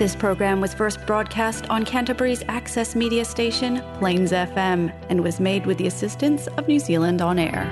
This 0.00 0.16
program 0.16 0.62
was 0.64 0.72
first 0.72 0.96
broadcast 1.04 1.68
on 1.68 1.84
Canterbury's 1.84 2.40
access 2.48 2.96
media 2.96 3.20
station, 3.22 3.82
Plains 4.00 4.32
FM, 4.32 4.88
and 5.12 5.20
was 5.22 5.36
made 5.38 5.66
with 5.68 5.76
the 5.76 5.88
assistance 5.92 6.46
of 6.56 6.64
New 6.66 6.80
Zealand 6.80 7.20
On 7.20 7.36
Air. 7.38 7.68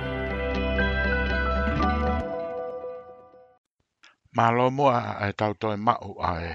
Malo 4.36 4.68
mua 4.68 5.16
e 5.24 5.32
tau 5.32 5.54
toi 5.56 5.76
mau 5.80 6.20
ae. 6.20 6.52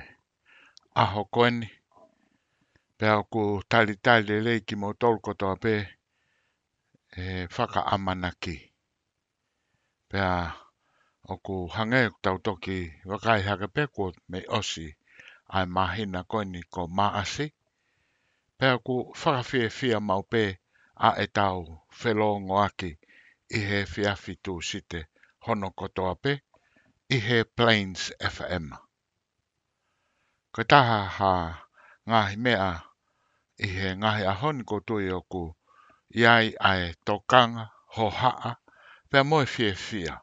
Aho 0.96 1.26
koeni. 1.34 1.66
Pea 3.00 3.26
ku 3.34 3.58
tali 3.68 3.96
tali 3.98 4.38
lei 4.46 4.60
ki 4.62 4.76
mo 4.78 4.94
tolkotoa 4.94 5.58
pe 5.58 5.74
e 7.18 7.48
whaka 7.50 7.82
amanaki. 7.96 8.58
Pea 10.08 10.54
o 11.34 11.38
ku 11.42 11.66
hange 11.74 12.10
tau 12.22 12.38
toki 12.38 12.94
wakai 13.10 13.42
haka 13.42 13.66
pe 13.74 13.90
ko 13.96 14.14
me 14.30 14.46
osi. 14.48 14.94
ai 15.58 15.66
mahina 15.76 16.22
koe 16.32 16.44
ni 16.54 16.62
ko 16.74 16.82
maase. 16.98 17.46
Pea 18.58 18.74
ku 18.86 18.96
whakawhie 19.20 19.68
fia 19.78 19.98
maupē 20.10 20.44
a 21.08 21.10
e 21.24 21.28
tau 21.38 21.58
whelongo 22.00 22.56
aki 22.68 22.90
i 23.58 23.60
he 23.68 23.80
whiawhi 23.92 24.34
tū 24.44 24.54
site 24.70 25.00
hono 25.46 25.68
kotoa 25.80 26.14
pe 26.24 26.32
i 27.16 27.18
he 27.28 27.38
Plains 27.58 28.02
FM. 28.36 28.66
Ko 30.54 30.62
taha 30.72 31.00
ha 31.18 31.32
ngahi 32.10 32.36
mea 32.46 32.70
i 33.66 33.68
he 33.78 33.88
ngahi 34.02 34.24
ahon 34.34 34.58
ko 34.70 34.76
tui 34.88 35.06
o 35.18 35.22
ku 35.32 35.44
iai 36.22 36.48
ai 36.70 36.84
tokanga 37.06 37.66
ho 37.96 38.06
haa 38.20 38.52
pea 39.10 39.22
moe 39.30 39.46
fie 39.54 39.72
fia 39.86 40.14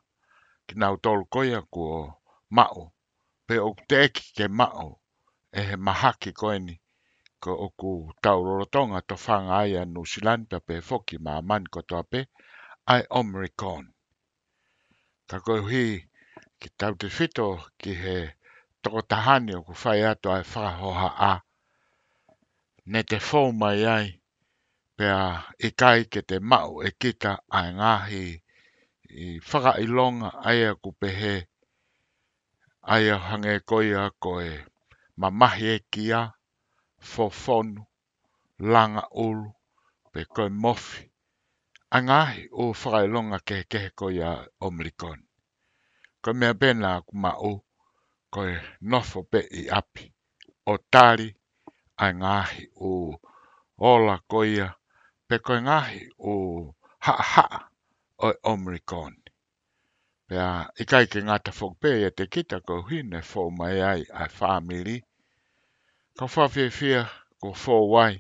ki 0.66 0.74
nau 0.80 0.95
tolu 1.05 1.23
koia 1.35 1.60
ku 1.73 1.80
o 2.01 2.02
mao 2.57 2.83
pe 3.47 3.55
o 3.66 3.71
te 3.88 3.97
eki 4.07 4.24
ke 4.37 4.47
mao 4.59 4.91
e 5.59 5.63
he 5.69 5.77
mahaki 5.87 6.31
koe 6.41 6.59
ni. 6.67 6.77
ko 7.43 7.51
oku 7.67 7.91
taurorotonga 8.23 8.99
to 9.09 9.15
whanga 9.24 9.52
ai 9.63 9.73
a 9.80 9.85
New 9.93 10.05
pe 10.51 10.57
pe 10.66 10.74
foki 10.88 11.16
ma 11.27 11.33
man 11.49 11.65
ko 11.73 11.80
pe 12.11 12.21
ai 12.93 13.02
omri 13.21 13.49
kon. 13.61 13.85
Ka 15.29 15.37
koe 15.47 15.61
hi 15.71 15.85
ki 16.61 16.69
tau 16.79 16.93
te 17.01 17.07
fito 17.16 17.47
ki 17.80 17.91
he 18.02 18.16
toko 18.83 19.01
tahani 19.11 19.52
o 19.59 19.61
ku 19.66 19.73
whai 19.83 20.01
ato 20.11 20.29
ai 20.37 20.45
whahoha 20.52 21.09
a 21.30 21.33
ne 22.93 23.01
te 23.11 23.17
fōu 23.29 23.49
mai 23.61 23.80
ai 23.96 24.07
pe 24.96 25.05
a 25.24 25.27
i 25.67 25.67
e 25.67 25.69
kai 25.80 26.01
ke 26.13 26.21
te 26.29 26.37
mau 26.51 26.69
e 26.89 26.91
kita 27.01 27.33
ai 27.59 27.69
ngahi 27.80 28.24
i 29.24 29.27
whaka 29.49 29.71
i 29.85 29.87
longa 29.96 30.30
ai 30.49 30.59
a 30.71 30.73
ku 30.83 30.91
pe 31.01 31.09
he 31.21 31.35
ai 32.93 33.02
a 33.17 33.19
hange 33.29 33.55
koi 33.69 33.89
a 34.05 34.05
koe 34.24 34.51
ma 35.21 35.29
mahi 35.40 35.66
e 35.76 35.80
kia, 35.93 36.21
fofonu, 37.13 37.82
langa 38.73 39.04
ulu, 39.24 39.49
pe 40.12 40.21
koe 40.35 40.49
mofi. 40.62 41.02
Angahi 41.96 42.40
o 42.60 42.62
whakailonga 42.80 43.38
ke 43.49 43.57
kehe 43.71 43.88
koe 43.99 44.16
a 44.24 44.30
Omlikon. 44.66 45.18
Koe 46.23 46.32
mea 46.38 46.52
bena 46.60 46.90
kuma 47.07 47.30
o, 47.51 47.52
koe 48.35 48.51
nofo 48.90 49.18
pe 49.30 49.40
i 49.62 49.68
api. 49.79 50.04
O 50.73 50.79
tari, 50.93 51.29
angahi 52.05 52.62
o 52.88 53.12
ola 53.93 54.16
koe 54.30 54.57
a, 54.66 54.71
pe 55.29 55.34
koe 55.46 55.59
ngahi 55.66 56.01
o 56.30 56.34
ha 57.05 57.15
ha 57.32 57.46
o 58.27 58.32
Omlikon. 58.55 59.15
a 60.30 60.46
ikai 60.80 61.05
ke 61.12 61.18
ngata 61.27 61.51
fokpea 61.59 61.96
ya 62.05 62.10
te 62.16 62.24
kita 62.34 62.57
ko 62.66 62.74
hine 62.88 63.18
fo 63.30 63.43
mai 63.59 63.77
ai 63.90 64.03
a 64.15 64.25
family 64.41 64.97
ka 66.19 66.25
whawhiawhia 66.33 67.03
ko 67.41 67.49
fōwai 67.62 68.15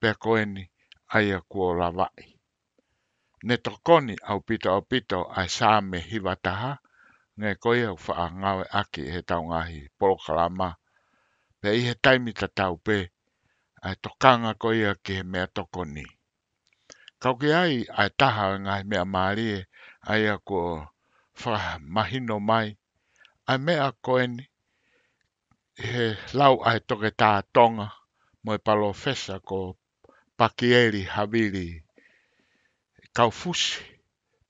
pe 0.00 0.08
ko 0.22 0.36
eni 0.42 0.64
aia 1.16 1.38
kua 1.50 1.70
lawai. 1.80 2.26
Ne 3.46 3.54
tokoni 3.56 4.14
au 4.28 4.38
pito 4.40 4.68
au 4.74 4.82
pito 4.90 5.20
ai 5.38 5.46
sā 5.56 5.68
me 5.90 5.98
hivataha, 6.08 6.72
ngai 7.38 7.54
koi 7.62 7.80
au 7.88 7.96
wha 8.06 8.24
ngawe 8.40 8.64
aki 8.80 9.00
e 9.02 9.10
he 9.14 9.20
tau 9.22 9.26
taungahi 9.36 9.80
polokalama, 9.98 10.68
pe 11.60 11.68
i 11.78 11.82
he 11.86 11.92
taimita 12.04 12.46
tau 12.58 12.74
pe, 12.86 12.96
ai 13.86 13.94
tokanga 14.04 14.52
koe 14.62 14.82
aki 14.92 15.12
he 15.18 15.22
mea 15.32 15.46
tokoni. 15.56 16.04
Kau 17.22 17.34
ki 17.40 17.48
ai 17.62 17.74
ai 18.00 18.10
taha 18.18 18.44
e 18.54 18.58
ngai 18.64 18.82
mea 18.90 19.04
maarie 19.14 19.56
aia 20.12 20.34
kua 20.38 20.92
wha 21.42 21.58
mahino 21.94 22.36
mai, 22.48 22.68
ai 23.50 23.58
mea 23.66 23.86
eni 24.24 24.44
he 25.86 26.04
lau 26.40 26.54
ai 26.68 26.80
toke 26.88 27.08
tā 27.22 27.30
tonga 27.54 27.86
mo 28.42 28.50
e 28.54 28.58
palo 28.66 28.88
fesa 29.02 29.34
ko 29.48 29.58
pakieri 30.38 31.02
havili 31.14 31.68
kaufusi 33.16 33.70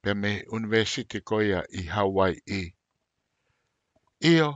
pe 0.03 0.11
me 0.21 0.31
university 0.59 1.19
koia 1.29 1.61
i 1.69 1.83
Hawaii. 1.95 2.65
Io 4.33 4.49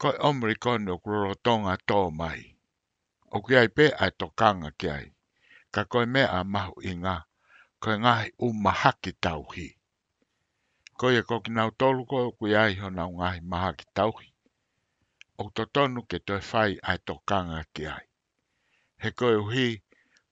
ko 0.00 0.08
omri 0.28 0.54
kono 0.64 0.92
kuroro 1.02 1.32
tonga 1.44 1.74
tō 1.88 1.98
mai. 2.18 2.42
O 3.34 3.40
ki 3.46 3.52
ai 3.60 3.68
pe 3.76 3.84
ai 4.02 4.10
tokanga 4.20 4.70
ki 4.78 4.88
ai. 4.98 5.06
Ka 5.74 5.80
koe 5.90 6.04
mea 6.12 6.26
a 6.28 6.40
mahu 6.52 6.74
i 6.82 6.92
ngā. 7.02 7.16
Koe 7.82 7.94
ngahi 8.02 8.28
umahaki 8.46 9.10
tauhi. 9.24 9.68
Koe 10.98 11.12
e 11.16 11.22
kokinau 11.28 11.70
tolu 11.78 12.02
koe 12.10 12.24
kui 12.38 12.50
ai 12.62 12.72
hona 12.80 13.04
ngahi 13.16 13.40
mahaki 13.50 13.86
tauhi 13.96 14.26
o 15.40 15.42
to 15.56 15.64
tonu 15.74 16.00
ke 16.10 16.18
toi 16.26 16.40
fai 16.50 16.70
ai 16.88 16.98
to 17.06 17.14
kanga 17.28 17.60
ki 17.74 17.82
ai. 17.96 18.04
He 19.02 19.10
koe 19.18 19.34
uhi, 19.46 19.68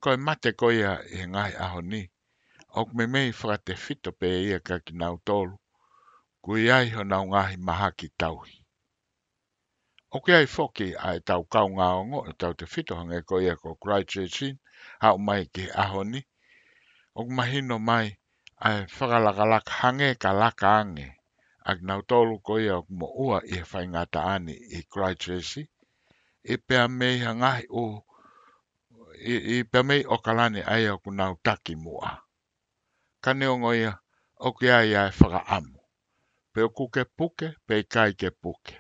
koe 0.03 0.17
mate 0.27 0.51
koea 0.61 0.93
i 1.13 1.15
he 1.21 1.25
ngai 1.35 1.53
aho 1.65 1.81
ni, 1.93 2.03
ok 2.81 2.89
me 2.97 3.05
mei 3.15 3.31
fra 3.41 3.55
te 3.67 3.73
fito 3.85 4.11
pe 4.21 4.29
ia 4.49 4.59
ka 4.67 4.77
ki 4.85 4.93
nau 5.01 5.17
tolu, 5.27 5.57
kui 6.45 6.63
ai 6.77 6.87
ho 6.95 7.03
nau 7.13 7.25
ngahi 7.33 7.57
maha 7.67 7.89
ki 7.99 8.09
tauhi. 8.21 8.55
O 10.17 10.19
ke 10.25 10.33
ai 10.41 10.47
foki 10.57 10.89
ai 11.09 11.19
tau 11.29 11.43
kau 11.53 11.69
ngā 11.77 11.89
ongo 12.01 12.19
e 12.31 12.33
tau 12.41 12.53
te 12.61 12.65
fito 12.73 12.93
hange 13.01 13.19
koea 13.29 13.55
ko 13.63 13.69
Christchurchin, 13.83 14.55
hau 15.03 15.17
mai 15.27 15.43
ki 15.55 15.65
aho 15.83 16.01
ni, 16.13 16.21
ok 17.19 17.27
mahino 17.37 17.77
mai 17.89 18.07
ai 18.67 18.79
whakalakalak 18.95 19.67
hange 19.81 20.09
ka 20.23 20.31
laka 20.41 20.69
ange 20.81 21.09
ak 21.69 21.79
nau 21.89 22.01
tolu 22.11 22.37
ko 22.47 22.53
ia 22.65 22.77
mo 22.99 23.09
ua 23.25 23.39
i 23.55 23.57
e 23.61 23.63
whai 23.71 23.87
ngata 23.93 24.21
ani 24.35 24.55
i 24.77 24.79
e 24.79 24.81
Cry 24.93 25.13
Tracy. 25.23 25.63
I 26.53 26.53
e 26.53 26.55
pia 26.67 26.83
mei 26.99 27.17
hangahi 27.25 27.65
o, 27.83 27.83
i, 29.33 29.35
i 29.57 29.57
pia 29.71 29.83
mei 29.89 30.01
kalani 30.25 30.61
ai 30.75 30.85
o 30.93 30.97
ku 31.03 31.11
nau 31.19 31.33
taki 31.47 31.75
mua. 31.85 32.11
Kane 33.25 33.45
ongo 33.55 33.71
ia, 33.83 33.93
o 34.37 34.49
ki 34.59 34.67
ai 34.79 34.91
ai 35.01 35.11
whaka 35.19 35.41
amu. 35.57 35.81
Pe 36.53 36.61
o 36.63 36.69
kuke 36.77 37.03
puke, 37.17 37.49
pe 37.67 37.73
i 37.81 37.85
kai 37.95 38.11
ke 38.21 38.29
puke. 38.43 38.75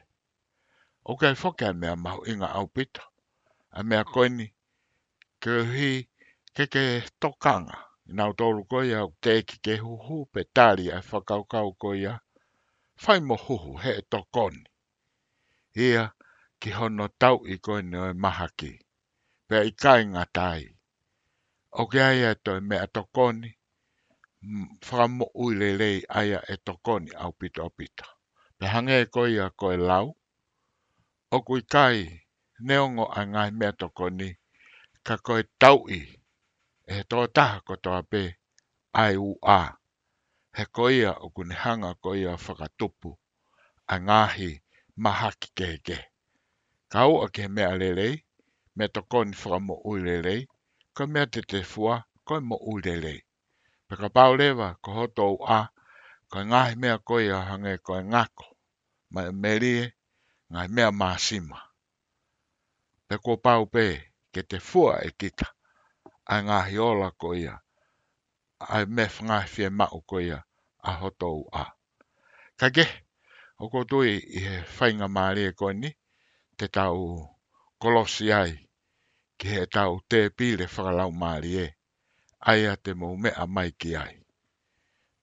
O 1.04 1.12
kai 1.20 1.34
whoke 1.42 1.62
a 1.68 1.72
mea 1.80 1.94
mahu 2.04 2.20
inga 2.30 2.48
au 2.58 2.66
pita. 2.74 3.02
A 3.70 3.80
mea 3.88 4.04
koini, 4.12 4.46
ke 5.42 5.52
hi 5.72 5.90
ke 6.54 6.64
ke 6.72 6.82
tokanga. 7.20 7.76
Nau 8.18 8.30
tolu 8.38 8.60
ko 8.70 8.78
ia, 8.90 9.00
ke 9.22 9.32
ke 9.64 9.74
huhu, 9.84 10.16
pe 10.32 10.40
tari 10.56 10.86
ai 10.92 11.02
whakaukau 11.10 11.68
ko 11.82 11.88
ia. 11.94 11.94
Ko 11.94 11.94
ia 11.94 12.14
fai 13.02 13.20
mo 13.28 13.36
huhu 13.46 13.72
he 13.82 13.90
e 14.00 14.02
tokoni. 14.12 14.62
Ia 15.86 16.02
ki 16.60 16.70
hono 16.78 17.06
tau 17.22 17.36
i 17.54 17.56
koe 17.64 17.80
ni 17.90 17.96
oi 18.06 18.12
mahaki, 18.22 18.72
pe 19.48 19.56
i 19.70 19.72
kai 19.82 20.00
ngā 20.12 20.24
tai. 20.36 20.62
O 21.80 21.82
ke 21.90 21.98
aia 22.10 22.30
e 22.34 22.38
toi 22.44 22.60
mea 22.68 22.86
tokoni, 22.96 23.50
whakamo 24.86 25.26
uilelei 25.42 25.98
aia 26.20 26.38
e 26.54 26.56
tokoni 26.66 27.10
au 27.22 27.32
pito 27.38 27.64
pito. 27.78 28.08
Pe 28.58 28.64
hange 28.74 28.96
e 29.04 29.08
koe 29.14 29.28
ia 29.36 29.46
koe 29.60 29.76
lau, 29.88 30.06
o 31.34 31.42
kui 31.46 31.62
kai 31.74 31.96
neongo 32.66 33.04
a 33.18 33.26
ngai 33.32 33.50
mea 33.58 33.72
tokoni, 33.80 34.28
ka 35.06 35.14
koe 35.26 35.42
tau 35.62 35.78
i, 36.00 36.02
e 36.96 37.02
tō 37.10 37.18
taha 37.36 37.58
ko 37.66 37.74
tō 37.84 37.90
ape, 38.02 38.22
ai 39.02 39.14
u 39.16 39.30
a 39.58 39.60
he 40.56 40.64
koia 40.76 41.10
o 41.24 41.26
kune 41.34 41.54
hanga 41.62 41.90
koia 42.04 42.32
whakatupu, 42.44 43.10
a 43.94 43.96
ngāhi 44.06 44.50
maha 45.02 45.28
ki 45.40 45.48
kege. 45.58 45.96
Kau 46.92 47.12
a 47.24 47.26
ke 47.34 47.42
mea 47.54 47.72
lelei, 47.80 48.14
me 48.76 48.84
to 48.94 49.00
koni 49.10 49.34
whaka 49.40 49.58
mo 49.66 49.74
ui 49.90 50.00
lelei, 50.08 50.40
ko 50.94 51.02
mea 51.12 51.26
te 51.32 51.40
te 51.50 51.58
fua, 51.72 51.94
ko 52.26 52.34
mo 52.48 52.56
ui 52.70 52.80
lelei. 52.86 53.20
Paka 53.88 54.06
pau 54.16 54.32
lewa, 54.40 54.68
ko 54.82 54.88
hoto 54.98 55.22
au 55.30 55.36
a, 55.58 55.60
ko 56.30 56.36
e 56.42 56.46
ngāhi 56.50 56.74
mea 56.82 56.96
koia 57.08 57.36
hange 57.48 57.72
ko 57.86 57.92
e 58.02 58.04
ngako, 58.10 58.46
ma 59.12 59.20
e 59.30 59.32
merie, 59.42 59.84
ngai 60.52 60.68
mea 60.74 60.90
māsima. 61.00 61.58
Pe 63.06 63.14
ko 63.24 63.30
pau 63.44 63.62
pē, 63.74 63.86
ke 64.32 64.40
te 64.50 64.58
fua 64.70 64.92
e 65.08 65.10
kita, 65.20 65.46
a 66.34 66.36
ngāhi 66.46 66.76
ola 66.90 67.08
koia, 67.22 67.54
ko 67.56 67.68
ai 68.68 68.86
me 68.86 69.04
whanga 69.14 69.40
fia 69.52 69.70
ma 69.78 69.86
o 69.96 70.00
koea 70.10 70.38
a 70.88 70.90
hoto 71.00 71.26
u 71.40 71.44
a. 71.62 71.64
Ka 72.60 72.68
ge, 72.74 72.84
o 73.62 73.64
ko 73.72 73.78
tui 73.90 74.10
i 74.36 74.40
he 74.46 74.56
whainga 74.76 75.06
maare 75.16 75.42
e 75.50 75.52
koe 75.60 75.72
ni, 75.82 75.90
te 76.58 76.66
tau 76.76 76.96
kolosi 77.80 78.26
ai, 78.40 78.52
ki 79.38 79.46
he 79.56 79.62
tau 79.76 79.92
te 80.10 80.18
pire 80.36 80.66
whakalau 80.74 81.10
maare 81.22 81.50
e, 81.66 81.68
ai 82.50 82.60
a 82.72 82.74
te 82.84 82.90
mou 83.00 83.14
mea 83.22 83.46
mai 83.54 83.70
ki 83.80 83.90
ai. 84.04 84.14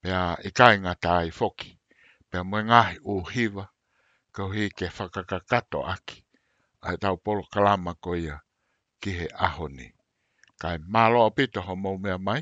Pea 0.02 0.24
i 0.48 0.48
e 0.48 0.50
kainga 0.60 0.94
ta 1.04 1.12
ai 1.22 1.30
foki, 1.40 1.70
pea 2.30 2.42
mwe 2.50 2.60
ngahi 2.70 2.96
u 3.12 3.16
hiva, 3.34 3.66
kau 4.36 4.48
hi 4.56 4.66
ke 4.78 4.88
whakakakato 4.98 5.80
aki, 5.94 6.18
ai 6.88 6.96
tau 7.04 7.16
polo 7.26 7.44
kalama 7.54 7.94
koea 8.04 8.36
ki 9.02 9.10
he 9.20 9.28
aho 9.46 9.66
ni. 9.78 9.88
Kai 10.62 10.78
malo 10.94 11.20
apito 11.30 11.60
ho 11.66 11.74
mou 11.84 11.98
mea 12.06 12.18
mai, 12.30 12.42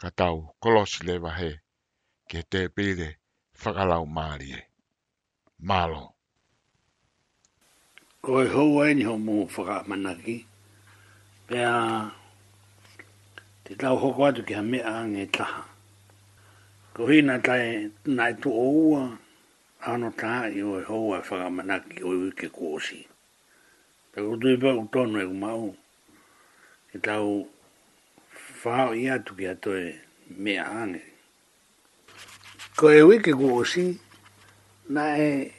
ka 0.00 0.08
tau 0.20 0.36
kolosi 0.60 0.98
le 1.08 1.14
wahe 1.24 1.50
ke 2.30 2.38
te 2.50 2.60
pire 2.74 3.08
whakalau 3.60 4.04
maari 4.16 4.50
Malo. 5.68 6.02
Ko 8.22 8.30
e 8.44 8.48
hou 8.54 8.72
e 8.86 8.94
ni 8.96 9.04
hou 9.08 9.16
mou 9.26 9.42
whakamanaki. 9.52 10.36
Pea 11.46 11.72
te 13.64 13.72
tau 13.80 13.94
hoko 14.02 14.20
atu 14.28 14.40
ki 14.46 14.54
ha 14.58 14.62
mea 14.70 14.84
ange 14.98 15.22
taha. 15.36 15.62
Ko 16.94 17.02
hina 17.10 17.34
tai 17.46 17.64
nai 18.16 18.32
tu 18.40 18.48
oua 18.66 19.02
ano 19.88 20.08
taha 20.20 20.44
i 20.52 20.60
oi 20.72 20.82
hou 20.90 21.04
e 21.16 21.24
whakamanaki 21.30 21.96
oi 22.08 22.16
wike 22.22 22.46
kuosi. 22.56 22.98
Pea 24.12 24.20
kutui 24.28 24.54
pa 24.62 24.68
kutonu 24.78 25.16
e 25.24 25.24
kumau. 25.30 25.66
Ke 26.92 26.96
tau 27.06 27.28
whao 28.66 28.94
i 28.98 29.04
atu 29.14 29.32
ki 29.38 29.44
ato 29.48 29.70
e 29.78 29.86
mea 30.42 30.64
ane. 30.80 31.02
Ko 32.76 32.86
e 32.90 33.02
wiki 33.08 33.30
ku 33.40 33.48
na 34.94 35.04
e 35.30 35.54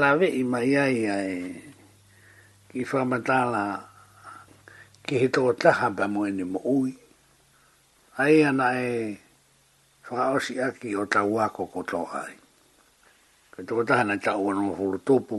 lawe 0.00 0.26
i 0.28 0.42
mai 0.44 0.76
ai 0.84 0.98
ai 1.16 1.34
e 1.44 1.64
ki 2.72 2.80
whamatala 2.88 3.62
ki 5.06 5.14
he 5.20 5.26
tō 5.34 5.42
taha 5.60 5.88
pa 5.96 6.04
moene 6.14 6.44
mo 6.52 6.60
ui. 6.78 6.92
Ai 8.22 8.44
ana 8.48 8.68
e 8.88 9.16
whao 10.10 10.38
si 10.44 10.60
aki 10.60 10.96
o 11.00 11.04
tawa 11.06 11.48
ko 11.56 11.62
koto 11.72 12.04
ai. 12.20 12.34
Ko 13.56 13.64
tō 13.68 13.84
taha 13.88 14.04
na 14.04 14.16
tau 14.24 14.50
anu 14.52 14.76
whuru 14.76 14.98
tōpu, 15.08 15.36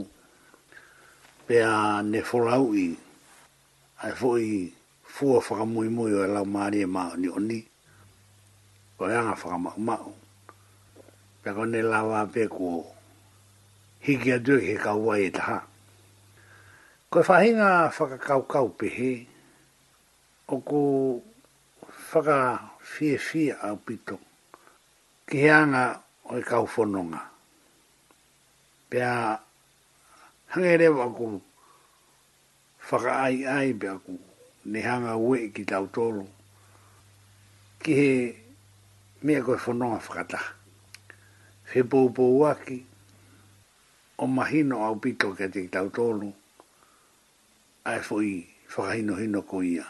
pe 1.46 1.56
a 1.62 2.02
ne 2.02 2.20
wholau 2.28 2.74
i, 2.74 2.86
ai 4.02 4.12
fo 4.18 4.34
i, 4.38 4.66
fua 5.14 5.40
whakamui 5.44 5.88
muy 5.88 5.88
muy 5.88 6.24
e 6.24 6.26
lau 6.34 6.46
maari 6.52 6.78
e 6.82 6.86
mao 6.96 7.12
ni 7.20 7.28
oni. 7.38 7.58
O 9.00 9.04
e 9.08 9.14
anga 9.20 9.34
whakamau 9.40 9.78
mao. 9.88 10.10
Pako 11.44 11.62
ne 11.72 11.80
lawa 11.90 12.20
pe 12.32 12.42
ko 12.54 12.66
hiki 14.04 14.30
a 14.30 14.38
duke 14.38 14.64
he 14.68 14.74
kaua 14.84 15.14
e 15.20 15.28
taha. 15.36 15.58
Ko 17.10 17.16
e 17.20 17.24
whahinga 17.28 17.68
whakakaukau 17.96 18.68
pe 18.78 18.86
he, 18.96 19.10
o 20.52 20.56
ko 20.68 20.80
whaka 22.12 22.36
fi 22.90 23.16
fi 23.18 23.42
au 23.66 23.76
pito, 23.86 24.16
ki 25.28 25.34
he 25.42 25.50
anga 25.50 25.84
o 26.30 26.38
e 26.40 26.42
kau 26.50 26.64
whononga. 26.72 27.20
Pea 28.90 29.10
hangerewa 30.56 31.04
ko 31.16 31.40
whaka 32.88 33.10
ai 33.28 33.44
ai 33.44 33.70
pe 33.76 33.88
a 33.92 33.98
kuu 34.06 34.18
ne 34.64 34.80
hanga 34.82 35.16
ue 35.18 35.50
ki 35.52 35.64
tau 35.64 35.86
tolu. 35.86 36.26
Ki 37.82 37.92
he 37.98 38.36
mea 39.22 39.42
koe 39.42 39.56
whanonga 39.56 39.98
whakata. 39.98 40.38
He 41.72 41.82
pōpou 41.82 42.46
aki, 42.50 42.84
o 44.18 44.26
mahino 44.26 44.84
au 44.84 44.96
pito 44.96 45.32
kia 45.34 45.48
te 45.48 45.66
tau 45.68 45.88
tolu, 45.88 46.32
ai 47.84 47.98
fwoi 48.00 48.44
whakahino 48.68 49.16
hino 49.16 49.42
ko 49.42 49.62
ia. 49.62 49.86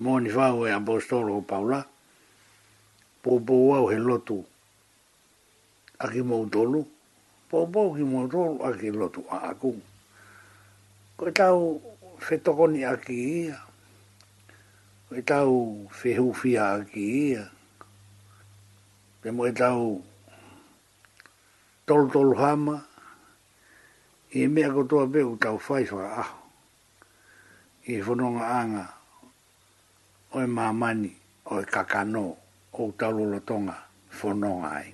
Mōni 0.00 0.28
whāu 0.30 0.66
e 0.66 0.70
apostolo 0.70 1.38
o 1.38 1.42
Paula, 1.42 1.84
pōpou 3.24 3.74
au 3.74 3.88
he 3.90 3.96
lotu 3.98 4.44
aki 5.98 6.22
mō 6.22 6.48
tolu, 6.50 6.84
Poupou 7.48 7.94
ki 7.96 8.04
mō 8.04 8.26
tolu 8.28 8.58
aki 8.60 8.90
lotu 8.92 9.22
a 9.32 9.38
aku. 9.48 9.70
Koe 11.16 11.30
tau 11.32 11.80
fetoko 12.18 12.66
ni 12.66 12.82
aki 12.84 13.16
ia. 13.46 13.58
E 15.14 15.20
tau 15.22 15.88
fehufia 15.90 16.64
aki 16.82 17.04
ia. 17.32 17.44
Te 19.22 19.30
mo 19.34 19.46
e 19.48 19.52
tau 19.54 20.02
tolu 21.86 22.34
hama. 22.38 22.76
E 24.30 24.44
mea 24.52 24.70
kotoa 24.70 25.06
peu 25.12 25.36
tau 25.40 25.56
faifa 25.56 25.98
aho. 26.22 26.36
E 27.88 28.02
fononga 28.04 28.44
anga 28.60 28.84
oi 30.36 30.46
mamani 30.56 31.12
oi 31.48 31.64
kakano 31.64 32.26
o 32.78 32.82
talo 32.98 33.24
lotonga 33.32 33.76
fononga 34.12 34.68
ai. 34.76 34.92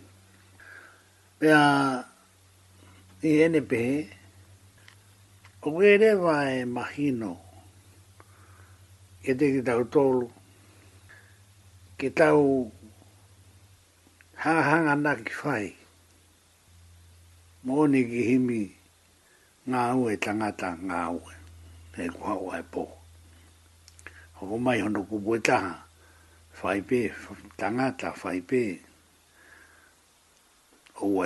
Pea, 1.43 1.59
i 3.27 3.31
ene 3.43 3.61
pehe, 3.61 3.99
o 5.67 5.81
ere 5.83 6.15
vai 6.25 6.57
mahino 6.77 7.33
e 9.25 9.31
te 9.39 9.47
ki 9.55 9.61
tau 9.69 9.83
tolu 9.93 10.29
ki 11.99 12.09
tau 12.19 12.69
hanganga 14.43 14.95
na 15.05 15.13
ki 15.25 15.33
whai 15.41 15.69
mōni 17.65 18.01
ki 18.11 18.21
himi 18.29 18.63
ngā 19.69 19.81
ue 19.99 20.13
tangata 20.25 20.69
ngā 20.89 21.01
ue 21.19 21.33
e 22.03 22.11
kua 22.15 22.35
ua 22.45 22.59
e 22.61 22.65
hoko 24.37 24.57
mai 24.65 24.79
hono 24.85 25.01
kubu 25.09 25.31
e 25.37 25.41
taha 25.47 25.75
whai 26.61 26.81
pē 26.89 27.01
tangata 27.59 28.09
whai 28.21 28.39
pē 28.49 28.63
o 31.05 31.25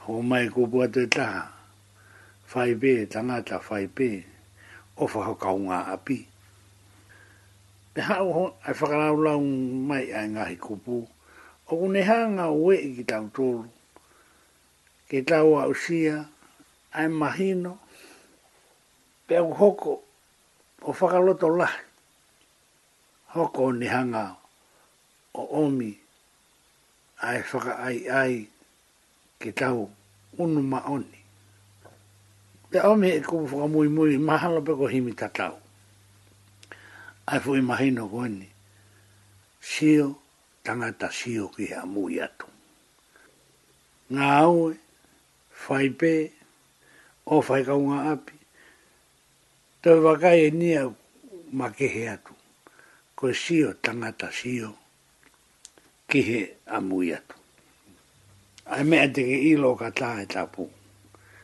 hoko 0.00 0.22
mai 0.30 0.46
kubu 0.54 0.78
taha 1.14 1.57
fai 2.48 2.72
be 2.80 2.92
tangata 3.04 3.60
fai 3.68 3.84
be 3.86 4.24
o 4.96 5.06
fa 5.06 5.20
ho 5.26 5.34
kaunga 5.36 5.84
api 5.92 6.16
te 7.92 8.00
ha 8.08 8.16
o 8.24 8.46
ai 8.64 8.74
fa 8.78 8.86
ra 8.90 9.12
la 9.24 9.32
un 9.44 9.50
mai 9.88 10.04
ai 10.16 10.26
nga 10.32 10.42
hi 10.48 10.56
kupu 10.56 10.96
o 11.68 11.74
ne 11.92 12.00
ha 12.08 12.18
nga 12.34 12.44
we 12.64 12.74
ki 12.96 13.04
tau 13.10 13.26
tolu 13.36 13.68
ke 15.12 15.18
tau 15.30 15.60
au 15.60 15.74
sia 15.82 16.14
ai 16.98 17.08
mahino 17.20 17.72
pe 19.28 19.36
o 19.44 19.50
hoko 19.60 19.92
o 20.88 20.96
fa 20.98 21.06
ka 21.12 21.18
loto 21.26 21.48
la 21.58 21.68
hoko 23.36 23.64
ni 23.78 23.86
ha 23.92 24.00
nga 24.12 24.22
o 25.36 25.42
omi 25.62 25.90
ai 27.28 27.38
fa 27.48 27.58
ai 27.86 27.98
ai 28.20 28.32
ke 29.40 29.50
tau 29.60 29.90
unu 30.40 30.62
ma 30.72 30.80
oni 30.96 31.17
Te 32.70 32.82
ome 32.88 33.08
e 33.16 33.20
kumu 33.24 33.44
whaka 33.48 33.66
mui 33.72 33.88
mui 33.88 34.18
mahala 34.18 34.60
pe 34.60 34.72
ko 34.78 34.86
himi 34.92 35.12
tatau. 35.20 35.54
Ai 37.30 37.38
fui 37.40 37.60
mahino 37.68 38.04
koeni. 38.12 38.48
Sio 39.70 40.06
tangata 40.64 41.08
sio 41.18 41.48
ki 41.54 41.64
ha 41.72 41.80
mui 41.92 42.20
atu. 42.26 42.44
Ngā 44.12 44.28
aue, 44.44 44.72
whai 45.64 45.88
pē, 46.00 46.12
o 47.34 47.40
whai 47.46 47.62
kaunga 47.68 47.98
api. 48.14 48.34
Tau 49.82 49.98
wakai 50.04 50.38
e 50.44 50.50
nia 50.60 50.82
makehe 51.58 52.04
atu. 52.14 52.32
Ko 53.16 53.32
sio 53.32 53.68
tangata 53.84 54.28
sio 54.30 54.70
ki 56.08 56.20
he 56.28 56.40
amui 56.76 57.08
atu. 57.18 57.32
Ai 58.76 58.84
mea 58.84 59.08
teke 59.12 59.36
ilo 59.54 59.72
ka 59.80 59.88
tāhe 59.90 60.28
tāpuku. 60.28 60.76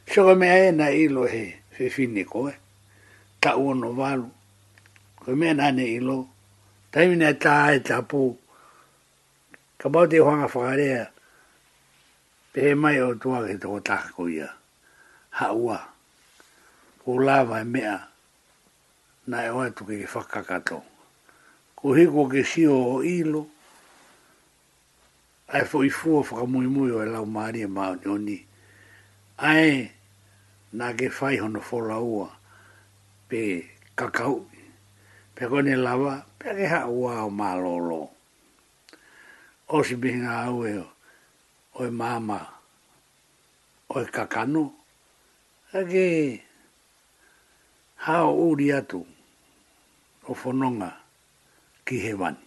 Shoko 0.07 0.37
me 0.39 0.49
ae 0.51 0.71
na 0.73 0.91
ilo 0.93 1.27
he 1.27 1.57
fe 1.71 1.91
fini 1.91 2.25
koe. 2.25 2.53
Ta 3.41 3.57
uono 3.57 3.93
walu. 3.97 4.31
Ko 5.25 5.35
me 5.37 5.53
na 5.55 5.71
ne 5.71 5.85
ilo. 5.97 6.29
Ta 6.93 7.01
imi 7.03 7.17
na 7.17 7.33
ta 7.33 7.65
ae 7.73 7.81
ta 7.83 8.03
po. 8.03 8.37
Ka 9.79 9.89
bau 9.89 10.07
te 10.07 10.21
hoanga 10.21 10.47
whakarea. 10.49 11.11
Pe 12.53 12.61
he 12.61 12.75
mai 12.75 13.01
o 13.01 13.15
tua 13.15 13.43
ke 13.49 13.57
toko 13.59 13.81
taka 13.81 14.13
ko 14.15 14.29
ia. 14.29 14.53
Ha 15.41 15.53
ua. 15.53 15.81
Ko 17.05 17.19
lava 17.19 17.61
e 17.61 17.65
mea. 17.65 17.99
Na 19.27 19.43
e 19.49 19.49
oa 19.49 19.71
tuke 19.71 19.99
ke 20.05 20.07
whakakato. 20.07 20.83
Ko 21.75 21.89
hiko 21.97 22.29
ke 22.29 22.45
sio 22.45 22.77
o 22.77 23.03
ilo. 23.03 23.47
Ai 25.49 25.65
fo 25.65 25.83
i 25.83 25.91
fua 25.91 26.23
whakamuimui 26.23 26.93
o 26.93 27.03
e 27.03 27.07
lau 27.09 27.27
maari 27.27 27.63
e 27.65 27.67
maoni 27.67 28.07
oni. 28.07 28.39
Ai... 29.39 29.57
Ai 29.57 29.94
nā 30.79 30.91
ke 30.99 31.07
whai 31.09 31.37
hono 31.39 31.61
whora 31.63 32.01
ua 32.03 32.29
pe 33.29 33.41
kakau 33.97 34.43
pe 35.35 35.45
kone 35.51 35.71
lawa 35.79 36.15
pe 36.39 36.49
ke 36.57 36.67
ha 36.73 36.81
ua 36.91 37.21
o 37.27 37.29
mā 37.31 37.53
lolo 37.61 37.99
o 39.71 39.83
si 39.87 39.95
bihinga 39.95 40.35
au 40.47 40.65
e 40.67 40.73
o 40.81 40.89
e 41.85 41.91
māma 42.01 42.41
o 43.95 44.01
e 44.03 44.09
kakano 44.17 44.65
a 45.79 45.85
ke 45.93 46.03
ha 48.07 48.17
o 48.27 48.33
uri 48.49 48.69
atu 48.75 49.05
o 50.29 50.35
whononga 50.41 50.91
ki 51.87 51.97
he 52.05 52.13
wani 52.15 52.43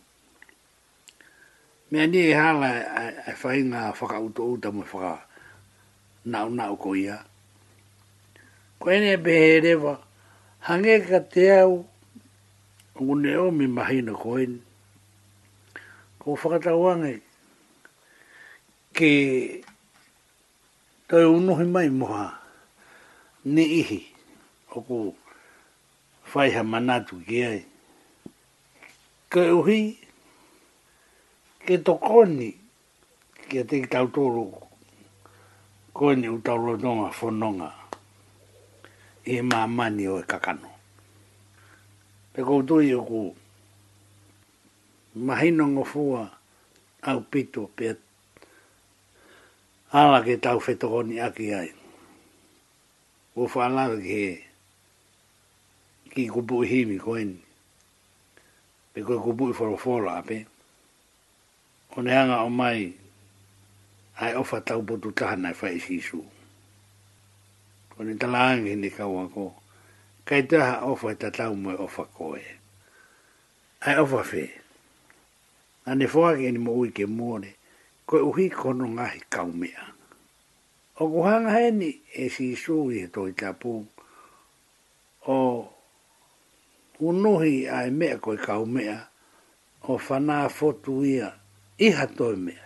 mea 1.92 2.08
ni 2.12 2.20
e 2.28 2.34
hala 2.36 2.70
e, 2.76 3.08
e 3.32 3.40
whainga 3.42 3.88
whakautu 3.96 4.52
uta 4.58 4.72
mo 4.76 4.84
nau 6.28 6.50
nau 6.52 6.76
ko 6.76 6.92
ia 6.96 7.24
koene 8.82 9.08
e 9.14 9.18
behereva, 9.24 9.94
hange 10.68 10.94
ka 11.08 11.20
te 11.32 11.44
au, 11.64 11.74
ngune 13.02 13.32
o 13.38 13.48
mi 13.58 13.66
mahina 13.76 14.14
koene. 14.24 14.60
Ko 16.20 16.28
whakatawange, 16.40 17.14
ke 18.96 19.12
tau 21.08 21.30
unuhi 21.38 21.66
mai 21.74 21.90
moha, 22.00 22.26
ni 23.54 23.64
ihi, 23.82 24.00
o 24.76 24.82
ko 24.88 24.96
whaiha 26.34 26.62
manatu 26.72 27.16
ki 27.28 27.38
ai. 27.52 27.62
Ke 29.32 29.42
uhi, 29.60 29.82
ke 31.66 31.74
tokoni, 31.86 32.50
ke 33.50 33.60
te 33.70 33.78
tautoro, 33.94 34.48
koene 35.96 36.28
utaurotonga, 36.38 37.10
fononga, 37.10 37.14
fononga 37.18 37.87
e 39.28 39.36
mani 39.76 40.06
o 40.08 40.20
e 40.20 40.24
kakano. 40.32 40.70
E 42.34 42.42
koutui 42.48 42.88
o 42.98 43.02
ku 43.08 43.22
mahino 45.26 45.64
ngofua 45.74 46.22
au 47.10 47.20
pito 47.32 47.62
pe 47.76 47.86
ala 50.00 50.20
ke 50.26 50.34
tau 50.44 50.58
fetokoni 50.66 51.16
aki 51.28 51.48
ai. 51.62 51.70
O 53.40 53.44
whalara 53.52 53.98
ke 54.10 54.22
ki 56.16 56.24
kupu 56.34 56.56
himi 56.70 56.98
koeni. 57.06 57.38
Pe 58.94 59.00
koe 59.06 59.20
kupu 59.26 59.44
i 59.52 59.54
wharofora 59.58 60.12
ape. 60.22 60.38
O 61.98 62.02
neanga 62.06 62.38
o 62.48 62.50
mai 62.60 62.80
ai 64.24 64.34
ofa 64.42 64.58
tau 64.68 64.80
potu 64.88 65.10
tahanai 65.18 65.54
whaisi 65.60 65.98
ko 67.98 68.06
ni 68.06 68.14
talaang 68.14 68.62
ni 68.78 68.90
kawa 68.94 69.26
ko 69.34 69.58
kai 70.22 70.46
ta 70.46 70.62
ha 70.62 70.76
ofa 70.86 71.18
ta 71.18 71.34
tau 71.34 71.58
mo 71.58 71.74
ofa 71.74 72.06
ko 72.14 72.38
e 72.38 72.46
ai 73.90 73.98
ofa 73.98 74.22
fe 74.24 74.46
ani 75.90 76.06
foa 76.06 76.38
ke 76.38 76.46
ni 76.54 76.62
mo 76.62 76.78
ui 76.78 76.94
ke 76.94 77.10
mo 77.10 77.42
ne 77.42 77.58
ko 78.06 78.22
uhi 78.30 78.54
kono 78.54 78.86
no 78.86 78.94
nga 78.94 79.10
kau 79.34 79.50
mea 79.50 79.98
o 81.02 81.10
ku 81.10 81.26
hanga 81.26 81.50
he 81.58 81.72
ni 81.74 81.90
e 82.22 82.30
si 82.30 82.54
su 82.56 82.86
i 82.94 83.02
he 83.02 83.08
toi 83.10 83.34
tapu 83.34 83.82
o 85.26 85.36
unuhi 87.02 87.66
ai 87.66 87.90
mea 87.90 88.22
ko 88.22 88.38
kau 88.38 88.66
mea 88.70 89.10
o 89.90 89.98
fana 89.98 90.46
fotu 90.54 91.02
ia 91.02 91.34
iha 91.82 92.06
toi 92.18 92.38
mea 92.38 92.66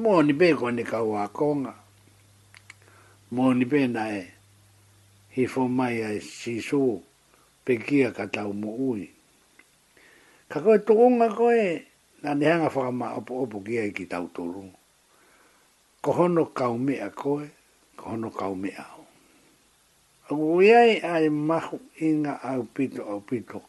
mo 0.00 0.22
ni 0.22 0.32
be 0.38 0.54
ni 0.70 0.84
kau 0.86 1.18
a 1.18 1.24
konga 1.34 1.85
mō 3.34 3.48
ni 3.58 3.66
pēnā 3.66 4.02
e, 4.14 4.20
hi 5.34 5.46
fō 5.50 5.64
mai 5.68 5.96
ai 6.06 6.20
si 6.22 6.60
sō, 6.62 6.78
pe 7.66 7.74
kia 7.82 8.12
ka 8.14 8.28
tau 8.30 8.52
mō 8.54 8.74
ui. 8.86 9.08
Ka 10.48 10.60
koe 10.62 10.78
tōnga 10.86 11.32
koe, 11.34 11.64
nā 12.22 12.36
nehanga 12.38 12.70
whakama 12.70 13.14
opo 13.18 13.40
opo 13.42 13.64
kia 13.66 13.82
i 13.90 13.90
ki 13.90 14.06
tau 14.14 14.28
tōru. 14.36 14.64
Ko 16.06 16.14
hono 16.20 16.44
kau 16.54 16.78
mea 16.78 17.08
koe, 17.10 17.48
ko 17.98 18.14
hono 18.14 18.30
kau 18.30 18.54
mea 18.54 18.86
o. 18.98 19.02
A 20.30 20.42
iai 20.62 20.98
ai 21.02 21.26
mahu 21.28 21.78
inga 22.02 22.34
au 22.46 22.62
pito 22.62 23.02
au 23.02 23.20
pito, 23.20 23.62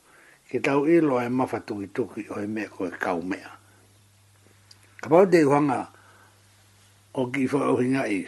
ki 0.49 0.61
tau 0.61 0.85
ilo 0.87 1.17
ai 1.17 1.29
mawhatuki 1.33 1.87
tuki 1.93 2.27
o 2.29 2.39
e 2.43 2.47
mea 2.47 2.69
koe 2.69 2.91
kau 3.01 3.21
mea. 3.25 3.55
Ka 5.01 5.09
pau 5.09 5.25
te 5.29 5.41
huanga, 5.43 5.87
o 7.17 7.27
ki 7.33 7.45
whaohinga 7.49 8.05
i, 8.13 8.23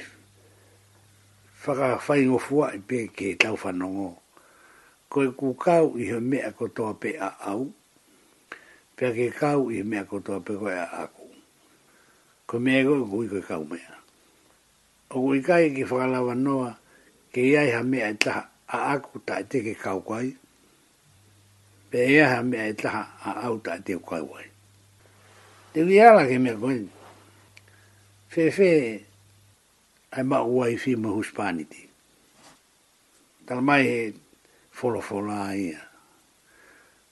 whaka 1.69 1.97
whai 2.07 2.23
ngō 2.29 2.39
fua 2.45 2.67
i 2.73 2.79
pē 2.89 2.99
ke 3.17 3.35
tau 3.41 3.55
whanongo. 3.61 4.11
Koe 5.11 5.27
kū 5.39 5.55
kau 5.57 5.95
i 5.97 6.03
he 6.11 6.19
mea 6.19 6.51
kotoa 6.53 6.93
pe 7.01 7.11
a 7.21 7.29
au, 7.51 7.69
pē 8.97 9.07
ke 9.15 9.25
kau 9.39 9.69
i 9.71 9.75
he 9.79 9.83
mea 9.83 10.03
kotoa 10.05 10.39
pe 10.45 10.53
koe 10.61 10.73
a 10.73 10.85
aku. 11.03 11.27
Ko 12.47 12.59
mea 12.59 12.83
koe 12.85 13.01
kui 13.11 13.27
koe 13.29 13.41
kau 13.49 13.63
mea. 13.71 13.91
O 15.09 15.21
kui 15.25 15.41
kai 15.41 15.71
ki 15.75 15.83
whakalawa 15.89 16.35
noa, 16.35 16.75
ke 17.33 17.41
iai 17.41 17.71
ha 17.73 17.81
mea 17.83 18.07
i 18.13 18.17
e 18.25 18.29
a 18.73 18.77
aku 18.93 19.19
ta 19.25 19.37
i 19.41 19.45
e 19.45 19.49
teke 19.49 19.73
kau 19.83 20.01
kai, 20.09 20.27
pe 21.89 21.99
ia 22.13 22.27
ha 22.35 22.41
mea 22.45 22.67
i 22.69 22.75
e 22.83 22.87
a 23.25 23.33
au 23.47 23.57
ta 23.63 23.75
i 23.77 23.81
teo 23.85 23.99
kai 23.99 24.21
wai. 24.21 24.45
Te 25.73 25.79
wiala 25.85 26.25
ke 26.29 26.37
mea 26.39 26.53
koe, 26.61 26.77
fefe, 28.29 28.51
fe, 28.53 29.08
ai 30.11 30.23
ma 30.29 30.39
ua 30.41 30.65
i 30.73 30.77
fi 30.83 30.91
ma 31.01 31.09
huspaniti. 31.17 31.81
Tala 33.45 33.61
mai 33.67 33.83
he 33.89 33.99
folo 34.77 35.01
folo 35.07 35.33
a 35.47 35.53
ia. 35.55 35.81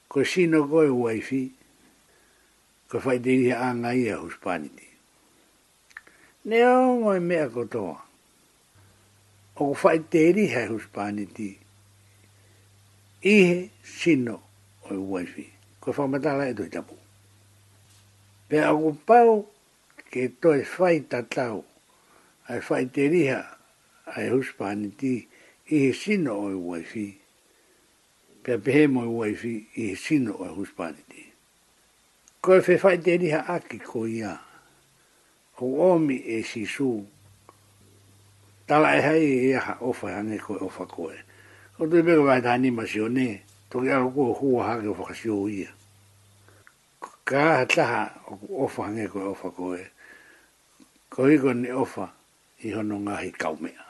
Ko 0.10 0.24
sino 0.26 0.64
koe 0.72 0.88
ua 0.90 1.12
i 1.14 1.22
fi, 1.28 1.42
ko 2.90 2.96
fai 3.04 3.18
te 3.24 3.30
iri 3.38 3.52
anga 3.68 3.92
ia 4.04 4.16
huspaniti. 4.24 4.88
Ne 6.50 6.60
o 6.66 6.76
ngoi 7.04 7.22
mea 7.30 7.48
kotoa. 7.56 7.98
O 9.58 9.60
ko 9.68 9.74
fai 9.84 9.98
te 10.12 10.20
iri 10.32 10.46
hai 10.56 10.66
huspaniti. 10.74 11.50
Ihe 13.36 13.58
sino 14.00 14.36
o 14.40 14.88
e 14.96 14.98
ua 15.10 15.20
i 15.26 15.32
fi. 15.36 15.46
Ko 15.82 15.88
fai 15.96 16.08
matala 16.14 16.44
e 16.52 16.58
toi 16.58 16.70
tapu. 16.76 16.96
Pea 18.50 18.68
o 18.74 18.78
ko 18.86 18.92
pau 19.08 19.34
ke 20.12 20.22
toi 20.42 20.62
fai 20.76 20.96
tatau. 21.12 21.60
Ta 21.62 21.76
ai 22.48 22.62
fai 22.62 22.86
te 22.86 23.08
riha 23.12 23.44
ai 24.16 24.30
huspani 24.32 24.94
ti 24.96 25.28
i 25.68 25.80
he 25.80 25.94
sino 25.94 26.32
o 26.48 26.50
i 26.50 26.54
waifi. 26.56 27.08
Pea 28.44 28.58
pehe 28.58 28.88
mo 28.88 29.04
i 29.04 29.08
waifi 29.20 29.56
i 29.76 29.86
he 29.92 29.96
sino 30.00 30.32
o 30.40 30.46
i 30.48 30.54
huspani 30.56 31.04
ti. 31.12 31.22
Ko 32.42 32.56
e 32.56 32.62
fai 32.80 32.98
te 33.04 33.18
riha 33.20 33.42
aki 33.56 33.82
ko 33.84 34.06
ia. 34.08 34.38
Ko 35.60 35.64
omi 35.92 36.22
e 36.24 36.40
si 36.44 36.64
su. 36.66 37.04
Tala 38.68 38.96
e 38.96 39.02
hai 39.04 39.26
e 39.52 39.56
aha 39.58 39.80
ofa 39.84 40.16
hane 40.16 40.40
ko 40.40 40.56
e 40.56 40.64
ofa 40.64 40.86
koe. 40.88 41.16
Ko 41.76 41.84
tui 41.88 42.02
mega 42.02 42.22
vai 42.24 42.42
ta 42.42 42.54
anima 42.56 42.86
si 42.88 43.00
o 43.04 43.10
ne. 43.12 43.44
Toki 43.68 43.92
alo 43.92 44.08
ko 44.10 44.32
hua 44.32 44.68
hake 44.72 44.88
ofa 44.88 45.12
kasi 45.12 45.28
o 45.30 45.50
ia. 45.52 45.68
Ka 47.28 47.66
taha 47.68 48.08
ofa 48.56 48.88
hane 48.88 49.08
ko 49.12 49.20
e 49.20 49.28
ofa 49.36 49.50
koe. 49.52 49.84
Ko 51.12 51.28
hiko 51.28 51.52
ne 51.52 51.74
ofa. 51.76 52.08
Ofa 52.08 52.14
i 52.60 52.72
hono 52.74 52.96
ngahi 53.00 53.32
kaumea. 53.32 53.84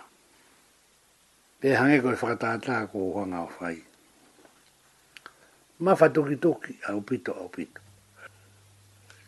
Pe 1.59 1.75
hange 1.75 2.01
koe 2.01 2.15
whakatata 2.19 2.87
ko 2.91 2.97
o 3.09 3.19
hanga 3.19 3.39
o 3.41 3.49
whai. 3.59 3.79
Ma 5.79 5.93
whatoki 5.95 6.35
toki 6.41 6.77
a 6.87 6.91
upito 6.95 7.31
a 7.33 7.43
upito. 7.47 7.81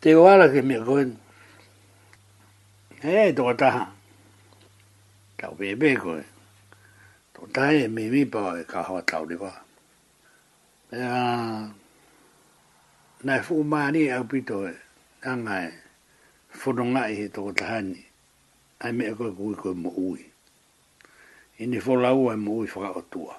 Te 0.01 0.13
wala 0.15 0.49
ke 0.51 0.61
mea 0.61 0.83
koen. 0.83 1.17
Hei, 3.01 3.33
toka 3.33 3.53
taha. 3.53 3.85
Tau 5.37 5.55
pepe 5.55 5.95
koe. 5.95 6.23
Tau 7.33 7.47
tai 7.55 7.83
e 7.85 7.87
mi 7.87 8.09
mi 8.09 8.25
pa 8.25 8.59
e 8.59 8.63
ka 8.71 8.83
hoa 8.83 9.01
tau 9.01 9.23
lewa. 9.29 9.53
Pea... 10.89 11.73
Nai 13.23 13.39
fuu 13.43 13.63
maa 13.63 13.91
ni 13.91 14.11
au 14.11 14.23
pito 14.23 14.67
e. 14.69 14.73
Nangai. 15.23 15.71
Fono 16.59 16.83
e 16.83 16.91
ngai 16.91 17.13
he 17.19 17.25
toko 17.29 17.51
tahani 17.51 18.08
ai 18.83 18.91
mea 18.97 19.13
koe 19.17 19.31
koe 19.37 19.53
koe 19.61 19.73
mo 19.83 19.91
ui. 20.09 20.21
I 21.61 21.67
ni 21.67 21.79
fo 21.83 21.93
lau 21.95 22.31
mo 22.45 22.51
ui 22.59 22.67
whakaotua. 22.73 23.35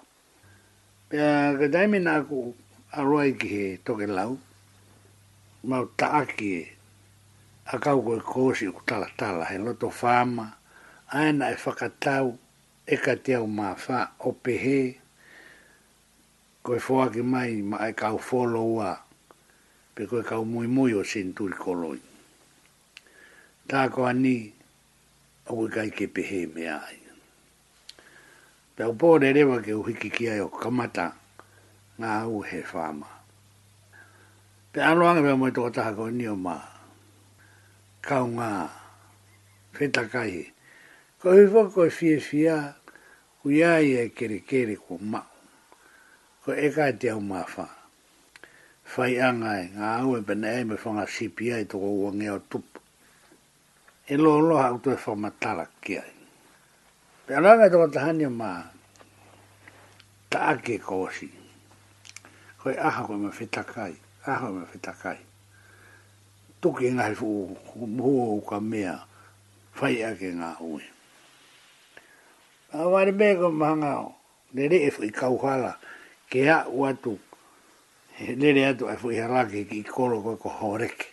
Pea 1.08 1.56
ka 1.58 1.66
daime 1.68 1.98
nā 1.98 2.20
ku 2.28 2.54
aroa 2.92 3.24
i 3.26 3.32
ki 3.32 3.48
he 3.48 3.76
toke 3.84 4.06
lau, 4.06 4.36
mau 5.64 5.84
taaki 5.98 6.48
e 6.60 6.64
a 7.72 7.76
kau 7.84 7.98
koe 8.06 8.18
kōsi 8.32 8.68
u 8.68 8.76
tala 8.88 9.06
tala 9.16 9.44
he 9.50 9.56
loto 9.58 9.88
whāma, 9.88 10.46
aina 11.12 11.46
e 11.50 11.56
whakatau 11.62 12.36
e 12.86 12.96
ka 13.04 13.14
te 13.24 13.34
au 13.40 13.46
mā 13.48 13.68
wha 13.86 13.98
o 14.28 14.32
pehe, 14.44 14.94
koe 16.62 16.76
whoaki 16.86 17.22
mai 17.24 17.62
ma 17.64 17.76
e 17.88 17.92
kau 17.96 18.18
followa, 18.20 18.92
pe 19.96 20.04
koe 20.06 20.20
kau 20.22 20.44
mui 20.44 20.66
mui 20.68 20.92
o 20.92 21.00
sinturi 21.02 21.54
koloi. 21.56 22.00
Tā 23.70 23.88
koa 23.94 24.12
ni, 24.12 24.52
au 25.50 25.66
ke 25.66 25.68
kai 25.74 25.90
ke 25.90 26.06
pehe 26.14 26.46
me 26.54 26.62
ai. 26.70 26.98
Pau 28.76 28.94
pō 28.94 29.18
re 29.20 29.32
rewa 29.34 29.58
ke 29.58 29.74
uhiki 29.74 30.10
ki 30.14 30.24
ai 30.30 30.40
o 30.46 30.48
kamata 30.48 31.08
ngā 31.98 32.10
au 32.24 32.40
he 32.46 32.62
whāma. 32.70 33.10
Pe 34.72 34.80
aloanga 34.80 35.22
pe 35.26 35.34
mwai 35.34 35.50
tō 35.52 35.66
taha 35.74 35.92
ko 35.98 36.08
ni 36.10 36.28
o 36.30 36.36
mā. 36.38 36.54
Kau 38.06 38.28
ngā 38.30 38.50
whetakai. 39.74 40.54
Ko 41.20 41.34
hui 41.34 41.50
fō 41.50 41.66
ko 41.74 41.90
fie 41.90 42.20
fia 42.22 42.76
ui 43.44 43.60
ai 43.66 43.90
e 44.06 44.08
kere 44.14 44.38
kere 44.46 44.76
ko 44.78 44.96
mā. 45.02 45.20
Ko 46.46 46.54
e 46.54 46.70
kai 46.72 46.94
te 46.98 47.10
au 47.12 47.20
mā 47.20 47.42
whā. 47.56 47.66
Whai 48.94 49.18
angai 49.22 49.66
e 49.66 49.70
ngā 49.74 49.88
au 50.00 50.14
e 50.16 50.20
bina 50.24 50.54
me 50.64 50.76
whanga 50.78 51.04
sipi 51.06 51.52
ai 51.52 51.64
tō 51.66 51.76
o 51.76 52.10
ngē 52.14 52.28
o 52.38 52.38
tupu 52.38 52.79
e 54.10 54.16
lo 54.16 54.40
lo 54.40 54.58
ha 54.58 54.76
to 54.82 54.90
fo 54.98 55.14
matala 55.14 55.64
ke 55.80 56.02
ai 56.02 56.14
pe 57.26 57.34
ala 57.34 57.54
ga 57.56 57.70
to 57.70 57.86
ta 57.94 58.00
hanio 58.06 58.28
ma 58.30 58.66
ta 60.30 60.58
ke 60.58 60.78
ko 60.82 61.06
si 61.14 61.30
ko 62.58 62.74
a 62.74 62.90
ha 62.90 63.06
ko 63.06 63.12
ma 63.14 63.30
fita 63.30 63.62
kai 63.62 63.94
a 64.26 64.32
ha 64.34 64.50
ma 64.50 64.66
fita 64.66 64.90
kai 65.02 65.18
to 66.60 66.72
ke 66.72 66.90
ngai 66.90 67.12
e 67.14 67.14
fu 67.14 67.54
mu 67.86 68.40
ka 68.50 68.58
mea 68.58 68.98
fai 69.78 70.02
ake 70.02 70.18
ke 70.18 70.28
nga 70.34 70.58
u 70.58 70.80
a 72.74 72.82
wa 72.90 73.06
be 73.18 73.28
ko 73.38 73.46
ma 73.50 73.68
nga 73.78 73.92
o 74.10 74.14
de 74.50 74.66
de 74.68 74.90
fu 74.90 75.06
ka 75.14 75.30
u 75.30 75.38
ke 76.30 76.40
a 76.50 76.66
wa 76.68 76.90
tu 76.94 77.14
Nere 78.20 78.66
atu, 78.68 78.84
e 78.84 78.96
fuhi 79.00 79.16
haraki 79.16 79.64
ki 79.64 79.80
koro 79.88 80.20
koe 80.20 80.36
ko 80.36 80.50
horeke. 80.60 81.08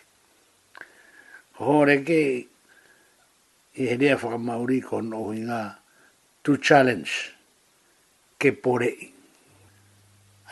Horeke 1.56 2.47
i 3.78 3.86
he 3.86 3.96
rea 3.96 4.14
whaka 4.16 4.38
maori 4.42 4.80
ko 4.80 4.98
no 5.00 5.20
ngā 5.30 5.60
to 6.42 6.56
challenge 6.58 7.12
ke 8.40 8.50
pore 8.50 8.90
i. 8.90 9.06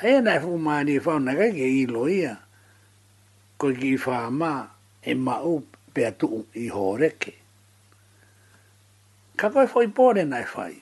Hei 0.02 0.20
nai 0.22 0.38
whu 0.44 0.58
maani 0.62 0.94
e 0.96 1.02
whao 1.02 1.18
naka 1.18 1.48
ke 1.54 1.66
i 1.82 1.86
loia 1.90 2.36
ko 3.58 3.72
ki 3.74 3.90
i 3.96 3.96
whaa 3.98 4.30
mā 4.30 4.50
e 5.02 5.14
ma 5.14 5.40
u 5.42 5.56
pe 5.94 6.06
atu 6.06 6.44
i 6.54 6.70
hō 6.70 6.94
Ka 9.36 9.50
koe 9.52 9.66
whoi 9.68 9.88
pore 9.92 10.22
nai 10.24 10.44
whai. 10.54 10.74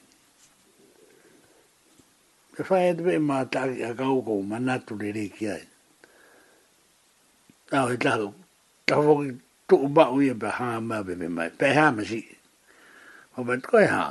E 2.59 2.63
whai 2.69 2.91
atu 2.93 3.09
e 3.11 3.17
mā 3.19 3.39
tāki 3.49 3.83
a 3.89 3.95
kau 3.95 4.21
kou 4.23 4.43
manatu 4.43 5.01
re 5.01 5.11
reiki 5.17 5.51
ai. 5.51 5.65
Tau 7.71 7.89
he 7.89 7.97
tāku, 7.97 8.33
tāku 8.87 9.03
whoki 9.09 9.31
tuku 9.69 9.89
bau 9.91 10.21
i 10.23 10.31
e 10.31 10.35
pe 10.39 10.47
hāma 10.55 11.03
pe 11.07 11.15
mai, 11.29 11.49
pe 11.51 11.73
hāma 11.75 12.05
si 12.07 12.23
o 13.37 13.43
me 13.45 13.57
toi 13.59 13.83
e 13.85 13.89
ha, 13.91 14.07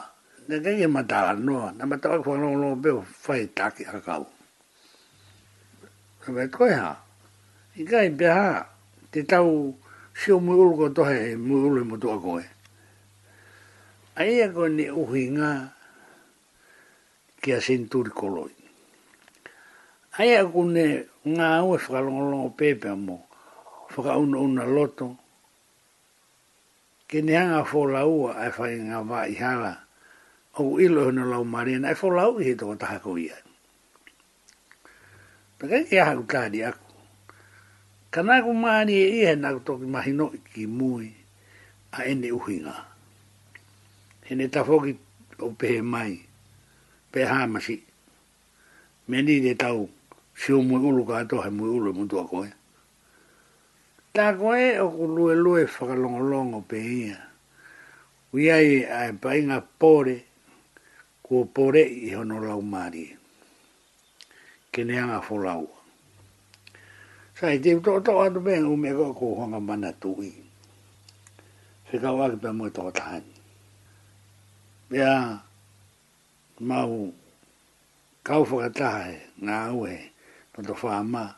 ne 0.49 0.59
kei 0.59 0.87
ma 0.87 1.03
tala 1.03 1.31
noa, 1.33 1.71
na 1.77 1.85
ma 1.85 1.97
tala 1.97 2.19
kua 2.23 2.37
nolo 2.37 2.75
beo 2.75 3.01
fai 3.01 3.45
taki 3.53 3.83
a 3.85 3.99
kau. 4.03 4.23
O 6.27 6.31
me 6.31 6.47
toi 6.51 6.69
e 6.71 6.75
ha, 6.83 6.89
i 7.79 7.83
kai 7.91 8.09
pe 8.19 8.27
ha, 8.27 8.59
te 9.11 9.19
tau 9.31 9.71
sio 10.13 10.37
mui 10.43 10.55
ulu 10.59 10.73
ko 10.75 10.85
tohe, 10.91 11.17
e 11.31 11.35
mui 11.37 11.61
ulu 11.69 11.81
i 11.85 11.87
mutu 11.89 12.07
koe. 12.23 12.43
A 14.19 14.23
ia 14.25 14.47
koe 14.53 14.67
ni 14.69 14.85
uhi 14.91 15.23
ngā, 15.37 15.51
kia 17.41 17.59
sinturi 17.65 18.11
koloi. 18.19 18.51
A 20.19 20.27
ia 20.29 20.43
koe 20.51 20.65
ne 20.75 20.85
ngā 21.33 21.49
ue 21.65 21.77
whakalongolongo 21.79 22.49
pepea 22.59 22.95
mo, 22.99 23.17
whakauna 23.95 24.37
una 24.43 24.63
loto, 24.67 25.13
ke 27.07 27.19
neanga 27.23 27.63
fō 27.67 27.79
laua 27.93 28.31
ai 28.43 28.51
whai 28.57 28.75
ngā 28.89 28.99
wā 29.09 29.23
i 29.31 29.35
hala, 29.41 29.71
au 30.61 30.67
ilo 30.85 31.01
e 31.05 31.09
hana 31.09 31.25
lau 31.31 31.43
marina, 31.53 31.89
ai 31.89 31.97
fō 32.01 32.11
lau 32.17 32.37
i 32.41 32.47
he 32.49 32.53
tō 32.61 32.73
taha 32.83 32.99
ko 33.05 33.17
ia. 33.23 33.37
Taka 35.59 35.81
ke 35.89 35.99
aha 36.01 36.13
ku 36.19 36.25
kādi 36.33 36.59
aku. 36.69 36.81
Ka 38.13 38.21
nāku 38.21 38.53
māni 38.61 38.95
e 39.03 39.07
ihe 39.21 39.35
nāku 39.41 39.59
tōki 39.67 39.87
mahino 39.95 40.29
i 40.37 40.41
ki 40.53 40.65
mui 40.67 41.09
a 41.97 42.05
ene 42.11 42.31
uhinga. 42.35 42.75
He 44.27 44.35
ne 44.35 44.47
tafoki 44.47 44.95
o 45.39 45.51
pehe 45.57 45.81
mai, 45.83 46.19
pehe 47.11 47.27
hāmasi. 47.27 47.79
Meni 49.07 49.41
ne 49.43 49.53
tau 49.57 49.87
siu 50.37 50.61
mui 50.63 50.79
ulu 50.79 51.03
kātoha 51.07 51.49
mui 51.51 51.69
ulu 51.73 51.89
e 51.91 51.97
mutua 51.99 52.27
koe. 52.27 52.45
Eh? 52.47 52.53
Tā 54.13 54.27
koe 54.37 54.67
o 54.77 54.85
ku 54.93 55.03
lue 55.15 55.33
lue 55.43 55.63
whakalongolongo 55.65 56.59
pe 56.69 56.77
ia. 56.77 57.15
Ui 58.37 58.43
ai 58.57 58.69
ai 58.97 59.07
e 59.11 59.15
pai 59.23 59.39
ngā 59.47 59.57
pōre, 59.81 60.13
kua 61.25 61.45
pōre 61.55 61.81
i 62.07 62.11
hono 62.13 62.37
lau 62.43 62.61
māri. 62.61 63.07
Kene 64.69 65.01
Sai, 67.35 67.57
te 67.59 67.73
uto 67.73 67.91
oto 67.97 68.19
atu 68.21 68.39
pe 68.45 68.53
ngu 68.61 68.75
me 68.77 68.89
kua 68.93 69.13
kua 69.13 69.41
hanga 69.43 69.59
mana 69.59 69.91
tui. 69.93 70.29
Whika 71.89 72.13
waki 72.13 72.37
pe 72.37 72.51
mui 72.51 72.69
toko 72.69 72.91
tahani. 72.91 73.33
Pea, 74.89 75.41
mau, 76.61 77.11
kau 78.23 78.45
whakatahe, 78.45 79.17
ngā 79.41 79.73
ue, 79.73 79.97
toto 80.53 80.73
whaama, 80.75 81.33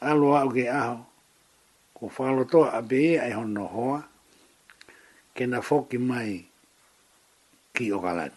alu 0.00 0.36
au 0.36 0.48
ke 0.52 0.68
aho, 0.68 1.06
ko 2.00 2.08
falo 2.08 2.48
to 2.48 2.64
abe 2.64 3.20
ai 3.20 3.28
hon 3.36 3.52
no 3.52 3.68
ho 3.68 3.88
ke 5.36 5.44
na 5.44 5.60
foki 5.60 6.00
mai 6.00 6.48
ki 7.76 7.92
o 7.92 8.00
galat 8.00 8.32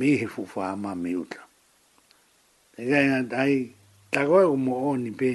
mi 0.00 0.16
he 0.16 0.24
fu 0.24 0.48
fa 0.48 0.72
ma 0.80 0.94
mi 0.96 1.12
uta 1.12 1.40
e 2.72 2.82
gai 2.88 3.04
na 3.12 3.20
dai 3.20 3.52
ta 4.10 4.24
go 4.24 4.40
u 4.48 4.56
mo 4.56 4.74
o 4.88 4.96
ni 4.96 5.12
pe 5.20 5.30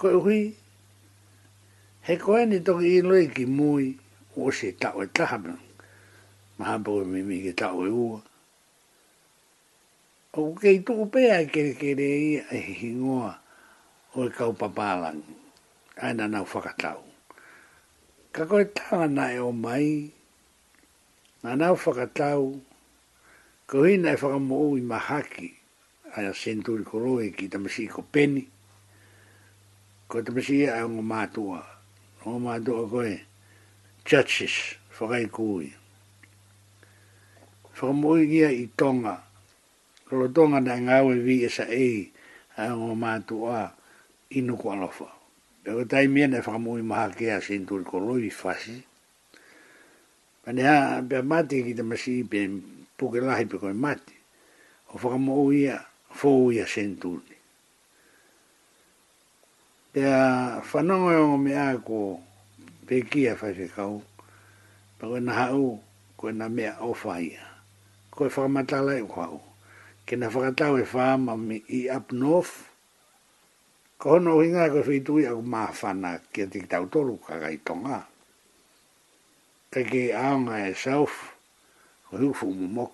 ko 0.00 0.08
hui 0.24 0.56
he 2.08 2.14
ko 2.16 2.32
ni 2.48 2.58
to 2.66 2.72
ki 2.80 3.04
lo 3.04 3.20
ki 3.28 3.44
mui 3.44 3.84
o 4.40 4.48
se 4.48 4.72
ta 4.80 4.88
e 4.96 5.04
e 5.04 5.04
o 5.04 5.12
ta 5.14 5.24
ha 5.36 5.36
ma 6.56 6.64
ha 6.68 6.74
bo 6.80 7.04
mi 7.04 7.20
mi 7.28 7.44
ki 7.44 7.52
ta 7.60 7.76
o 7.76 7.84
u 7.84 8.08
o 10.32 10.40
ke 10.60 10.72
tu 10.84 10.94
pe 11.12 11.22
ai 11.28 11.44
ke 11.52 11.76
ke 11.80 11.90
ai 12.56 12.60
hingoa 12.80 13.32
o 14.16 14.24
e 14.26 14.32
kau 14.36 14.52
papalang 14.56 15.20
aina 15.96 16.26
nau 16.28 16.44
whakatau. 16.44 17.02
Ka 18.34 18.44
koe 18.50 18.64
tanga 18.74 19.06
nai 19.08 19.38
o 19.38 19.52
mai, 19.52 20.10
nga 21.42 21.54
nau 21.58 21.76
whakatau, 21.76 22.58
ko 23.66 23.82
hina 23.84 24.10
e 24.14 24.16
whakamu 24.16 24.76
i 24.78 24.82
mahaki, 24.82 25.50
aina 26.18 26.32
senturi 26.34 26.84
ko 26.86 26.98
roe 26.98 27.30
ki 27.30 27.46
tamasi 27.48 27.86
ko 27.88 28.02
peni, 28.02 28.42
ko 30.10 30.22
tamasi 30.22 30.66
ia 30.66 30.74
e 30.74 30.78
aunga 30.82 31.02
mātua, 31.02 31.62
aunga 32.24 32.40
mātua 32.48 32.90
koe, 32.90 33.14
judges, 34.04 34.74
whakai 34.98 35.30
kui. 35.30 35.70
Whakamu 37.74 38.18
ia 38.26 38.50
i 38.50 38.66
tonga, 38.76 39.22
ko 40.10 40.16
lo 40.26 40.26
tonga 40.28 40.58
nai 40.60 40.80
ngāwe 40.90 41.22
vi 41.22 41.44
esa 41.46 41.68
ei, 41.70 42.10
aunga 42.58 42.98
mātua, 43.06 43.70
inu 44.34 44.56
ko 44.58 44.74
alofa 44.74 45.13
e 45.64 45.70
o 45.80 45.84
tai 45.90 46.06
mea 46.14 46.26
ne 46.28 46.38
whakamui 46.44 46.82
maha 46.82 47.08
ke 47.16 47.26
a 47.32 47.40
sen 47.40 47.64
tūri 47.66 47.84
ko 47.88 47.98
roi 47.98 48.28
whasi. 48.28 48.82
Pane 50.44 50.62
ha, 50.64 51.00
pia 51.00 51.22
mate 51.22 51.62
ki 51.64 51.72
te 51.74 51.82
masi 51.82 52.18
i 52.20 52.24
pe 52.28 52.40
puke 52.98 53.20
lahi 53.24 53.48
pe 53.48 53.56
koe 53.58 53.72
mate, 53.72 54.12
o 54.92 54.98
whakamui 54.98 55.68
a 55.72 55.78
fōui 56.14 56.60
a 56.62 56.66
sen 56.68 56.98
tūri. 57.00 57.36
Pia 59.94 60.60
whanonga 60.60 61.14
e 61.14 61.22
ongo 61.24 61.38
mea 61.38 61.72
ko 61.80 62.20
pe 62.86 63.00
kia 63.08 63.34
whaise 63.40 63.70
kau, 63.74 64.02
pa 65.00 65.04
koe 65.08 65.20
na 65.24 65.32
hau, 65.40 65.80
koe 66.20 66.32
na 66.32 66.48
mea 66.52 66.76
o 66.84 66.92
whaia. 66.92 67.46
Koe 68.10 68.28
whakamatala 68.28 69.00
e 69.00 69.08
kua 69.08 69.30
au. 69.32 69.40
Kena 70.04 70.28
whakatau 70.28 70.76
e 70.76 70.84
whaama 70.92 71.40
i 71.78 71.88
up 71.88 72.12
north, 72.12 72.68
ko 73.98 74.18
no 74.18 74.42
inga 74.42 74.68
ko 74.70 74.82
fi 74.82 75.00
tu 75.04 75.20
ya 75.22 75.34
ma 75.34 75.70
fa 75.72 75.94
ke 76.32 76.46
ti 76.50 76.66
ta 76.68 76.82
to 76.86 77.02
lu 77.02 77.16
ka 77.18 77.38
ga 77.38 77.48
i 77.50 77.58
tonga 77.64 78.06
ke 79.70 79.82
ki 79.86 80.10
a 80.12 80.34
e 80.68 80.74
self 80.74 81.34
ko 82.10 82.16
hu 82.18 82.32
fu 82.34 82.46
mo 82.52 82.90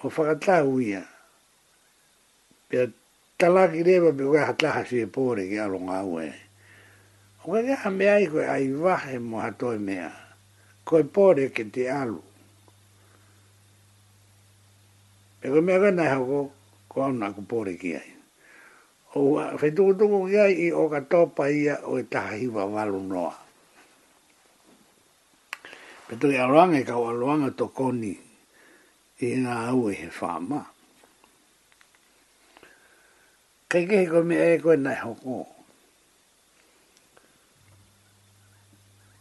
ko 0.00 0.08
fa 0.08 0.34
ta 0.40 0.62
u 0.64 0.80
pe 2.68 2.88
ta 3.38 3.48
la 3.48 3.68
ki 3.70 3.82
re 3.82 4.00
ba 4.00 4.12
be 4.12 4.24
ga 4.32 4.52
ta 4.56 4.70
ha 4.72 4.82
si 4.84 5.04
po 5.06 5.34
re 5.34 5.46
ga 5.48 5.68
nga 5.68 6.02
we 6.02 6.32
o 7.44 7.52
ga 7.52 7.62
ga 7.62 7.90
me 7.90 8.08
ai 8.08 8.26
ko 8.26 8.40
ai 8.40 8.72
va 8.72 8.96
he 8.96 9.18
mo 9.18 9.38
ha 9.40 9.50
to 9.52 9.76
me 9.78 9.98
a 10.00 10.10
ko 10.84 10.98
e 11.02 11.02
po 11.04 11.34
ke 11.34 11.64
te 11.70 11.88
alu. 11.90 12.22
Pero 15.42 15.60
me 15.62 15.72
ha 15.72 15.78
ga 15.78 15.90
na 15.90 16.08
ha 16.08 16.18
ko 16.18 16.50
ko 16.88 17.12
na 17.12 17.32
ko 17.34 17.42
po 17.44 17.64
re 17.66 17.76
ai 17.78 18.15
o 19.16 19.20
fe 19.60 19.68
tu 19.76 19.96
tu 19.98 20.04
ko 20.12 20.18
ia 20.28 20.44
i 20.50 20.66
o 20.70 20.82
ka 20.92 21.00
topa 21.10 21.44
ia 21.48 21.76
o 21.88 21.96
e 22.00 22.04
taha 22.12 22.36
hiwa 22.36 22.62
walu 22.68 23.00
noa. 23.08 23.34
Petu 26.06 26.28
i 26.30 26.36
aroanga 26.36 26.78
i 26.80 26.84
kau 26.90 27.08
aroanga 27.10 27.48
to 27.58 27.66
koni 27.78 28.14
i 29.24 29.28
ngā 29.42 29.54
au 29.72 29.82
e 29.90 29.94
he 30.00 30.08
whāma. 30.18 30.60
Kei 33.70 33.84
kei 33.90 34.06
ko 34.12 34.18
me 34.28 34.36
e 34.50 34.58
koe 34.64 34.76
nai 34.84 34.98
hoko. 35.04 35.36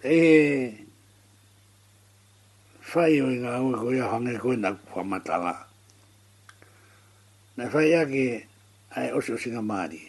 Ehe 0.06 0.36
whai 2.92 3.14
o 3.26 3.32
i 3.34 3.38
ngā 3.44 3.52
au 3.60 3.68
e 3.72 3.78
koe 3.84 3.98
a 4.06 4.12
hange 4.12 4.36
koe 4.44 4.56
nai 4.64 4.76
whamatala. 4.94 5.54
Nai 7.58 7.68
whai 7.74 7.90
ake 8.04 8.28
ai 8.96 9.12
o 9.12 9.20
so 9.20 9.36
singa 9.36 9.62
mari 9.62 10.00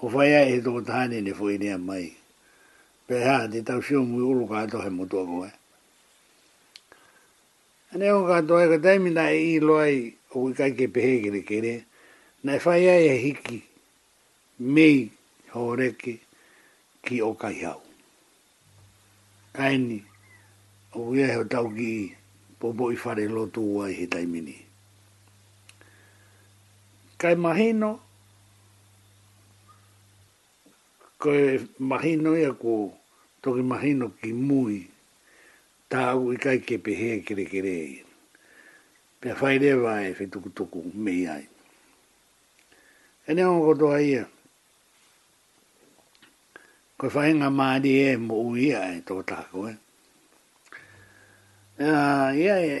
o 0.00 0.06
vai 0.08 0.54
e 0.54 0.60
do 0.62 0.80
tani 0.82 1.18
ne 1.22 1.32
foi 1.38 1.54
ni 1.58 1.68
mai 1.88 2.06
pe 3.06 3.16
ha 3.26 3.46
de 3.50 3.60
tau 3.66 3.80
shu 3.82 3.96
mu 4.10 4.18
ulu 4.30 4.44
ka 4.50 4.58
to 4.70 4.78
he 4.84 4.90
mutu 4.96 5.18
ko 5.28 5.38
ane 7.92 8.08
o 8.18 8.26
ka 8.28 8.36
to 8.48 8.54
ka 8.70 8.78
dai 8.86 8.98
mina 9.02 9.24
e 9.34 9.40
i 9.56 9.58
loi 9.68 9.94
o 10.34 10.46
ki 10.46 10.52
kai 10.58 10.70
ke 10.78 10.86
pe 10.94 11.00
ke 11.22 11.28
ne 11.34 11.40
kere 11.48 11.74
na 12.44 12.52
fai 12.64 12.82
ai 12.94 13.04
e 13.10 13.16
hiki 13.24 13.58
me 14.74 14.88
hore 15.54 15.88
ki 16.00 16.14
ki 17.04 17.16
o 17.28 17.34
kai 17.34 17.56
hau 17.66 17.80
kai 19.56 19.74
ni 19.82 19.98
o 20.94 21.10
ye 21.18 21.26
ho 21.34 21.42
tau 21.54 21.66
ki 21.74 22.14
popo 22.62 22.94
i 22.94 22.96
fare 22.96 23.26
lo 23.26 23.50
tu 23.54 23.62
wai 23.74 23.92
he 23.98 24.06
taimini. 24.06 24.46
mini 24.54 24.69
kai 27.20 27.36
mahino 27.36 28.00
ko 31.20 31.36
mahino 31.76 32.32
ia 32.32 32.56
ko 32.56 32.96
toki 33.44 33.60
mahino 33.60 34.08
ki 34.16 34.32
mui 34.32 34.88
tau 35.92 36.32
i 36.32 36.36
kai 36.40 36.64
ke 36.64 36.80
pehe 36.80 37.20
kere 37.20 37.44
kere 37.44 37.74
pe 39.20 39.28
fai 39.38 39.56
re 39.60 39.72
vai 39.84 40.14
fe 40.16 40.24
tuku 40.32 40.48
tuku 40.56 40.80
me 41.02 41.12
ai 41.28 41.44
e 43.28 43.34
ne 43.36 43.42
ongo 43.52 43.72
to 43.80 43.86
ai 43.92 44.24
ko 46.98 47.04
fai 47.14 47.30
nga 47.36 47.48
ma 47.58 47.76
di 47.84 47.90
e 48.08 48.16
mo 48.16 48.34
ui 48.48 48.72
ai 48.72 48.96
to 49.06 49.14
ta 49.28 49.44
ko 49.52 49.68
e, 49.68 49.74
e. 51.84 51.84
ia 51.84 52.56
ia 52.64 52.80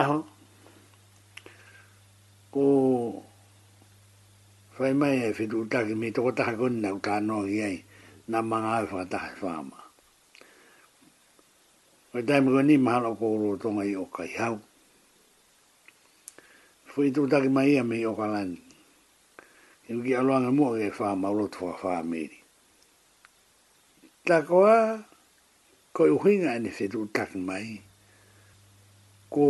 aho 0.00 0.18
ko 2.54 2.64
fai 4.76 4.92
mai 5.00 5.16
e 5.30 5.30
fitu 5.38 5.56
utaki 5.64 5.92
mi 6.00 6.08
toko 6.14 6.30
taha 6.38 6.52
kone 6.60 6.78
nau 6.84 6.96
ka 7.04 7.10
anoa 7.22 7.44
ki 7.50 7.58
ai 7.68 7.76
na 8.30 8.38
manga 8.48 8.70
ai 8.76 8.84
e 8.84 8.88
whaka 8.90 9.06
taha 9.12 9.30
whama. 9.46 9.78
Koe 12.10 12.22
tae 12.28 12.40
mga 12.44 12.62
ni 12.66 12.74
mahalo 12.84 13.10
ko 13.18 13.26
uro 13.38 13.50
tonga 13.62 13.82
i 13.86 13.94
oka 14.04 14.22
i 14.26 14.32
hau. 14.42 14.56
Fui 16.90 17.06
tu 17.14 17.20
utaki 17.30 17.46
mai 17.56 17.68
ia 17.74 17.82
me 17.88 17.94
i 18.04 18.08
oka 18.12 18.26
lani. 18.34 18.58
I 19.88 19.94
wiki 19.96 20.12
aloanga 20.20 20.50
mua 20.56 20.74
ke 20.78 20.88
whama 20.98 21.26
uro 21.32 21.46
tu 21.52 21.58
whaka 21.70 21.86
whameri. 22.02 22.38
ko 24.48 24.58
koe 25.96 26.08
uhinga 26.16 26.50
ni 26.62 26.70
fitu 26.76 26.96
utaki 27.06 27.38
mai. 27.48 27.66
Ko 29.32 29.44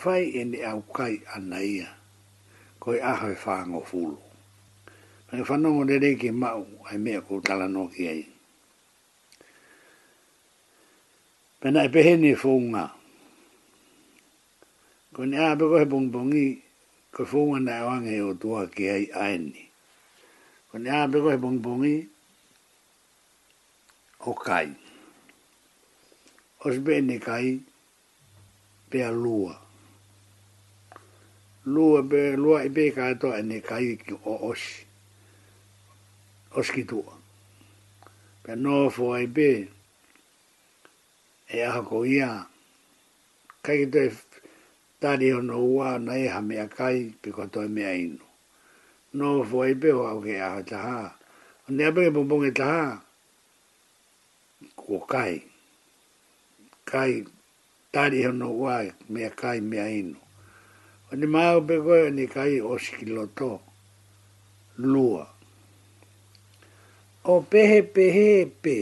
fai 0.00 0.22
ene 0.40 0.56
au 0.72 0.80
kai 0.96 1.14
ana 1.36 1.60
Ia 1.76 1.88
koi 2.84 2.96
i 3.00 3.00
aho 3.10 3.26
e 3.32 3.36
whaango 3.42 3.80
fulu. 3.88 4.16
Pai 5.26 5.38
ke 5.40 5.44
whanongo 5.48 5.82
ne 5.88 5.94
reiki 6.02 6.30
mau 6.42 6.62
ai 6.88 6.98
mea 7.04 7.20
ko 7.26 7.40
tala 7.40 7.66
no 7.68 7.86
ki 7.94 8.02
ai. 8.12 8.22
Pena 11.60 11.80
e 11.88 11.88
pehene 11.94 12.28
e 12.34 12.40
whaunga. 12.42 12.84
Ko 15.16 15.20
ni 15.24 15.36
a 15.36 15.48
peko 15.58 15.76
he 15.80 16.60
ko 17.14 17.20
whaunga 17.24 17.58
na 17.64 18.08
e 18.16 18.20
o 18.20 18.34
tua 18.34 18.68
ki 18.74 18.84
ei 18.88 19.06
aeni. 19.24 19.62
Ko 20.70 20.78
ni 20.78 20.90
a 20.90 21.08
peko 21.08 21.32
he 21.32 22.06
o 24.26 24.32
kai. 24.34 24.68
Os 26.68 26.76
bene 26.78 27.18
kai, 27.18 27.60
pe 28.90 28.98
a 29.00 29.08
Pe 29.08 29.08
a 29.08 29.10
lua 29.10 29.63
lua 31.66 32.02
be 32.02 32.36
lua 32.36 32.60
i 32.62 32.68
be 32.68 32.84
ka 32.92 33.14
to 33.20 33.28
e 33.32 33.42
ne 33.42 33.58
kai 33.60 33.96
ki 34.04 34.14
o 34.24 34.34
os 34.50 34.62
os 36.58 36.68
ki 36.70 36.82
tu 36.90 36.98
pe 38.44 38.52
no 38.62 38.74
fo 38.94 39.06
i 39.16 39.26
be 39.36 39.50
e 41.56 41.60
a 41.72 41.78
ko 41.88 41.98
ia 42.04 42.30
kai 43.66 43.82
te 43.92 44.02
tari 45.00 45.28
o 45.32 45.40
no 45.40 45.58
wa 45.76 45.90
na 45.98 46.12
e 46.24 46.26
ha 46.32 46.40
me 46.48 46.56
a 46.60 46.68
kai 46.78 46.98
pe 47.22 47.28
ko 47.36 47.46
to 47.52 47.60
me 47.74 47.82
ai 47.92 48.02
no 48.18 48.26
no 49.18 49.28
fo 49.48 49.58
i 49.64 49.72
be 49.80 49.88
o 49.96 50.02
ke 50.24 50.36
a 50.38 50.60
ta 50.70 50.78
ha 50.86 50.98
ne 51.76 51.84
a 51.88 51.92
be 51.96 52.04
bo 52.14 52.22
bo 52.28 52.36
ke 52.44 52.48
e 52.52 52.56
ta 52.58 52.66
ha 52.74 52.84
ko 54.84 54.98
kai 55.12 55.34
kai 56.92 57.12
tari 57.94 58.20
o 58.28 58.32
no 58.40 58.48
wa 58.62 58.74
me 59.12 59.20
a 59.30 59.32
kai 59.32 59.58
me 59.70 59.78
ai 59.80 60.02
no 60.12 60.20
ni 61.20 61.26
mau 61.34 61.58
pe 61.66 61.74
koe 61.86 62.04
ni 62.16 62.24
kai 62.34 62.56
o 62.70 62.74
skiloto 62.84 63.50
lua. 64.92 65.24
O 67.24 67.34
pehe 67.50 67.78
pehe 67.94 68.28
pe 68.62 68.76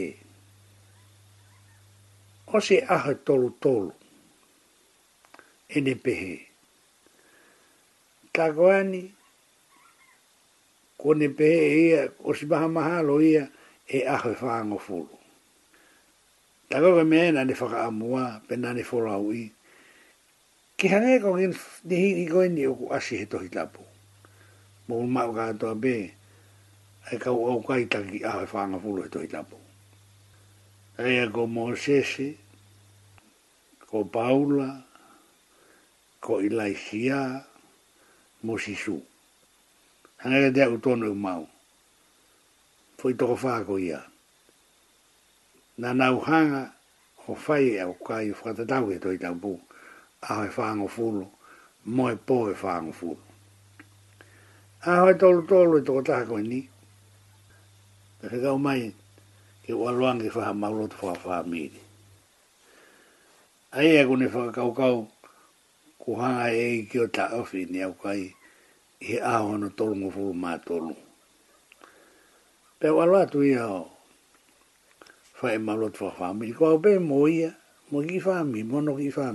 o 2.55 2.59
se 2.66 2.77
aha 2.95 3.12
tolu 3.27 3.51
tolu 3.62 3.92
e 5.68 5.77
ne 5.87 5.95
pehe. 6.05 6.37
Kakoani 8.35 9.03
ko 11.01 11.09
ne 11.21 11.29
pehe 11.38 11.68
ia 11.85 12.03
o 12.25 12.31
si 12.37 12.45
maha 12.51 12.68
mahalo 12.77 13.14
ia 13.33 13.45
e 13.88 13.99
aha 14.14 14.31
whaango 14.42 14.79
fulu. 14.87 15.16
Tako 16.68 16.88
ka 16.97 17.05
mea 17.11 17.33
na 17.33 17.42
ne 17.45 17.53
whaka 17.61 17.79
amua 17.88 18.25
pe 18.49 18.55
na 18.62 18.68
ne 18.77 18.83
wholau 18.88 19.29
ke 20.83 20.88
hange 20.90 21.14
e 21.14 21.18
ko 21.23 21.31
ngin 21.38 21.55
nehi 21.87 22.09
ni 22.18 22.27
ko 22.27 22.42
ni 22.42 22.66
ku 22.66 22.90
ashi 22.90 23.16
he 23.23 23.27
tohi 23.31 23.47
tapu. 23.49 23.83
Mo 24.90 24.97
un 24.99 25.07
mau 25.11 25.31
ka 25.33 25.53
to 25.55 25.71
be 25.79 26.11
ai 27.07 27.16
ka 27.23 27.31
o 27.31 27.62
ka 27.62 27.79
ita 27.79 28.03
ki 28.03 28.18
a 28.27 28.42
fa 28.51 28.66
nga 28.66 28.81
fu 28.83 28.97
lo 28.99 29.07
tohi 29.07 29.29
tapu. 29.31 29.55
Ai 30.99 31.23
ko 31.31 31.47
mo 31.47 31.71
sese 31.79 32.35
ko 33.87 34.03
paula 34.11 34.83
ko 36.18 36.42
ilaisia 36.42 37.47
mo 38.42 38.59
sisu. 38.59 38.99
Hange 40.27 40.51
de 40.51 40.66
u 40.66 40.81
tonu 40.83 41.14
e 41.14 41.14
mau. 41.14 41.47
Foi 42.99 43.14
to 43.14 43.37
fa 43.38 43.62
ko 43.62 43.79
ia. 43.79 44.03
Na 45.79 45.92
nau 45.95 46.18
hanga 46.27 46.75
o 47.31 47.37
fai 47.38 47.79
e 47.79 47.85
o 47.87 47.95
kai 47.95 48.35
o 48.35 48.35
fatatau 48.35 48.90
e 48.90 48.99
tohi 48.99 49.18
tapu. 49.23 49.55
Hanga 49.62 49.71
E 50.30 50.32
e 50.32 50.35
e 50.46 50.62
ai 50.62 50.78
e 50.80 50.88
fulu, 50.94 51.24
mo 51.85 52.04
e 52.08 52.14
po 52.16 52.38
e 52.50 52.54
whango 52.62 52.92
fulu. 52.92 53.18
A 54.87 54.94
tolu 55.20 55.42
tolu 55.50 55.78
to 55.87 55.92
tō 55.96 56.02
taha 56.06 56.24
koe 56.28 56.42
ni. 56.50 56.61
Te 58.20 58.26
whika 58.32 58.52
mai, 58.64 58.82
ke 59.66 59.72
waluangi 59.82 60.28
whaha 60.35 60.52
maulotu 60.61 60.96
whaha 61.04 61.16
whaha 61.28 61.42
miri. 61.50 61.80
A 63.76 63.82
ea 63.82 64.04
kune 64.08 64.26
whaka 64.32 64.52
kau 64.58 64.70
kau, 64.80 64.96
ku 66.02 66.11
hanga 66.20 66.48
e 66.62 66.66
i 66.82 66.87
kio 66.90 67.06
ta 67.16 67.24
ofi 67.38 67.61
ni 67.72 67.78
au 67.87 67.94
kai, 68.02 68.22
i 68.30 68.35
he 69.06 69.16
aho 69.35 69.50
tolu 69.78 69.94
ngu 69.98 70.08
fulu 70.14 70.32
mā 70.42 70.52
tolu. 70.66 70.94
Pe 72.78 72.88
waluatu 72.96 73.30
tu 73.42 73.58
hao, 73.58 73.80
whae 75.40 75.58
maulotu 75.66 76.00
whaha 76.06 76.16
whaha 76.30 76.38
miri. 76.38 76.52
Kwa 76.58 76.68
o 76.78 76.78
pe 76.85 76.92
mo 77.08 77.26
ia, 77.26 77.50
mo 77.90 77.98
ki 78.06 78.18
whaha 78.24 78.42
mo 78.70 78.80
no 78.87 78.94
ki 79.00 79.11
whaha 79.11 79.35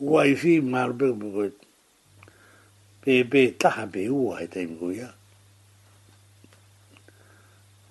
ua 0.00 0.22
i 0.30 0.34
fi 0.38 0.60
maru 0.62 0.94
pe 0.94 1.50
pe 3.02 3.24
pe 3.30 3.50
taha 3.58 3.84
pe 3.90 4.08
ua 4.08 4.36
he 4.38 4.46
teimu 4.46 4.76
kuia. 4.78 5.14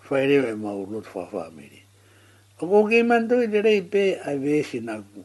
Whaereo 0.07 0.47
e 0.47 0.53
mau 0.55 0.87
lotu 0.91 1.09
wha 1.19 1.27
wha 1.35 1.45
mire. 1.55 1.79
O 2.61 2.67
ko 2.69 2.77
ke 2.89 2.97
mantui 3.09 3.45
te 3.51 3.59
rei 3.65 3.81
pe 3.91 4.03
a 4.29 4.37
vesi 4.43 4.79
naku. 4.87 5.21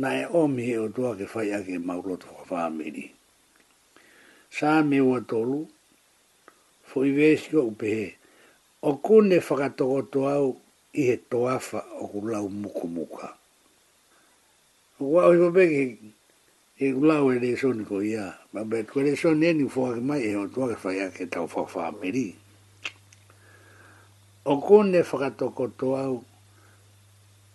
Na 0.00 0.08
e 0.18 0.24
omi 0.40 0.62
he 0.68 0.76
o 0.84 0.88
tua 0.94 1.10
ke 1.18 1.24
whai 1.34 1.50
ake 1.58 1.74
mau 1.88 2.02
lotu 2.08 2.26
wha 2.34 2.42
wha 2.50 2.62
mire. 2.76 3.06
Sa 4.56 4.70
me 4.88 4.98
ua 5.08 5.18
tolu. 5.30 5.60
foi 6.88 7.06
i 7.08 7.12
vesi 7.18 7.50
o 7.56 7.62
upe 7.70 7.90
fa 8.12 8.88
O 8.88 8.92
to 8.98 9.22
whakatoko 9.48 10.22
au 10.36 10.56
i 10.94 11.02
he 11.08 11.16
toafa 11.30 11.78
o 12.02 12.08
ku 12.10 12.18
lau 12.30 12.46
muku 12.60 12.86
Ua 15.02 15.26
o 15.26 15.34
iwa 15.34 15.50
peke, 15.50 15.98
e 16.78 16.92
ulau 16.94 17.32
e 17.34 17.38
reso 17.42 17.74
ni 17.74 17.84
ko 17.84 17.98
ya. 17.98 18.38
Ma 18.54 18.62
be 18.64 18.84
tu 18.86 19.00
e 19.02 19.10
reso 19.10 19.34
ni 19.34 19.48
e 19.50 19.52
ni 19.52 19.66
fuwa 19.66 19.98
ke 19.98 20.00
mai, 20.00 20.22
e 20.30 20.36
o 20.38 20.46
tuwa 20.46 20.70
ke 20.70 20.76
fai 20.78 21.00
a 21.02 21.10
ke 21.10 21.26
tau 21.26 21.48
fuwa 21.50 21.66
fuwa 21.66 21.90
meri. 21.98 22.36
O 24.46 24.60
kone 24.62 25.02
to 25.02 25.96
au, 25.98 26.24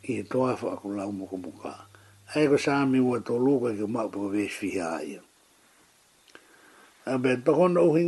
i 0.03 0.19
e 0.19 0.23
toa 0.23 0.57
fuwa 0.57 0.75
ku 0.81 0.91
lau 0.91 1.12
moko 1.12 1.38
muka. 1.39 1.88
Ae 2.36 2.47
ko 2.51 2.57
saami 2.57 2.99
ua 2.99 3.23
to 3.23 3.39
luka 3.39 3.71
ke 3.71 3.88
mau 3.88 4.10
po 4.12 4.27
vees 4.27 4.51
fiha 4.51 4.99
aia. 4.99 5.23
A 7.05 7.17
be 7.17 7.38
tokono 7.45 7.88
uhi 7.88 8.03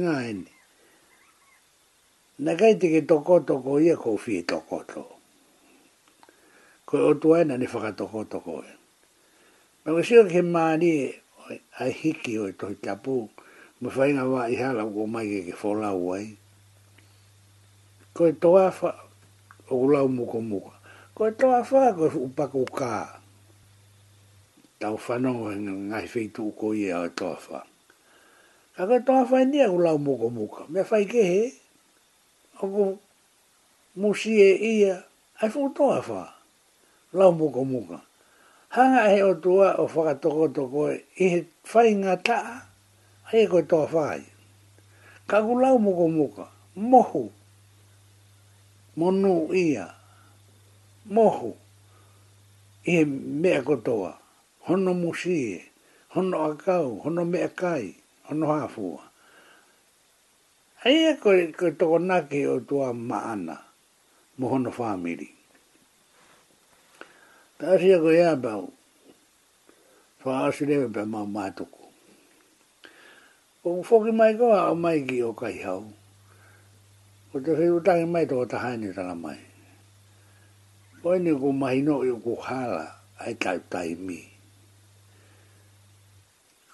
Na 2.39 2.55
kai 2.55 2.75
te 2.75 2.87
ke 2.91 3.07
toko 3.07 3.39
toko 3.39 3.79
ia 3.79 3.95
ko 3.95 4.17
fi 4.17 4.43
toko 4.43 4.83
to. 4.83 5.07
Ko 6.85 6.97
o 7.07 7.13
tuaina 7.15 7.55
ni 7.57 7.67
whakatoko 7.67 8.27
toko 8.27 8.63
ia. 8.67 8.73
E. 8.73 8.78
Nau 9.89 9.97
e 9.97 10.03
sio 10.07 10.21
ke 10.31 10.39
maani 10.53 10.89
e, 11.01 11.05
ai 11.81 11.89
hiki 11.99 12.33
o 12.37 12.43
i 12.45 12.53
tohi 12.59 12.75
tapu, 12.85 13.15
ma 13.81 13.89
whai 13.95 14.11
ngā 14.13 14.23
wā 14.33 14.41
i 14.53 14.57
hala 14.61 14.83
o 14.85 15.03
mai 15.13 15.23
e 15.25 15.29
ke 15.35 15.39
ke 15.49 15.55
whōlau 15.61 15.99
ai. 16.15 16.27
Ko 18.13 18.21
e 18.29 18.33
toa 18.41 18.67
wha, 18.77 18.91
o 19.73 19.79
ulau 19.85 20.05
muka 20.17 20.37
muka. 20.51 20.73
Ko 21.17 21.21
e 21.25 21.31
toa 21.39 21.61
wha, 21.71 21.83
ko 21.97 22.05
e 22.05 22.21
upaku 22.25 22.61
kā. 22.77 22.91
Tau 24.79 24.95
whanau 25.07 25.37
e 25.49 25.55
ngai 25.89 26.05
whetu 26.13 26.43
uko 26.53 26.67
i 26.77 26.83
e 26.87 26.91
a 26.93 26.99
e 27.09 27.13
toa 27.17 27.39
wha. 27.49 27.59
Ka 28.77 28.81
ko 28.87 28.93
e 29.01 29.03
toa 29.07 29.23
wha 29.29 29.39
ni 29.49 29.57
a 29.65 29.71
ulau 29.75 29.97
muka 29.97 30.27
muka. 30.39 30.61
Me 30.73 30.81
whai 30.89 31.03
ke 31.11 31.21
he, 31.31 31.43
o 32.61 32.65
ko 32.71 32.83
musi 34.01 34.37
e 34.47 34.51
ia, 34.69 34.95
ai 35.41 35.49
whu 35.53 35.65
toa 35.73 35.97
wha. 36.09 36.21
Lau 37.17 37.31
muka 37.33 37.63
muka 37.73 37.99
hanga 38.69 39.09
he 39.09 39.21
o 39.25 39.33
tua 39.43 39.67
o 39.81 39.87
whakatoko 39.93 40.45
toko 40.55 40.81
e 40.93 40.97
i 41.17 41.27
he 41.33 41.39
whainga 41.73 42.13
ta 42.23 42.39
he 43.33 43.39
koe 43.49 43.61
toa 43.69 43.89
whai. 43.93 44.21
Ka 45.29 45.37
kulau 45.45 45.77
moko 45.81 46.05
moka, 46.09 46.45
mohu, 46.91 47.29
monu 48.97 49.53
ia, 49.53 49.89
mohu, 51.05 51.51
i 52.89 52.97
he 52.97 53.05
mea 53.05 53.61
kotoa, 53.61 54.11
hono 54.65 54.93
musie, 54.93 55.65
hono 56.13 56.37
akau, 56.49 57.01
hono 57.05 57.25
mea 57.25 57.49
kai, 57.49 57.93
hono 58.29 58.45
hafua. 58.53 59.03
Hei 60.83 61.09
e 61.13 61.17
koe, 61.21 61.51
koe 61.57 61.71
toko 61.79 61.97
nake 61.99 62.47
o 62.47 62.59
tua 62.59 62.93
maana, 62.93 63.57
mohono 64.37 64.69
whamiri. 64.73 65.38
Tāsia 67.59 67.97
ko 67.99 68.07
ea 68.15 68.39
pau. 68.39 68.71
Whaasirewe 70.23 70.87
pa 70.95 71.03
mau 71.03 71.27
mātuku. 71.27 71.91
O 73.67 73.83
whoki 73.83 74.15
mai 74.15 74.31
koa 74.39 74.71
o 74.71 74.75
mai 74.75 75.03
ki 75.03 75.19
o 75.27 75.33
kai 75.35 75.59
hau. 75.67 75.83
O 77.35 77.39
te 77.43 77.51
whi 77.51 77.67
utangi 77.67 78.07
mai 78.07 78.23
toko 78.25 78.45
ta 78.45 78.63
haini 78.63 78.95
tanga 78.95 79.15
mai. 79.15 79.35
O 81.03 81.11
ini 81.11 81.35
ku 81.35 81.51
mahino 81.51 81.99
i 82.07 82.15
ku 82.23 82.35
hala 82.39 82.87
ai 83.19 83.35
tau 83.35 83.59
tai 83.69 83.91
mi. 83.99 84.23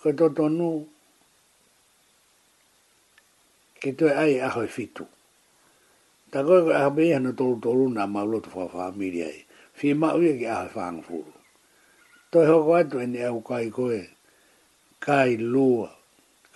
Ko 0.06 0.14
to 0.14 0.30
tonu 0.30 0.86
ki 3.82 3.90
tue 3.98 4.14
ai 4.14 4.38
ahoi 4.38 4.70
fitu. 4.70 5.06
Tako 6.30 6.70
e 6.70 6.78
ahoi 6.78 7.10
ihano 7.10 7.34
tolu 7.34 7.58
tolu 7.58 7.90
na 7.90 8.06
maulotu 8.06 8.54
whaafamiri 8.54 9.22
ai 9.26 9.45
fi 9.76 9.94
ma 9.94 10.14
ue 10.16 10.38
ki 10.40 10.48
ahe 10.48 10.68
whaang 10.76 11.04
furu. 11.04 11.32
Toi 12.32 12.46
hoko 12.50 12.72
atu 12.80 13.00
e 13.04 13.08
ni 13.08 13.20
au 13.28 13.42
kai 13.48 13.70
koe, 13.70 14.00
kai 15.06 15.38
lua, 15.38 15.92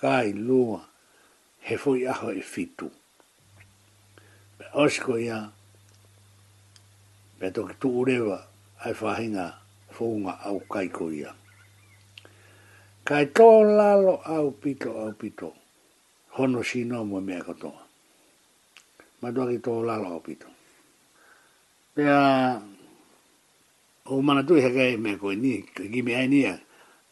kai 0.02 0.32
lua, 0.34 0.82
he 1.68 1.76
fui 1.78 2.08
aho 2.08 2.32
e 2.32 2.42
fitu. 2.42 2.88
Me 4.60 4.66
osko 4.74 5.20
ia, 5.20 5.40
me 7.40 7.48
toki 7.52 7.74
tu 7.80 7.88
urewa, 8.00 8.40
ai 8.84 8.94
whahinga 9.02 9.46
fuunga 9.96 10.34
au 10.48 10.60
kai 10.72 10.88
koe 10.88 11.14
ia. 11.14 11.32
Kai 13.04 13.26
tō 13.34 13.64
lalo 13.66 14.20
au 14.26 14.52
pito 14.52 14.92
au 15.02 15.14
pito, 15.18 15.50
hono 16.38 16.64
sino 16.64 17.04
mo 17.04 17.20
mea 17.22 17.42
katoa. 17.44 17.82
Ma 19.22 19.32
toki 19.32 19.58
tō 19.64 19.72
lalo 19.88 20.08
au 20.16 20.20
pito. 20.22 20.48
Pea, 21.96 22.06
Pea, 22.62 22.78
o 24.10 24.22
mana 24.24 24.42
tu 24.44 24.56
he 24.56 24.70
kai 24.74 24.96
me 24.98 25.16
ko 25.22 25.30
ni 25.34 25.62
ki 25.62 26.02
me 26.02 26.26
ni 26.28 26.42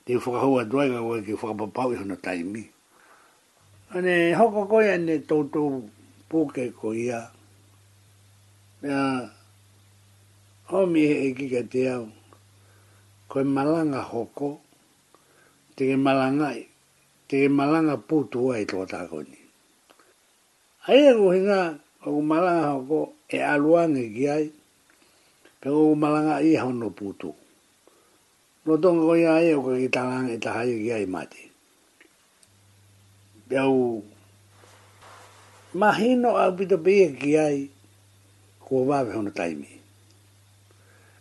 te 0.06 0.18
fo 0.20 0.32
ka 0.34 0.40
hoa 0.46 0.64
doi 0.66 0.90
ga 0.90 1.02
ki 1.26 1.36
fo 1.38 1.54
pa 1.54 1.66
pa 1.76 1.82
ho 1.84 1.94
na 2.10 2.16
tai 2.26 2.42
mi 2.44 2.64
ane 3.94 4.34
ho 4.34 4.46
ko 4.50 4.62
ko 4.66 4.78
ya 4.82 4.98
ne 4.98 5.16
to 5.30 5.46
to 5.54 5.62
po 6.30 6.48
ke 6.50 6.74
ko 6.74 6.94
ya 6.98 7.22
ya 8.82 9.30
ho 10.70 10.80
mi 10.90 11.06
e 11.06 11.30
ki 11.38 11.46
ka 11.54 11.62
te 11.72 11.86
au 11.94 12.10
ko 13.30 13.38
malanga 13.44 14.02
hoko 14.02 14.50
te 15.78 15.94
malanga 15.96 16.50
te 17.30 17.46
malanga 17.48 17.96
pu 18.08 18.26
tu 18.32 18.40
ai 18.52 18.66
to 18.66 18.82
ta 18.90 19.06
ko 19.06 19.22
ni 19.22 19.38
ai 20.90 21.14
ro 21.14 21.30
hinga 21.30 21.62
o 22.10 22.10
malanga 22.26 22.74
hoko 22.74 23.14
e 23.30 23.38
aluang 23.44 23.94
e 24.02 24.06
ki 24.18 24.26
ai 24.34 24.46
pe 25.62 25.68
o 25.70 25.82
malanga 26.02 26.36
i 26.50 26.54
ha 26.62 26.68
no 26.80 26.88
putu 26.98 27.32
no 28.66 28.74
tonga 28.82 29.04
ko 29.10 29.14
ia 29.22 29.34
e 29.42 29.52
o 29.58 29.62
ka 29.66 29.74
i 29.74 29.88
i 29.90 30.38
tahai 30.46 30.70
ki 30.82 30.90
ai 30.96 31.06
mate. 31.14 31.42
pe 33.50 33.58
o 33.74 34.04
mahino 35.80 36.30
au 36.44 36.52
pito 36.60 36.78
pe 36.86 36.94
ki 37.20 37.32
ai 37.48 37.60
ko 38.66 38.76
vave 38.90 39.12
hono 39.18 39.32
taimi 39.40 39.72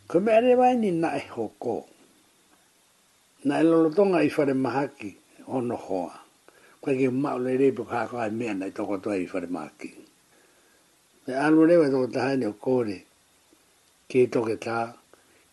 ko 0.08 0.14
me 0.24 0.30
are 0.38 0.52
vai 0.60 0.74
ni 0.80 0.90
na 1.02 1.10
hoko 1.34 1.76
na 3.46 3.52
e 3.60 3.64
lolotonga 3.68 4.18
i 4.20 4.28
fare 4.36 4.52
mahaki 4.64 5.10
hono 5.50 5.76
hoa 5.84 6.14
ko 6.84 6.88
ke 6.98 7.08
mau 7.22 7.38
le 7.44 7.52
rebu 7.62 7.82
ka 7.90 8.04
ka 8.10 8.28
mena 8.38 8.66
i 8.68 8.74
toko 8.76 8.94
toa 9.02 9.16
i 9.22 9.26
fare 9.32 9.46
mahaki 9.48 9.90
me 11.24 11.32
alu 11.44 11.60
rewa 11.68 11.86
toko 11.90 12.06
tahai 12.14 12.36
ni 12.38 12.46
o 12.46 12.52
kore 12.64 12.98
ke 14.06 14.28
toke 14.30 14.54
tā, 14.62 14.94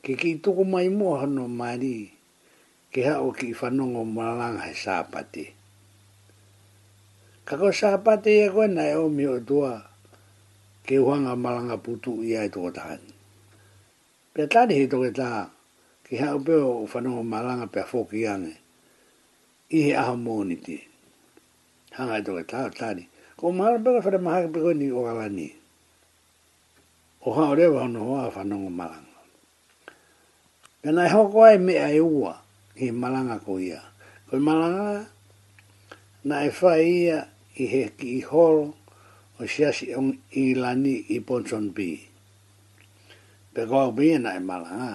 ke 0.06 0.14
ki 0.14 0.38
tuku 0.46 0.62
mai 0.64 0.86
mua 0.94 1.24
hono 1.26 1.50
mari, 1.50 2.14
ke 2.94 3.02
hao 3.02 3.30
o 3.30 3.30
ki 3.34 3.50
whanongo 3.58 4.06
maranga 4.06 4.62
he 4.70 4.74
sāpate. 4.78 5.46
Kako 7.50 7.74
sāpate 7.74 8.30
e 8.46 8.48
koe 8.54 8.68
nai 8.70 8.94
o 8.94 9.10
mi 9.10 9.26
o 9.26 9.40
tua, 9.40 9.74
ke 10.86 11.02
uanga 11.02 11.34
malanga 11.36 11.78
putu 11.82 12.22
i 12.22 12.38
ai 12.38 12.50
tō 12.54 12.70
tāni. 12.78 13.10
Pea 14.38 14.46
tāni 14.48 14.78
he 14.78 14.86
toke 14.88 15.10
tā, 15.18 15.50
ke 16.06 16.22
hao 16.22 16.38
o 16.38 16.44
peo 16.46 16.70
o 16.84 16.86
whanongo 16.86 17.26
maranga 17.34 17.68
pia 17.74 17.88
whoki 17.90 18.22
ane, 18.30 18.54
i 19.78 19.82
he 19.82 19.96
aha 19.98 20.14
mōni 20.14 20.62
te. 20.64 20.78
Hanga 21.98 22.22
e 22.22 22.24
toke 22.24 22.46
tā, 22.46 22.70
Ko 23.36 23.50
maranga 23.52 23.82
pia 23.84 23.98
whanongo 24.06 24.26
maranga 24.30 24.54
pia 24.54 24.62
koe 24.62 24.74
ni 24.78 24.92
o 24.94 25.02
alani. 25.10 25.10
Ko 25.10 25.10
maranga 25.10 25.62
o 27.24 27.32
ha 27.34 27.50
ore 27.56 27.68
wa 27.72 27.88
no 27.88 28.00
wa 28.04 28.28
fa 28.30 28.44
no 28.44 28.60
malanga 28.68 29.16
ke 30.84 30.92
nai 30.92 31.08
ho 31.16 31.32
ko 31.32 31.44
ai 31.48 31.58
me 31.58 31.80
ai 31.80 32.00
ua 32.00 32.36
ki 32.76 32.92
malanga 32.92 33.40
ko 33.40 33.56
ia 33.64 33.80
ko 34.28 34.36
malanga 34.44 35.08
na 36.28 36.44
e 36.48 36.52
fa 36.52 36.76
ia 36.84 37.24
i 37.64 37.66
he 37.72 37.84
ki 37.98 38.08
i 38.20 38.22
holo 38.28 38.76
o 39.40 39.42
sia 39.48 39.72
on 39.96 40.20
i 40.40 40.52
lani 40.60 40.96
i 41.16 41.24
ponchon 41.24 41.72
bi 41.76 41.90
pe 43.54 43.62
ko 43.72 43.92
bi 43.96 44.20
na 44.20 44.36
e 44.36 44.40
malanga 44.52 44.92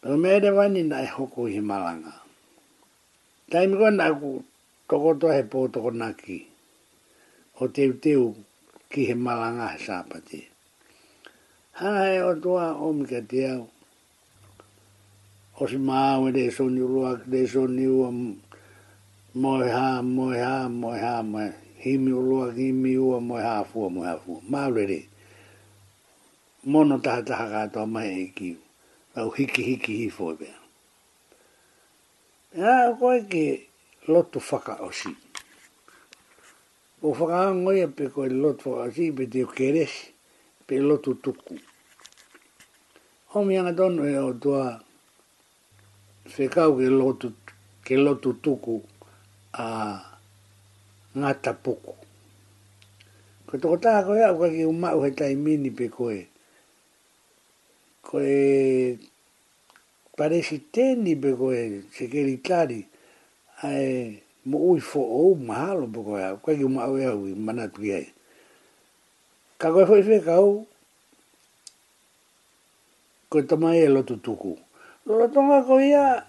pe 0.00 0.08
me 0.22 0.40
de 0.40 0.50
wa 0.56 0.64
ni 0.72 0.82
nai 0.88 1.04
ho 1.12 1.44
i 1.60 1.60
malanga 1.60 2.14
tai 3.52 3.66
mi 3.68 3.76
ko 3.80 3.88
na 3.92 4.06
ku 4.20 4.30
toko 4.88 5.08
to 5.20 5.26
he 5.36 5.42
po 5.52 5.68
to 5.72 5.78
ki 6.24 6.38
o 7.60 7.62
te 7.74 7.84
te 8.02 8.12
ki 8.90 9.02
he 9.08 9.14
malanga 9.28 9.68
sa 9.84 10.00
pa 10.08 10.16
hae 11.78 12.18
o 12.26 12.34
toa 12.42 12.74
o 12.74 12.88
mika 12.92 13.20
te 13.22 13.44
au. 13.50 13.68
O 15.60 15.66
si 15.68 15.76
maawe 15.78 16.32
de 16.34 16.50
soni 16.50 16.80
rua, 16.82 17.14
de 17.26 17.46
soni 17.46 17.86
ua 17.86 18.10
moe 19.34 19.68
ha, 19.70 20.02
moe 20.02 20.34
ha, 20.40 20.66
moe 20.68 20.98
ha, 20.98 21.22
moe 21.22 21.44
ha, 21.46 21.52
himi 21.84 22.10
rua, 22.10 22.44
himi 22.56 22.96
ua 22.98 23.20
moe 23.20 23.38
ha, 23.42 23.62
fua, 23.70 23.88
moe 23.90 24.06
ha, 24.06 24.16
fua. 24.18 24.40
Maawe 24.50 24.86
de, 24.90 24.98
mono 26.66 26.98
taha 26.98 27.22
taha 27.28 27.46
kato 27.54 27.80
mai 27.86 28.10
e 28.26 28.26
kiu, 28.36 28.56
au 29.14 29.30
hiki 29.30 29.62
hiki 29.62 29.92
hi 30.02 30.10
fua 30.16 30.32
e 30.34 30.38
bea. 30.42 30.58
Ea 32.66 32.90
koe 32.98 33.20
ke 33.30 33.44
lotu 34.10 34.40
whaka 34.50 34.74
o 34.82 34.90
si. 34.92 35.10
O 37.06 37.12
whakaangoia 37.14 37.88
pe 37.96 38.04
koe 38.14 38.26
lotu 38.42 38.70
whaka 38.74 38.88
o 38.90 38.94
si, 38.98 39.12
pe 39.16 39.24
te 39.32 39.44
o 39.46 39.54
keresi, 39.56 40.04
pe 40.66 40.74
lotu 40.88 41.12
o 43.34 43.44
mi 43.44 43.56
anga 43.58 43.72
tonu 43.76 44.08
e 44.08 44.16
o 44.18 44.32
tua 44.34 44.80
whekau 46.38 46.76
ke 46.80 46.88
lotu, 46.88 47.32
ke 47.84 47.94
lotu 48.00 48.32
tuku 48.40 48.80
a 49.52 49.66
ngata 51.16 51.52
puku. 51.60 51.92
Ko 53.46 53.58
toko 53.58 53.76
taha 53.76 54.04
koe 54.04 54.24
au 54.24 54.38
kake 54.40 54.64
umau 54.66 55.00
he 55.04 55.10
tai 55.12 55.34
mini 55.36 55.68
pe 55.70 55.88
koe. 55.88 56.24
Koe 58.06 58.96
paresi 60.16 60.58
tēni 60.72 61.12
pe 61.22 61.30
koe 61.36 61.82
se 61.94 62.08
keri 62.08 62.36
tari 62.40 62.80
ae 63.62 64.22
mo 64.48 64.58
ui 64.72 64.80
fo 64.80 65.00
o 65.04 65.34
mahalo 65.36 65.84
pe 65.86 66.00
koe 66.00 66.24
au 66.24 66.36
kake 66.40 66.64
umau 66.64 66.96
e 66.98 67.04
au 67.04 67.26
i 67.28 67.34
manatu 67.36 67.82
i 67.84 67.92
ai. 67.92 68.06
Ka 69.60 69.68
koe 69.72 69.84
fwe 69.86 70.00
whekau 70.06 70.67
ko 73.30 73.36
e 73.38 73.42
tama 73.42 73.76
e 73.76 73.84
loto 73.92 74.16
tuku. 74.24 74.52
Lolo 75.04 75.28
tonga 75.28 75.60
ko 75.60 75.76
ia, 75.80 76.24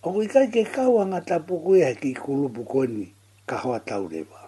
o 0.00 0.12
ko 0.16 0.24
ikai 0.24 0.48
ke 0.48 0.64
kaua 0.64 1.04
ngata 1.04 1.44
puku 1.44 1.76
ia 1.76 1.92
ki 1.92 2.16
kulu 2.16 2.48
pukoni, 2.48 3.12
ka 3.48 3.56
hoa 3.60 3.80
tau 3.84 4.08
rewa. 4.08 4.40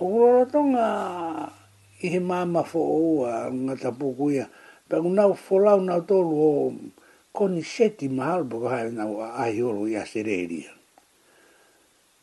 O 0.00 0.08
ko 0.08 0.16
lolo 0.24 0.44
tonga, 0.48 0.88
i 2.02 2.06
he 2.12 2.16
māma 2.20 2.64
fo 2.64 2.80
oua 2.80 3.52
ngata 3.52 3.90
puku 3.92 4.40
ia, 4.40 4.46
pe 4.88 4.96
ku 5.00 5.08
nau 5.12 5.32
folau 5.36 5.80
nau 5.84 6.00
tolu 6.00 6.32
o 6.32 6.52
koni 7.36 7.60
seti 7.60 8.08
mahalu 8.08 8.48
puku 8.48 8.66
hae 8.72 8.88
nau 8.90 9.20
ahi 9.20 9.60
olu 9.62 9.84
ia 9.88 10.04
sereria. 10.08 10.72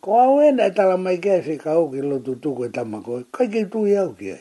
Ko 0.01 0.17
au 0.19 0.41
ena 0.41 0.65
e 0.65 0.73
tala 0.73 0.97
mai 0.97 1.17
kia 1.21 1.37
e 1.45 1.45
whikau 1.45 1.91
ki 1.93 2.01
lotu 2.01 2.33
tuku 2.41 2.65
e 2.73 2.73
tamako, 2.73 3.21
kai 3.31 3.47
ke 3.53 3.69
tui 3.71 3.93
au 4.01 4.13
ki 4.17 4.33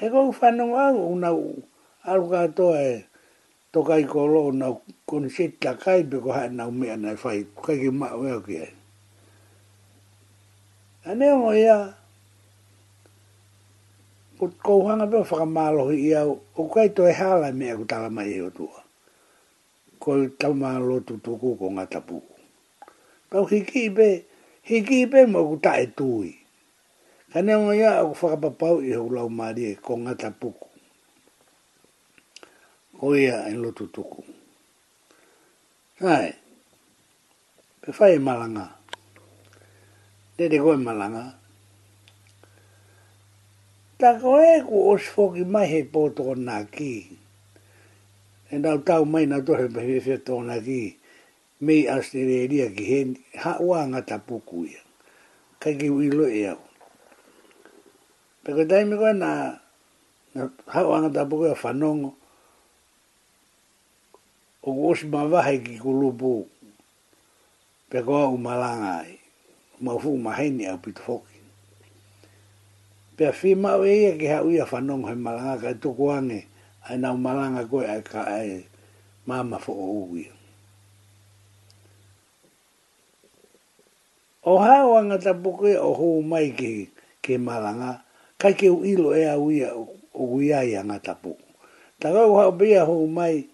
he 0.00 0.06
kou 0.12 0.30
whanau 0.38 0.70
au 0.84 0.96
una 1.14 1.30
u 1.32 1.62
aru 2.10 2.24
katoa 2.32 2.78
e 2.92 3.06
tokai 3.72 4.04
kolo 4.12 4.40
na 4.60 4.66
koni 5.08 5.28
sita 5.36 5.70
kai 5.82 6.02
pe 6.10 6.16
ko 6.24 6.30
hae 6.36 6.48
na 6.56 6.62
umea 6.72 6.96
na 7.02 7.10
whai 7.22 7.40
kai 7.64 7.76
ki 7.82 7.90
mao 8.00 8.20
eo 8.30 8.40
ki 8.46 8.54
e. 8.54 8.68
Ane 11.08 11.28
o 11.46 11.50
ia 11.64 11.76
kut 14.38 14.54
kou 14.66 14.80
hanga 14.90 15.06
pe 15.12 15.18
whakamalohi 15.28 15.96
ia 16.10 16.20
o 16.26 16.62
kai 16.74 16.88
toi 16.96 17.12
hala 17.20 17.48
mea 17.58 17.78
ku 17.78 17.84
tala 17.90 18.08
mai 18.16 18.30
eo 18.38 18.48
tua. 18.56 18.80
Koi 20.02 20.20
tau 20.40 20.52
malo 20.62 20.96
tu 21.06 21.14
tuku 21.24 21.48
ko 21.60 21.66
ngata 21.74 22.00
puku. 22.08 22.34
Pau 23.30 23.44
hiki 23.50 23.82
pe, 23.96 24.08
hiki 24.68 24.98
pe 25.12 25.20
mo 25.32 25.38
ku 25.48 25.56
tae 25.66 25.84
tui. 25.98 26.28
Hane 27.34 27.50
o 27.58 27.66
ia 27.74 27.90
a 27.98 28.02
ku 28.06 28.14
whakapapau 28.14 28.78
i 28.88 28.94
hau 28.94 29.08
lau 29.14 29.26
maari 29.38 29.62
e 29.74 29.74
ko 29.84 29.92
ngata 30.02 30.28
puku. 30.40 30.68
O 33.04 33.10
ia 33.18 33.36
en 33.50 33.58
lotu 33.62 33.84
tuku. 33.94 34.20
Hai, 36.02 36.28
pe 37.82 37.88
whai 37.98 38.14
e 38.14 38.20
malanga. 38.26 38.66
Te 40.38 40.44
koe 40.62 40.76
malanga. 40.86 41.24
Ta 44.00 44.08
koe 44.22 44.52
ku 44.68 44.78
foki 45.14 45.42
mai 45.54 45.66
he 45.72 45.80
pōto 45.92 46.22
o 46.30 46.34
nā 46.46 46.58
ki. 46.74 46.92
E 48.46 48.56
nau 48.62 48.78
tau 48.88 49.02
mai 49.12 49.24
nā 49.30 49.38
tohe 49.46 49.66
pe 49.74 49.80
he 49.86 49.96
whetō 50.06 50.36
nā 50.48 50.56
ki. 50.66 50.82
Mei 51.66 51.82
asteria 51.96 52.66
ki 52.74 52.84
he 52.90 53.00
ha 53.42 53.52
ua 53.66 53.80
ngata 53.90 54.16
puku 54.26 54.58
ia. 54.72 54.82
Kaike 55.60 55.88
ui 55.96 56.10
lo 56.18 56.26
e 56.30 56.44
au. 56.48 56.60
Pe 58.44 58.52
ko 58.56 58.60
taimi 58.68 58.94
koe 59.00 59.14
na 59.22 59.30
hawanga 60.72 61.08
tapu 61.16 61.34
koe 61.40 61.52
whanongo. 61.60 62.10
O 64.60 64.68
kuosi 64.76 65.04
mawahe 65.12 65.56
ki 65.64 65.74
kulupu. 65.82 66.34
Pe 67.90 67.98
koe 68.06 68.24
u 68.28 68.36
malanga 68.44 68.92
ai. 69.02 69.14
Mawfu 69.82 70.08
u 70.16 70.20
maheni 70.24 70.64
au 70.68 70.76
pitu 70.84 71.00
foki. 71.06 71.38
Pe 73.16 73.22
a 73.32 73.32
whi 73.38 73.52
mau 73.62 73.80
e 73.80 73.94
ia 74.02 74.12
ki 74.20 74.26
hau 74.32 74.46
ia 74.54 74.64
whanongo 74.70 75.06
he 75.10 75.16
malanga 75.24 75.60
ka 75.64 75.68
e 75.74 75.80
tuku 75.82 76.04
Ai 76.86 76.96
na 77.00 77.08
malanga 77.24 77.62
koe 77.70 77.84
ai 77.92 78.02
ka 78.10 78.20
ai 78.36 78.50
mama 79.28 79.56
fo 79.64 79.72
o 79.72 80.04
ui. 80.12 80.24
O 84.44 84.54
hawanga 84.64 85.16
da 85.24 85.32
koe 85.56 85.74
o 85.80 85.90
hou 85.98 86.16
mai 86.30 86.46
ki 86.58 86.70
ke 87.24 87.34
malanga 87.46 87.92
kai 88.40 88.54
ke 88.58 88.68
uilo 88.70 89.14
e 89.14 89.24
au 89.30 89.50
ia 89.50 89.70
o 89.74 89.88
uia 90.34 90.62
i 90.66 90.72
anga 90.76 90.98
tapu. 91.06 91.32
Ta 92.00 92.10
rau 92.14 92.36
hao 92.36 92.50
bea 92.58 92.84
ho 92.86 93.06
mai 93.06 93.46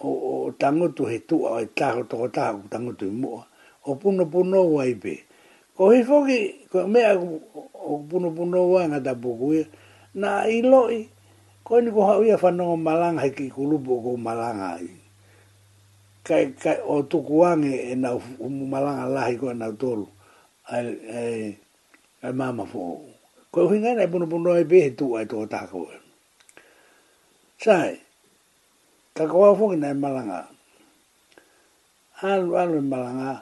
o, 0.00 0.08
o 0.08 0.34
tangotu 0.60 1.02
he 1.10 1.18
tua 1.28 1.50
o 1.58 1.58
e 1.60 1.68
taho 1.78 2.02
toko 2.10 2.28
taho 2.36 2.60
ku 2.62 2.68
tangotu 2.68 3.04
i 3.08 3.12
mua, 3.20 3.42
o 3.88 3.96
puno 4.00 4.24
puno 4.32 4.58
ua 4.74 4.84
i 4.88 4.94
pe. 4.94 5.14
Ko 5.76 5.90
he 5.94 6.04
foki, 6.04 6.66
ko 6.70 6.84
mea 6.88 7.16
o 7.16 8.04
puno 8.08 8.30
puno 8.34 8.58
ua 8.70 8.82
anga 8.84 9.00
tapu 9.00 9.30
kuia, 9.40 9.64
na 10.14 10.44
i 10.48 10.60
loi, 10.62 11.08
ko 11.64 11.80
ni 11.80 11.90
ko 11.92 12.02
hao 12.06 12.24
ia 12.24 12.36
whanongo 12.36 12.76
malanga 12.76 13.20
he 13.24 13.30
ki 13.32 13.48
kulupo 13.50 14.00
ko 14.04 14.16
malanga 14.20 14.76
i. 14.84 14.90
Kai, 16.28 16.52
kai, 16.60 16.78
o 16.84 17.00
tuku 17.08 17.38
wange 17.40 17.72
e 17.72 17.94
nau 17.96 18.20
malanga 18.68 19.08
lahi 19.08 19.38
ko 19.40 19.48
e 19.50 19.54
nau 19.56 19.72
tolu, 19.72 20.04
ai, 20.68 20.84
ai, 21.20 21.56
ai 22.22 22.32
mama 22.36 22.66
fuhu. 22.68 23.07
Ko 23.58 23.66
hui 23.66 23.82
ngai 23.82 23.94
nai 23.98 24.06
punu 24.10 24.26
e 24.54 24.62
behe 24.70 24.88
tu 24.98 25.04
ai 25.18 25.26
tō 25.30 25.38
tāko 25.50 25.80
e. 25.90 25.96
Sai, 27.62 27.92
ka 29.16 29.24
kawa 29.26 29.50
fungi 29.58 29.76
nai 29.82 29.94
malanga. 29.98 30.40
Alu 32.30 32.54
alu 32.62 32.78
e 32.78 32.84
malanga. 32.92 33.32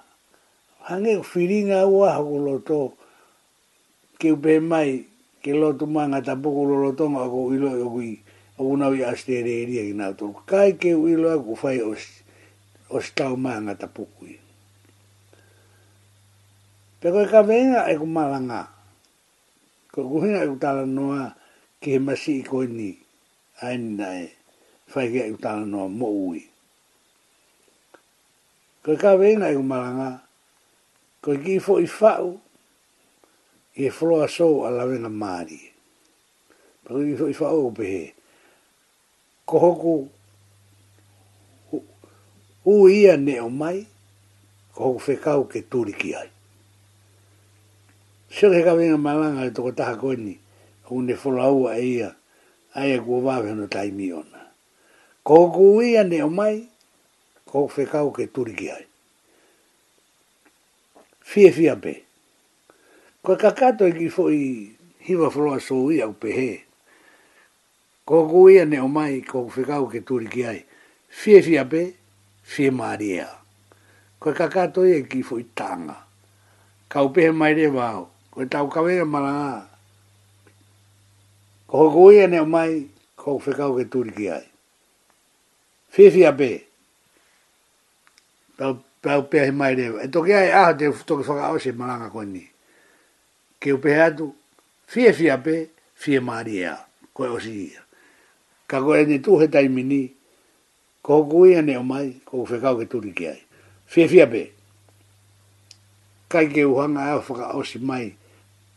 Hange 0.88 1.12
o 1.20 1.20
whiringa 1.28 1.84
ua 1.94 2.16
hako 2.16 2.36
loto. 2.48 2.80
Ke 4.18 4.32
upe 4.32 4.56
mai, 4.72 5.04
ke 5.44 5.52
loto 5.52 5.84
mai 5.86 6.06
ngā 6.08 6.20
tapoko 6.24 6.62
lo 6.68 6.76
loto 6.84 7.04
ngā 7.12 7.24
ko 7.32 7.52
ilo 7.52 7.70
e 7.76 7.84
hui. 7.92 8.10
O 8.58 8.72
unau 8.72 8.96
i 8.96 9.04
aste 9.04 9.36
re 9.44 9.66
ria 9.68 9.84
ki 9.84 9.92
nā 10.00 10.16
tōru. 10.16 10.46
Kai 10.48 10.72
ke 10.80 10.94
u 10.96 11.04
ilo 11.12 11.28
e 11.28 11.38
ku 11.44 11.52
whai 11.60 11.78
o 12.90 12.96
stau 13.04 13.36
mai 13.36 13.60
ngā 13.68 13.74
tapoko 13.76 14.24
i. 14.32 14.40
Pekoi 17.04 17.24
e 17.28 17.28
ka 17.28 17.42
venga 17.44 17.84
e 17.84 17.92
ku 18.00 18.00
malanga. 18.00 18.00
Pekoi 18.00 18.00
ka 18.00 18.00
venga 18.00 18.00
e 18.00 18.00
ku 18.00 18.06
malanga 18.08 18.62
ko 19.96 20.02
kuhinga 20.12 20.40
e 20.44 20.48
utala 20.54 20.82
noa 20.96 21.26
ke 21.80 21.88
he 21.96 21.98
masi 22.06 22.32
i 22.44 22.44
koe 22.50 22.66
ni 22.78 22.88
aini 23.64 23.90
nae 23.98 24.24
whai 24.92 25.08
ke 25.12 25.20
utala 25.34 25.64
noa 25.72 25.88
mo 25.98 26.08
ui. 26.28 26.40
Ko 28.84 28.90
ka 29.02 29.10
weina 29.20 29.46
e 29.48 29.56
umaranga 29.64 30.10
ko 31.24 31.28
i 31.38 31.40
kifo 31.44 31.72
i 31.80 31.86
whau 31.94 32.26
i 33.80 33.88
e 33.88 33.94
floa 33.96 34.26
sou 34.36 34.54
a 34.68 34.74
lawenga 34.76 35.08
maari. 35.20 35.60
Ko 36.84 36.90
i 37.00 37.04
kifo 37.16 37.26
i 37.32 37.40
whau 37.40 37.58
o 37.72 37.74
pehe 37.80 38.04
ko 39.48 39.54
hoku 39.64 39.94
u 42.72 42.78
ia 42.98 43.16
ne 43.16 43.34
o 43.40 43.48
mai 43.60 43.78
ko 44.76 44.92
hoku 44.92 45.00
whekau 45.08 45.40
ke 45.50 45.60
turiki 45.72 46.12
ai. 46.20 46.35
Sio 48.28 48.50
ke 48.50 48.62
kawenga 48.66 48.98
malanga 48.98 49.46
e 49.46 49.50
toko 49.54 49.70
taha 49.72 49.94
koni, 49.96 50.34
ku 50.84 51.02
ne 51.02 51.14
folaua 51.14 51.78
e 51.78 51.84
ia, 51.86 52.10
ai 52.74 52.96
e 52.98 52.98
kua 52.98 53.18
wawe 53.18 53.48
hono 53.50 53.66
taimi 53.66 54.12
ona. 54.12 54.50
Ko 55.22 55.50
ku 55.50 55.80
ia 55.82 56.02
ne 56.04 56.22
o 56.22 56.28
mai, 56.30 56.66
ko 57.46 57.70
whekau 57.70 58.10
ke 58.10 58.26
turi 58.34 58.54
ki 58.58 58.70
ai. 58.70 58.84
Fie 61.22 61.50
fia 61.52 61.76
pe. 61.76 61.94
Ko 63.22 63.36
kakato 63.36 63.86
e 63.86 63.92
ki 63.94 64.08
fo 64.10 64.28
i 64.30 64.74
hiwa 65.06 65.30
floa 65.30 65.60
so 65.60 65.86
uia 65.86 66.06
u 66.06 66.12
pehe. 66.14 66.62
Ko 68.06 68.26
ku 68.26 68.48
ia 68.50 68.64
ne 68.64 68.80
o 68.82 68.88
mai, 68.88 69.22
ko 69.22 69.46
whekau 69.46 69.86
ke 69.86 70.02
turi 70.02 70.26
ki 70.26 70.42
ai. 70.46 70.60
Fie 71.08 71.42
fia 71.42 71.64
pe, 71.64 71.94
fie 72.42 72.70
maria. 72.70 73.30
Ko 74.18 74.34
kakato 74.34 74.82
e 74.82 75.02
ki 75.06 75.22
fo 75.22 75.38
i 75.38 75.46
tanga. 75.54 75.94
Kau 76.90 77.14
pehe 77.14 77.30
mai 77.30 77.54
re 77.54 77.70
wao 77.70 78.15
ko 78.36 78.42
e 78.44 78.48
tau 78.52 78.68
kawe 78.68 79.04
maranga. 79.08 79.64
Ko 81.66 81.88
hoko 81.88 82.12
ia 82.12 82.26
ne 82.28 82.40
o 82.44 82.46
mai, 82.46 82.84
ko 83.16 83.38
whekau 83.40 83.72
ke 83.80 83.88
turi 83.88 84.12
ki 84.12 84.28
ai. 84.30 84.44
Whiwhi 85.96 86.22
a 86.28 86.32
pē. 86.36 86.50
Pau, 88.58 88.76
pau 89.00 89.22
pē 89.32 89.46
he 89.48 89.50
mai 89.50 89.72
rewa. 89.74 90.02
E 90.04 90.08
toki 90.12 90.34
ai 90.36 90.50
aho 90.52 90.74
te 90.76 90.90
toki 91.08 91.24
whakao 91.24 91.58
se 91.58 91.72
maranga 91.72 92.10
koe 92.12 92.24
ni. 92.26 92.42
Ke 93.58 93.72
upe 93.72 93.90
atu, 93.98 94.34
whiwhi 94.94 95.28
a 95.32 95.36
pē, 95.40 95.56
whie 96.04 96.20
maari 96.20 96.60
ea, 96.60 96.76
koe 97.16 97.26
o 97.32 97.38
si 97.40 97.54
ia. 97.72 97.80
Ka 98.68 98.80
koe 98.84 99.04
ni 99.08 99.18
tu 99.24 99.38
he 99.40 99.48
taimini, 99.48 100.10
ko 101.02 101.22
hoko 101.22 101.46
ia 101.48 101.62
ne 101.64 101.78
o 101.80 101.82
mai, 101.82 102.20
ko 102.24 102.44
whekau 102.44 102.76
ke 102.82 102.88
turi 102.92 103.12
ki 103.16 103.26
ai. 103.32 103.40
Whiwhi 103.96 104.20
a 104.22 104.26
pē 104.28 104.44
kai 106.28 106.46
ke 106.50 106.64
uhanga 106.66 107.14
e 107.14 107.18
whaka 107.22 107.54
osi 107.56 107.78
mai 107.80 108.12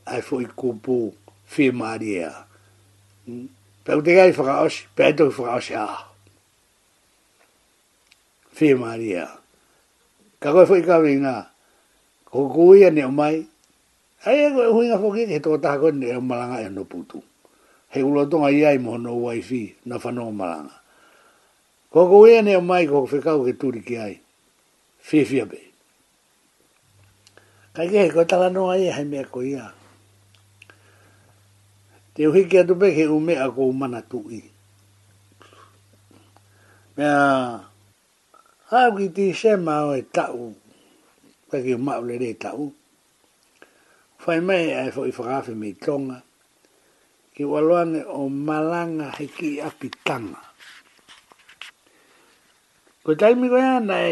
ai 0.10 0.22
foi 0.26 0.45
kupu 0.49 1.14
fi 1.45 1.70
maria 1.72 2.34
pe 3.84 3.91
te 4.03 4.12
gai 4.18 4.32
fa 4.34 4.66
os 4.66 4.76
pedro 4.97 5.30
to 5.30 5.34
fa 5.38 5.55
os 5.57 5.70
ha 5.74 5.88
fi 8.55 8.74
maria 8.74 9.26
ka 10.41 10.49
ko 10.55 10.66
foi 10.66 10.82
ka 10.82 10.97
vina 11.01 11.53
ko 12.30 12.49
kuia 12.49 12.89
ne 12.89 13.05
mai 13.05 13.45
ai 14.26 14.49
ko 14.53 14.74
hui 14.74 14.89
na 14.89 14.97
foki 14.97 15.30
ke 15.30 15.38
to 15.39 15.62
ta 15.62 15.78
ko 15.78 15.93
ne 15.93 16.18
malanga 16.18 16.66
e 16.66 16.70
no 16.74 16.84
putu 16.89 17.22
he 17.93 18.01
ulo 18.01 18.26
to 18.26 18.41
ai 18.41 18.66
ai 18.66 18.78
mo 18.82 18.97
no 18.97 19.14
wifi 19.14 19.78
na 19.86 20.01
fa 20.01 20.10
no 20.10 20.34
malanga 20.34 20.74
ko 21.93 22.10
kuia 22.10 22.41
ne 22.41 22.57
mai 22.57 22.89
ko 22.89 23.05
fi 23.05 23.22
ka 23.22 23.38
ke 23.45 23.53
turi 23.53 23.86
ki 23.86 23.95
ai 23.97 24.16
fi 24.99 25.22
fi 25.26 25.45
be 25.45 25.62
Kaike, 27.70 28.10
ko 28.12 28.26
tala 28.26 28.49
noa 28.49 28.76
ia, 28.82 28.89
e, 28.89 28.95
hei 28.97 29.05
mea 29.07 29.24
ko 29.30 29.45
ia 29.45 29.70
te 32.20 32.28
uhi 32.28 32.40
hiki 32.44 32.56
atu 32.62 32.76
peke 32.82 33.04
u 33.16 33.18
mea 33.28 33.48
ko 33.56 33.64
mana 33.80 34.02
tu 34.12 34.20
i. 34.40 34.42
Mea, 36.96 37.16
hau 38.70 38.90
ki 38.98 39.08
ti 39.16 39.26
se 39.40 39.52
mao 39.66 39.96
e 40.00 40.02
tau, 40.16 40.42
peke 41.50 41.72
o 41.80 41.80
mao 41.88 42.02
le 42.08 42.16
re 42.24 42.32
tau. 42.44 42.66
Fai 44.22 44.40
mai 44.48 44.66
e 44.84 44.92
fo 44.96 45.06
i 45.12 45.14
whakafi 45.18 45.54
me 45.62 45.70
tonga, 45.84 46.18
ki 47.34 47.44
waloane 47.52 48.02
o 48.20 48.22
malanga 48.48 49.08
hiki 49.18 49.50
api 49.68 49.88
tanga. 50.08 50.42
Ko 53.04 53.12
taimi 53.20 53.48
koe 53.52 53.62
ana 53.78 53.98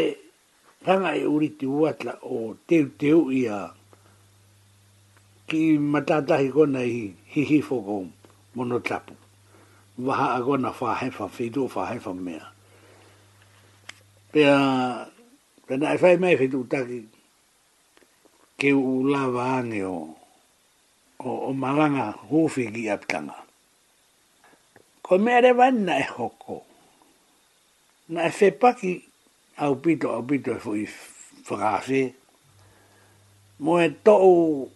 hanga 0.86 1.10
e 1.12 1.24
uriti 1.34 1.66
uatla 1.76 2.12
o 2.32 2.54
teuteu 2.68 3.20
i 3.40 3.42
a, 3.58 3.60
ki 5.48 5.80
matatahi 5.80 6.52
kona 6.52 6.84
i 6.84 7.08
hi 7.32 7.42
hi 7.48 7.60
whoko 7.64 8.04
mono 8.54 8.78
tapu. 8.84 9.16
Waha 9.98 10.36
a 10.36 10.40
kona 10.44 10.70
whahefa, 10.70 11.24
whidu 11.32 11.64
whahefa 11.72 12.12
mea. 12.14 12.44
Pea, 14.32 14.52
pena 15.66 15.94
e 15.96 15.96
whai 15.96 16.16
mai 16.20 16.36
whidu 16.36 16.68
taki 16.68 17.00
ke 18.60 18.72
u 18.76 19.02
lava 19.08 19.58
ange 19.64 19.80
o 19.88 20.12
o, 21.24 21.30
o 21.48 21.50
malanga 21.56 22.12
hufi 22.28 22.68
ki 22.74 22.84
aptanga. 22.92 23.34
Ko 25.02 25.16
mea 25.18 25.40
rewa 25.40 25.70
na 25.72 25.96
e 25.98 26.02
hoko. 26.12 26.62
Na 28.12 28.28
e 28.28 28.32
whepaki 28.36 29.00
au 29.64 29.76
pito 29.80 30.12
au 30.12 30.22
pito 30.28 30.52
e 30.60 30.60
whui 30.62 30.84
whakase. 31.48 32.12
Mo 33.58 33.80
tou 34.04 34.70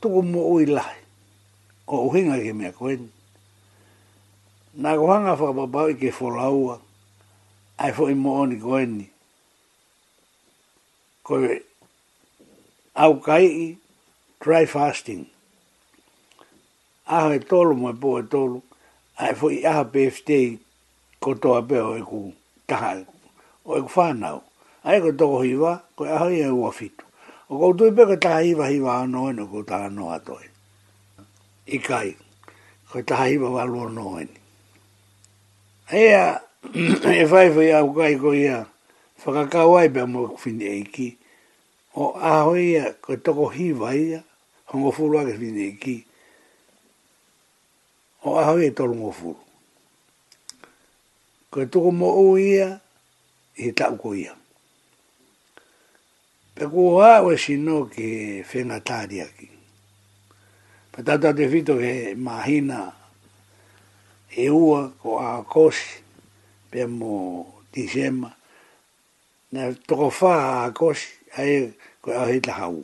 tuko 0.00 0.22
mo 0.22 0.40
oi 0.54 0.66
lahi. 0.66 1.00
O 1.86 2.06
uhinga 2.08 2.38
ke 2.42 2.52
mea 2.54 2.72
koen. 2.72 3.10
Nā 4.82 4.90
kohanga 5.00 5.32
whakapapau 5.38 5.90
i 5.90 5.94
ke 6.00 6.10
wholaua, 6.16 6.74
ai 7.82 7.90
fo 7.96 8.06
i 8.10 8.14
mo 8.14 8.30
oni 8.42 8.58
koen 8.64 8.90
ni. 9.00 9.06
Koe 11.26 11.58
au 13.04 13.14
kai 13.26 13.44
i 13.46 13.66
try 14.42 14.64
fasting. 14.74 15.26
Aho 17.08 17.28
e 17.36 17.40
tolu 17.48 17.74
mo 17.80 17.88
e 17.90 17.96
po 18.02 18.10
e 18.22 18.24
tolu, 18.32 18.58
ai 19.22 19.32
fo 19.38 19.46
i 19.50 19.58
aha 19.70 19.84
PFT 19.92 20.30
kotoa 21.22 21.60
pe 21.68 21.78
o 21.82 21.92
e 22.00 22.04
ku 22.08 22.20
taha 22.70 22.92
o 23.68 23.72
e 23.80 23.82
ku 23.84 23.90
whanau. 23.98 24.38
Ai 24.86 25.00
ko 25.02 25.10
toko 25.18 25.38
hiwa, 25.46 25.72
koe 25.98 26.06
aho 26.16 26.26
i 26.30 26.42
e 26.46 26.50
ua 26.58 26.70
O 27.48 27.56
ko 27.56 27.68
tui 27.78 27.90
peka 27.96 28.16
taha 28.20 28.44
iwa 28.44 28.66
hi 28.68 28.76
wa 28.84 29.02
e, 29.04 29.06
no 29.08 29.32
no 29.32 29.46
ko 29.48 29.62
ta 29.64 29.88
no 29.88 30.10
ato 30.12 30.36
e. 30.36 30.48
I 31.72 31.78
kai. 31.80 32.12
Ko 32.92 33.00
taha 33.00 33.24
iwa 33.32 33.48
wa 33.50 33.64
lua 33.64 33.86
anō 33.88 34.20
eni. 34.20 34.38
Ea, 35.92 36.40
e 37.16 37.24
fai 37.30 37.48
fai 37.54 37.70
au 37.72 37.88
kai 37.96 38.18
ko 38.20 38.32
ia 38.36 38.66
whakakau 39.24 39.78
ai 39.80 39.88
mo 39.94 40.02
mō 40.12 40.22
kufini 40.36 40.84
ki. 40.94 41.08
O 41.96 42.04
a 42.20 42.44
aho 42.44 42.52
ia 42.60 42.92
ko 43.00 43.16
to 43.24 43.30
ko 43.32 43.48
hi 43.48 43.72
wa 43.72 43.96
ia 43.96 44.20
Ho 44.68 44.76
fu 44.76 44.76
hongo 44.76 44.90
furu 44.92 45.18
ake 45.24 45.38
fini 45.40 45.72
ki. 45.80 45.96
O 48.28 48.36
a 48.36 48.40
aho 48.44 48.60
ia 48.60 48.72
tolu 48.76 48.92
ngō 49.00 49.12
furu. 49.16 49.40
Koe 51.50 51.64
mo 51.96 52.08
o 52.12 52.36
ia 52.36 52.76
i 53.56 53.72
ta 53.72 53.88
ko 53.96 54.12
ia 54.12 54.36
pe 56.58 56.66
ku 56.66 56.98
awe 56.98 57.30
si 57.38 57.54
no 57.56 57.86
ke 57.86 58.42
fenga 58.42 58.82
tari 58.82 59.22
aki. 59.22 59.48
Pe 60.90 61.02
tata 61.06 61.30
te 61.36 61.46
fito 61.46 61.78
ke 61.78 62.18
mahina 62.18 62.90
e 64.42 64.50
ua 64.50 64.90
ko 65.02 65.10
a 65.22 65.30
kosi 65.46 66.02
pe 66.70 66.82
mo 66.90 67.14
tisema 67.70 68.30
na 69.54 69.70
toko 69.86 70.10
fa 70.10 70.32
a 70.66 70.72
kosi 70.74 71.06
a 71.38 71.42
e 71.56 71.70
ko 72.02 72.10
a 72.10 72.26
hita 72.26 72.50
hau. 72.58 72.82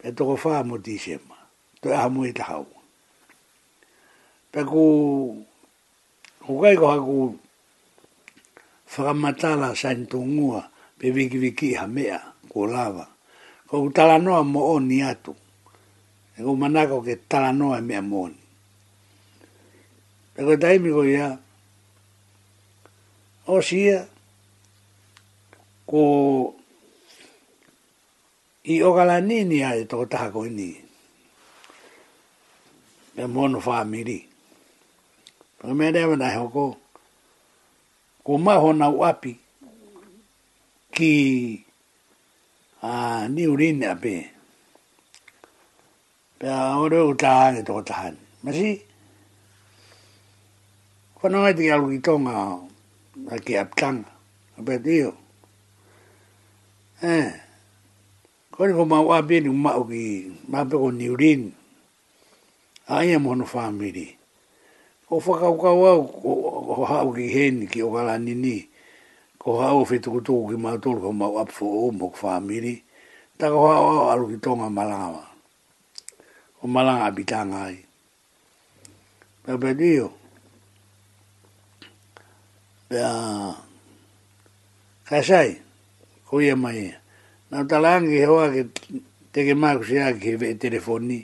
Pe 0.00 0.08
toko 0.16 0.40
a 0.48 0.64
mo 0.64 0.78
tisema 0.80 1.36
to 1.84 1.92
a 1.92 2.08
mo 2.08 2.24
hita 2.24 2.40
hau. 2.48 2.64
Pe 4.52 4.64
ku 4.64 4.84
hukai 6.48 6.72
ko 6.80 6.86
haku 6.88 7.36
whakamatala 8.88 9.76
sa 9.76 9.92
ntungua 9.92 10.72
pe 10.96 11.12
wiki 11.12 11.36
wiki 11.38 11.76
ha 11.76 11.84
mea 11.84 12.32
ko 12.56 12.64
lava. 12.64 13.04
Ko 13.68 13.84
ku 13.84 13.88
talanoa 13.92 14.40
mo 14.40 14.72
oni 14.72 15.04
atu. 15.04 15.36
E 16.32 16.40
ku 16.40 16.56
manako 16.56 17.04
ke 17.04 17.12
talanoa 17.28 17.84
mea 17.84 18.00
mo 18.00 18.16
oni. 18.24 18.40
E 20.32 20.40
ku 20.40 20.52
taimi 20.56 20.88
ko 20.88 21.04
ia, 21.04 21.28
o 23.52 23.60
sia, 23.60 24.00
ko 25.84 26.02
i 28.72 28.80
ogalanini 28.88 29.58
ai 29.68 29.84
toko 29.90 30.08
taha 30.08 30.32
ko 30.32 30.40
ini. 30.48 30.68
E 33.20 33.24
mono 33.28 33.60
whaamiri. 33.60 34.18
Pa 35.60 35.72
mea 35.76 35.92
rewa 35.92 36.16
nai 36.16 36.34
hoko, 36.40 36.64
ko 38.24 38.32
maho 38.40 38.72
na 38.72 38.88
uapi 38.88 39.32
ki 40.96 41.12
a 42.84 42.88
ah, 42.88 43.20
ni 43.34 43.46
urin 43.48 43.80
a 43.92 43.96
pe 44.02 44.14
pe 46.38 46.46
a 46.60 46.60
ore 46.84 46.98
o 47.10 47.12
ta 47.22 47.34
ne 47.54 47.60
to 47.68 47.74
ta 47.88 47.94
han 48.00 48.16
ma 48.42 48.50
si 48.58 48.68
ko 51.18 51.24
no 51.32 51.38
tonga 52.04 52.34
a 53.34 53.36
ke 53.44 53.52
a 53.62 53.64
a 54.58 54.60
pe 54.66 54.74
dio 54.84 55.10
eh 57.12 57.28
ko 58.54 58.60
ko 58.76 58.82
ma 58.92 58.98
wa 59.08 59.18
pe 59.28 59.36
ni 59.44 59.50
ma 59.64 59.70
o 59.80 59.82
ki 59.90 60.02
ma 60.50 60.58
pe 60.68 60.74
ko 60.82 60.88
ni 60.98 61.06
urin 61.14 61.42
a 62.92 62.92
ia 63.08 63.16
mo 63.24 63.30
no 63.40 63.44
family 63.54 64.06
o 65.12 65.16
fa 65.24 65.32
ka 65.40 65.48
ko 65.60 65.66
ha 66.88 66.96
o 67.08 67.08
ki 67.16 67.26
hen 67.34 67.56
ki 67.72 67.78
o 67.86 67.88
kala 67.94 68.14
nini. 68.20 68.36
ni 68.44 68.54
ko 69.46 69.62
hau 69.62 69.78
o 69.80 69.82
fitu 69.86 70.10
ko 70.10 70.18
tu 70.26 70.32
ki 70.50 70.56
ma 70.58 70.74
ko 70.76 71.10
ma 71.14 71.26
wa 71.30 71.46
o 71.62 71.88
mo 71.94 72.10
fa 72.10 72.42
ta 73.38 73.46
ko 73.46 73.58
hau 73.70 73.86
o 74.02 74.10
alu 74.10 74.24
ki 74.34 74.38
to 74.42 74.50
ma 74.58 74.66
o 76.60 76.66
ma 76.66 76.82
la 76.82 76.94
ga 76.98 77.08
bi 77.14 77.22
ta 77.22 77.46
nga 77.46 77.70
i 77.70 77.78
sai 85.22 85.50
ko 86.26 86.42
ye 86.42 86.54
mai 86.58 86.80
na 87.50 87.62
ta 87.70 87.78
la 87.78 88.00
ngi 88.02 88.24
ho 88.26 88.34
a 88.42 88.48
ki 88.50 88.62
te 89.32 89.40
ke 89.46 89.54
ma 89.54 89.76
ku 89.78 89.84
si 89.86 89.96
a 90.02 90.10
ki 90.18 90.34
ve 90.42 90.58
telefoni 90.58 91.22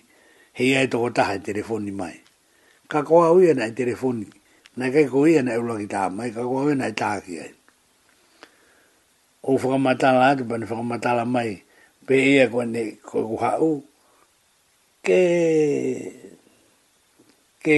he 0.55 0.62
ia 0.70 0.81
e 0.87 0.87
to 0.87 1.03
ko 1.03 1.11
ta 1.11 1.23
ha 1.27 1.35
e 1.39 1.43
telefoni 1.43 1.91
mai 1.91 2.14
ka 2.91 3.03
ko 3.03 3.27
a 3.27 3.35
u 3.35 3.43
ye 3.43 3.51
telefoni 3.75 4.31
na 4.79 4.85
kai 4.95 5.11
ko 5.11 5.27
ye 5.27 5.43
na 5.43 5.53
e 5.59 5.59
u 5.59 5.64
la 5.66 5.75
ki 5.75 5.87
ta 5.91 6.07
mai 6.07 6.31
ka 6.31 6.47
ko 6.47 6.55
a 6.62 6.70
u 6.70 6.70
ye 6.70 6.77
na 6.79 6.87
ki 6.95 7.35
ai 7.43 7.51
o 9.43 9.59
fo 9.59 9.74
la 9.76 10.36
ke 10.38 10.45
ban 10.45 10.64
fo 10.66 10.74
la 10.86 11.24
mai 11.24 11.62
pe 12.07 12.14
ia 12.14 12.47
e 12.47 12.51
ko 12.51 12.62
ne 12.64 12.95
ko 13.03 13.36
ha 13.43 13.59
u 13.59 13.82
ke 15.03 15.22
ke 17.59 17.76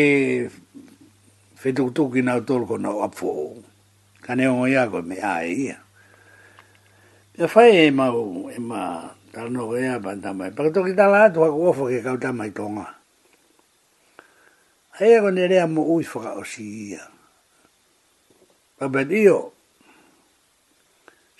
fe 1.56 1.72
tu 1.72 1.88
tu 1.96 2.12
ki 2.12 2.20
na 2.20 2.36
tol 2.44 2.66
ko 2.68 2.76
na 2.76 2.90
a 2.92 3.08
e 3.08 4.70
ia 4.70 4.88
ko 4.90 5.00
me 5.02 5.16
ai 5.24 5.52
ia 5.72 5.78
ya 7.40 7.46
fa 7.48 7.64
e, 7.64 7.88
e 7.88 7.90
ma 7.90 8.12
u 8.12 8.52
e 8.52 8.60
ma 8.60 9.08
ta 9.32 9.48
no 9.48 9.72
e 9.72 9.88
a 9.88 9.96
ban 9.98 10.20
ta 10.20 10.36
mai 10.36 10.52
pa 10.52 10.68
to 10.68 10.84
ta 10.94 11.08
la 11.08 11.32
tu 11.32 11.40
ko 11.40 11.72
fo 11.72 11.88
ke 11.88 12.04
ka 12.04 12.12
ta 12.20 12.28
mai 12.28 12.52
tonga 12.52 12.92
ai 15.00 15.16
ko 15.16 15.32
ne 15.32 15.48
re 15.48 15.64
mo 15.64 15.80
u 15.96 16.02
fo 16.04 16.20
o 16.20 16.44
si 16.44 16.92
ia 16.92 17.04
Pabedio, 18.74 19.53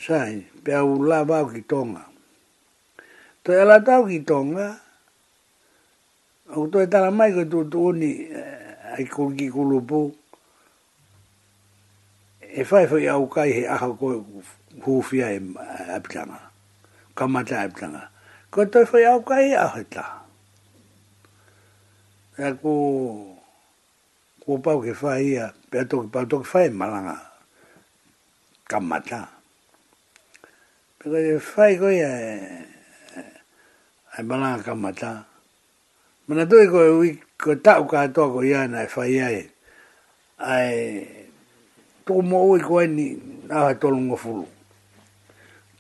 sai 0.07 0.45
pe 0.65 0.73
au 0.77 0.91
la 1.11 1.19
va 1.31 1.39
ki 1.53 1.61
tonga 1.71 2.05
to 3.43 3.51
ela 3.53 3.81
tau 3.81 4.05
ki 4.09 4.21
tonga 4.31 4.69
au 6.55 6.67
to 6.73 6.79
eta 6.85 7.01
la 7.05 7.11
mai 7.11 7.33
ko 7.35 7.45
tu 7.49 7.61
tu 7.73 7.79
eh, 8.09 8.99
ai 8.99 9.05
ko 9.13 9.33
ki 9.37 9.47
kulupu 9.55 10.01
e 12.41 12.63
fai 12.69 12.85
fai 12.91 13.09
au 13.17 13.25
kai 13.33 13.51
he 13.57 13.63
aha 13.75 13.89
ko 14.01 14.09
hufia 14.85 15.31
e 15.33 15.41
eh, 15.41 15.95
apitanga 15.97 16.41
kamata 17.17 17.61
apitanga 17.65 18.03
ko 18.53 18.61
to 18.69 18.85
fai 18.85 19.05
au 19.09 19.21
kai 19.25 19.55
aha 19.57 19.81
ta 19.91 20.05
e 22.47 22.53
ko 22.63 22.73
ko 24.45 24.51
pau 24.61 24.83
ke 24.85 24.93
fai 24.95 25.25
ia 25.33 25.47
pe 25.71 25.85
to 25.89 26.05
pau 26.13 26.27
to 26.29 26.43
ke 26.45 26.49
fai 26.57 26.69
malanga 26.69 27.17
kamata 28.69 28.69
kamata 28.69 29.34
Ko 31.05 31.13
e 31.21 31.37
fai 31.37 31.77
ko 31.77 31.93
ia 31.93 32.09
e 32.09 32.65
ai 34.17 34.25
balanga 34.25 34.65
ka 34.65 34.73
mata. 34.75 35.27
Mana 36.27 36.47
tui 36.49 36.65
ko 36.73 36.79
e 36.81 36.89
ui 36.97 37.11
ko 37.37 37.53
tau 37.61 37.85
ka 37.85 38.09
atoa 38.09 38.33
ko 38.33 38.41
ia 38.41 38.65
na 38.65 38.89
e 38.89 38.89
fai 38.89 39.21
ai. 39.21 39.39
Ai 40.41 40.73
tuku 42.09 42.23
mo 42.25 42.49
ui 42.49 42.61
ko 42.65 42.81
e 42.81 42.89
ni 42.89 43.07
aha 43.53 43.77
tolu 43.77 44.01
ngofulu. 44.01 44.47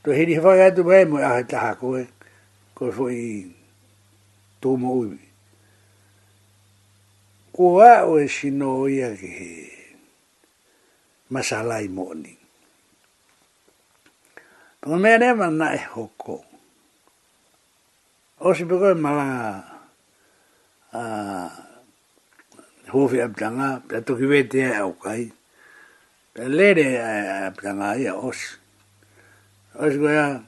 To 0.04 0.12
hiri 0.12 0.36
fai 0.44 0.60
atu 0.68 0.84
bai 0.84 1.08
mo 1.08 1.16
aha 1.16 1.40
taha 1.48 1.72
ko 1.80 1.86
e 1.96 2.04
ko 2.76 2.82
e 2.92 2.92
fai 2.92 3.20
tuku 4.60 4.76
mo 4.76 4.90
ui. 5.00 5.16
Ko 7.48 7.80
a 7.80 7.92
o 8.12 8.20
e 8.20 8.28
sino 8.28 8.84
ia 8.92 9.08
ki 9.16 9.30
he 9.40 9.50
masalai 11.32 11.88
mo 11.88 12.12
ni. 12.12 12.28
Mm. 12.36 12.43
Pongo 14.84 14.98
mea 14.98 15.18
ne 15.18 15.32
ma 15.32 15.46
na 15.50 15.66
hoko. 15.94 16.34
O 18.44 18.52
si 18.54 18.64
pe 18.68 18.74
koe 18.80 18.92
malanga 19.02 19.50
a 20.92 21.02
hofi 22.92 23.18
a 23.24 23.28
pitanga, 23.32 23.68
pia 23.88 24.00
toki 24.06 24.26
wete 24.32 24.58
e 24.68 24.74
au 24.82 24.92
kai. 25.02 25.24
Pia 26.34 26.48
lere 26.56 26.84
a 27.00 27.50
pitanga 27.56 27.88
i 27.96 28.04
a 28.12 28.12
os. 28.28 28.40
O 29.80 29.88
si 29.90 29.96
koe 30.02 30.12
a 30.24 30.42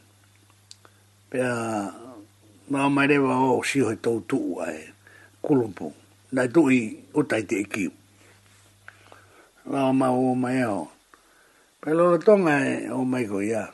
pia 1.32 1.49
mao 2.68 2.91
mai 2.95 3.07
rewa 3.11 3.34
o 3.57 3.62
si 3.68 3.78
hoi 3.80 3.97
tau 4.05 4.18
tuu 4.28 4.61
a 4.61 4.68
e 4.68 4.82
kulumpu. 5.45 5.87
Na 6.37 6.45
i 6.47 6.53
tuu 6.55 6.68
i 6.70 6.80
utai 7.18 7.41
te 7.49 7.57
eki. 7.64 7.84
Mao 9.72 9.93
mao 10.01 10.18
o 10.37 10.37
mai 10.45 10.61
au. 10.68 10.82
Pia 11.80 11.95
lolo 11.97 12.20
e 12.20 12.93
o 13.01 13.01
mai 13.05 13.24
koe 13.32 13.72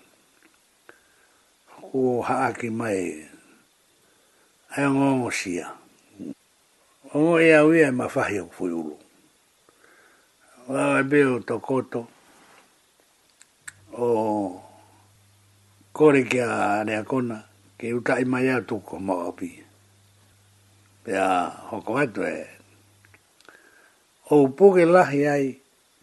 o 1.94 2.22
haake 2.22 2.70
mai 2.70 3.28
e 4.76 4.80
ngongo 4.88 5.30
sia. 5.30 5.68
Ongo 7.14 7.40
ea 7.40 7.64
uia 7.64 7.88
e 7.88 7.90
mawhahi 7.90 8.38
o 8.40 8.48
fui 8.48 8.70
ulu. 8.72 8.98
Wawe 10.68 11.02
beo 11.02 11.40
to 11.40 11.58
koto 11.60 12.08
o 13.98 14.62
kore 15.92 16.22
kia 16.24 16.84
rea 16.84 17.04
kona 17.04 17.44
ke 17.78 17.92
uta 17.92 18.18
i 18.20 18.24
mai 18.24 18.48
atu 18.48 18.80
ko 18.84 18.96
api 19.28 19.62
pe 21.04 21.12
a 21.12 21.50
hoko 21.70 21.98
atu 22.00 22.22
e 22.24 22.46
o 24.30 24.48
puke 24.48 24.84
lahi 24.86 25.26
ai 25.28 25.58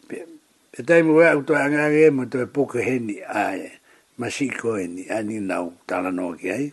pe 0.07 0.83
taimu 0.87 1.15
wea 1.15 1.37
utu 1.37 1.55
angage 1.55 2.05
e 2.07 2.09
mo 2.09 2.25
to 2.25 2.41
e 2.41 2.45
puke 2.45 2.77
heni 2.85 3.23
ai 3.25 3.59
e 3.59 3.78
masiko 4.19 4.75
e 4.77 4.83
ni 4.87 5.03
ani 5.07 5.39
nau 5.39 5.71
tala 5.87 6.11
no 6.11 6.35
ki 6.35 6.47
ai. 6.51 6.67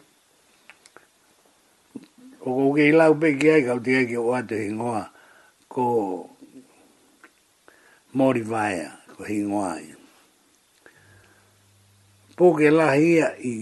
O 2.42 2.50
ko 2.58 2.62
ke 2.74 2.90
ilau 2.90 3.14
pe 3.20 3.36
ki 3.38 3.48
ai 3.54 3.62
kau 3.62 3.78
tia 3.78 4.02
ki 4.06 4.18
o 4.18 4.34
ato 4.34 4.58
hingoa 4.58 5.02
ko 5.72 5.84
mori 8.18 8.42
vaya 8.42 8.98
ko 9.14 9.22
hingoa 9.24 9.72
ai. 9.78 9.88
Po 12.36 12.50
ke 12.58 12.66
lahia 12.74 13.30
i, 13.38 13.52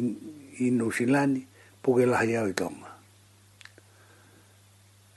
i 0.64 0.72
nusilani, 0.72 1.44
po 1.84 1.92
ke 1.94 2.08
lahia 2.08 2.40
o 2.48 2.48
i 2.48 2.56
tonga. 2.56 2.88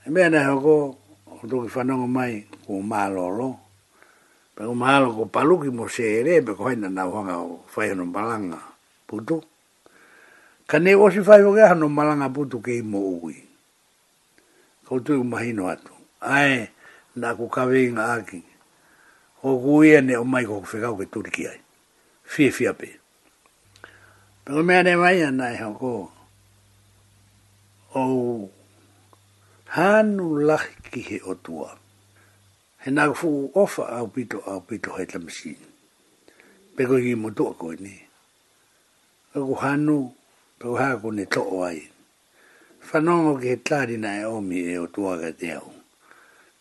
E 0.04 0.12
mea 0.12 0.28
nai 0.28 0.44
hoko, 0.44 0.76
o 1.24 1.40
toki 1.48 1.72
whanonga 1.72 2.06
mai 2.06 2.44
ko 2.66 2.80
maa 2.84 3.08
lolo, 3.08 3.48
pe 4.58 4.66
o 4.66 4.74
malo 4.74 5.14
ko 5.14 5.22
paluki 5.30 5.70
mo 5.70 5.86
se 5.86 6.02
ere 6.18 6.42
pe 6.42 6.50
ko 6.50 6.66
ina 6.74 6.90
na 6.90 7.06
wanga 7.06 7.38
o 7.38 7.62
fai 7.70 7.94
no 7.94 8.02
balanga 8.10 8.58
putu 9.06 9.38
ka 10.68 10.76
ne 10.82 10.98
o 10.98 11.06
si 11.14 11.20
fai 11.22 11.46
o 11.46 11.54
ga 11.54 11.78
no 11.78 11.86
malanga 11.86 12.26
putu 12.34 12.58
ke 12.58 12.74
mo 12.82 12.98
ui 13.22 13.38
ko 14.82 14.98
tu 15.06 15.14
mai 15.22 15.54
no 15.54 15.70
atu 15.70 15.94
ai 16.18 16.74
na 17.14 17.38
ku 17.38 17.46
ka 17.46 17.62
venga 17.70 18.18
aki 18.18 18.40
o 19.46 19.50
gui 19.62 19.94
ne 20.02 20.18
o 20.18 20.26
mai 20.26 20.42
ko 20.42 20.58
fega 20.66 20.90
o 20.90 20.98
ke 20.98 21.06
tu 21.06 21.22
ki 21.22 21.42
ai 21.54 21.58
fi 22.26 22.50
fi 22.50 22.66
ape 22.74 22.90
pe 24.42 24.50
o 24.58 24.62
me 24.66 24.82
ne 24.82 24.98
mai 24.98 25.22
na 25.38 25.54
e 25.54 25.62
ko 25.78 25.92
o 27.94 28.02
hanu 29.78 30.26
lahi 30.50 30.74
he 31.06 31.18
o 31.30 31.38
he 32.84 32.90
nāk 32.90 33.16
fū 33.18 33.28
ofa 33.58 33.88
au 33.98 34.06
pito 34.08 34.38
au 34.46 34.60
pito 34.60 34.96
hei 34.98 35.06
tamasi. 35.06 35.56
Peko 36.76 36.98
i 37.02 37.14
mo 37.14 37.30
tō 37.30 37.54
koe 37.58 37.74
ni. 37.80 37.94
Aku 39.34 39.54
hanu, 39.62 40.12
peko 40.58 40.76
hāko 40.78 41.10
ne 41.14 41.24
tō 41.24 41.42
ai. 41.66 41.88
Whanongo 42.90 43.34
ke 43.40 43.48
he 43.54 43.56
tāri 43.56 43.96
e 43.98 44.24
omi 44.24 44.60
e 44.72 44.76
o 44.78 44.86
tō 44.86 45.12
aga 45.14 45.32
te 45.32 45.52
au. 45.54 45.72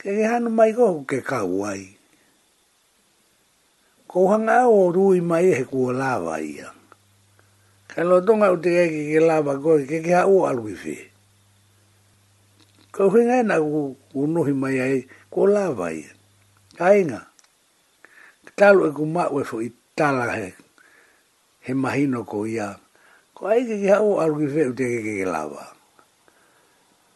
Ke 0.01 0.09
he 0.17 0.23
hanu 0.25 0.49
mai 0.49 0.71
kōku 0.73 1.05
ke 1.07 1.21
kau 1.21 1.61
ai. 1.65 1.93
Kō 4.09 4.25
hanga 4.31 4.63
au 4.63 4.87
o 4.87 4.91
rui 4.91 5.19
mai 5.21 5.43
he 5.53 5.63
kua 5.63 5.93
lāwa 5.93 6.41
ia. 6.41 6.73
Ka 7.87 8.01
lo 8.03 8.19
tonga 8.21 8.49
u 8.51 8.57
te 8.57 8.71
eke 8.87 9.03
ke 9.11 9.19
lava 9.21 9.55
koe 9.59 9.85
ke 9.85 9.99
ke 10.03 10.13
hau 10.15 10.45
alwifi. 10.49 10.97
Kau 12.91 13.09
hinga 13.11 13.39
e 13.41 13.43
nā 13.43 13.57
ku 13.59 13.95
unuhi 14.15 14.53
mai 14.55 14.79
ai 14.79 15.01
ko 15.37 15.45
la 15.45 15.69
vai 15.69 16.01
kainga 16.81 17.29
talo 18.57 18.89
e 18.89 18.89
ko 18.89 19.05
ma 19.05 19.27
we 19.29 19.43
fo 19.45 19.61
i 19.61 19.69
tala 19.93 20.33
he 20.33 20.49
he 21.61 21.71
mahino 21.77 22.25
ko 22.25 22.41
ia 22.49 22.73
ko 23.37 23.45
ai 23.45 23.61
ke 23.69 23.77
ia 23.85 24.01
o 24.01 24.17
algo 24.17 24.41
ve 24.49 24.65
te 24.73 24.87
ke 25.05 25.21
ke 25.21 25.25
lava 25.29 25.77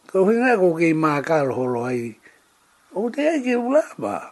ko 0.06 0.22
hina 0.30 0.54
ko 0.54 0.70
ke 0.78 0.94
ma 0.94 1.18
ka 1.18 1.42
holo 1.50 1.82
ai 1.82 2.14
o 2.94 3.10
te 3.10 3.26
ke 3.42 3.58
ulava 3.58 4.30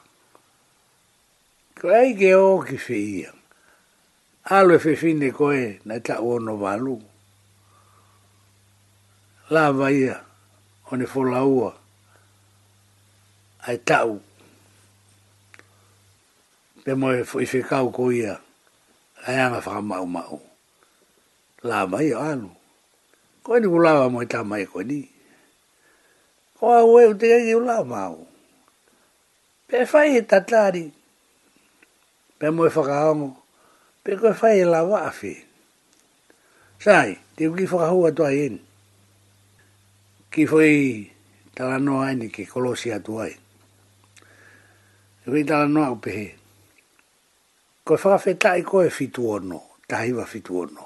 ko 1.74 1.90
ai 1.90 2.14
ke 2.14 2.30
o 2.38 2.62
ke 2.62 2.78
fe 2.78 2.94
ia 2.94 3.34
alo 4.54 4.78
fe 4.78 4.94
fine 4.94 5.34
ko 5.34 5.50
e 5.50 5.82
na 5.82 5.98
ta 5.98 6.22
o 6.22 6.38
no 6.38 6.54
valu 6.62 6.94
lava 9.50 9.90
ia 9.90 10.14
o 10.94 10.94
ne 10.94 11.10
fo 11.10 11.26
laua 11.26 11.74
ai 13.68 13.78
tau. 13.78 14.20
Pe 16.84 16.94
moe 17.00 17.24
fwi 17.28 17.44
fwi 17.50 17.60
kau 17.68 17.90
ko 17.92 18.08
ia, 18.12 18.38
ai 19.28 19.36
anga 19.36 19.60
whaka 19.64 19.80
mau 19.90 20.06
mau. 20.16 20.36
La 21.66 21.84
mai 21.90 22.08
o 22.16 22.20
anu. 22.32 22.48
Ko 23.44 23.48
eni 23.56 23.68
ulawa 23.68 24.04
moe 24.12 24.24
ta 24.32 24.40
mai 24.50 24.64
ko 24.70 24.80
ni. 24.82 25.00
Ko 26.56 26.64
a 26.72 26.80
ue 26.90 27.02
u 27.12 27.14
te 27.20 27.26
egi 27.36 27.54
ulawa 27.60 27.84
mau. 27.94 28.16
Pe 29.68 29.78
fai 29.90 30.08
e 30.18 30.22
tatari. 30.30 30.84
Pe 32.40 32.46
moe 32.54 32.68
whaka 32.74 32.96
hongo. 33.04 33.30
Pe 34.04 34.10
koe 34.20 34.32
fai 34.40 34.56
e 34.64 34.64
la 34.72 34.80
waafi. 34.90 35.34
Sai, 36.84 37.10
te 37.36 37.42
uki 37.50 37.64
whaka 37.70 37.86
hua 37.92 38.10
tua 38.16 38.30
ien. 38.38 38.56
Ki 40.32 40.42
fwi 40.50 40.70
tala 41.54 41.76
noa 41.84 42.08
ini 42.14 42.26
ki 42.34 42.42
kolosi 42.52 42.88
atu 42.96 43.14
aini 43.24 43.40
reitala 45.30 45.68
no 45.68 45.84
au 45.84 45.96
pehe. 46.02 46.28
Koe 47.84 47.96
whakawheta 48.02 48.50
e 48.58 48.64
i 48.64 48.64
koe 48.70 48.88
fitu 48.96 49.22
e 49.28 49.36
ono, 49.36 49.60
tahiwa 49.88 50.24
fitu 50.32 50.52
ono. 50.62 50.84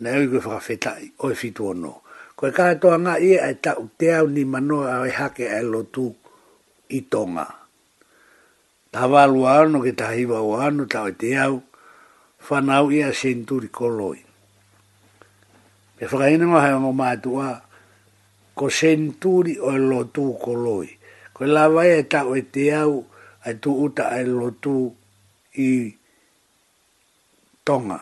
Na 0.00 0.08
eui 0.16 0.26
koe 0.30 0.38
whakawheta 0.50 0.92
i 1.04 1.08
koe 1.20 1.34
fitu 1.40 1.62
ono. 1.72 1.92
Koe 2.36 2.50
kaha 2.56 2.74
toa 2.80 2.96
ngā 3.04 3.14
ie 3.26 3.36
ai 3.46 3.56
tau 3.64 3.82
te 3.98 4.06
au 4.18 4.26
ni 4.34 4.42
manoa 4.52 4.86
au 4.96 5.04
e 5.10 5.10
hake 5.18 5.44
ai 5.56 5.64
lotu 5.72 6.06
i 6.88 6.98
tonga. 7.12 7.46
Tawa 8.92 9.18
alua 9.26 9.50
ano 9.62 9.78
ke 9.86 9.92
tahiwa 10.00 10.36
o 10.48 10.52
ano 10.66 10.84
tau 10.94 11.06
e 11.12 11.16
te 11.20 11.28
au, 11.44 11.56
whanau 12.48 12.86
ia 12.96 13.08
senturi 13.20 13.68
koloi. 13.78 14.20
Pe 15.98 16.02
whakaina 16.10 16.44
ngā 16.50 16.60
hai 16.64 16.74
ngō 16.80 16.92
mātua, 17.00 17.46
ko 18.58 18.66
senturi 18.80 19.54
o 19.58 19.70
lotu 19.90 20.24
Koloi 20.44 20.90
ko 21.34 21.44
la 21.48 21.64
vai 21.68 21.90
e 22.00 22.02
tau 22.12 22.30
e 22.36 22.42
te 22.52 22.64
au 22.82 22.94
ai 23.44 23.54
tu 23.62 23.70
uta 23.84 24.04
ai 24.16 24.24
lotu 24.38 24.76
i 25.68 25.92
tonga. 27.66 27.98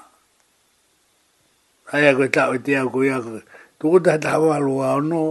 Ai 1.95 2.05
a 2.11 2.13
koe 2.19 2.29
tau 2.37 2.51
e 2.55 2.59
te 2.67 2.73
au 2.81 2.89
koe 2.95 3.09
ako. 3.17 3.31
Tu 3.79 3.87
uta 3.97 4.13
ta 4.23 4.29
hawa 4.37 4.57
lo 4.67 4.75
a 4.89 4.99
ono. 4.99 5.23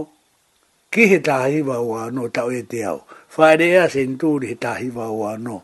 Ki 0.92 1.02
he 1.10 1.18
ta 1.26 1.36
hiva 1.52 1.76
o 1.78 1.90
ano 2.04 2.22
ta 2.34 2.40
o 2.44 2.50
e 2.58 2.62
te 2.70 2.78
au. 2.90 2.98
Whaerea 3.36 3.84
sen 3.94 4.10
tūri 4.20 4.46
he 4.50 4.56
ta 4.64 4.72
hiva 4.80 5.04
o 5.06 5.20
ano. 5.34 5.56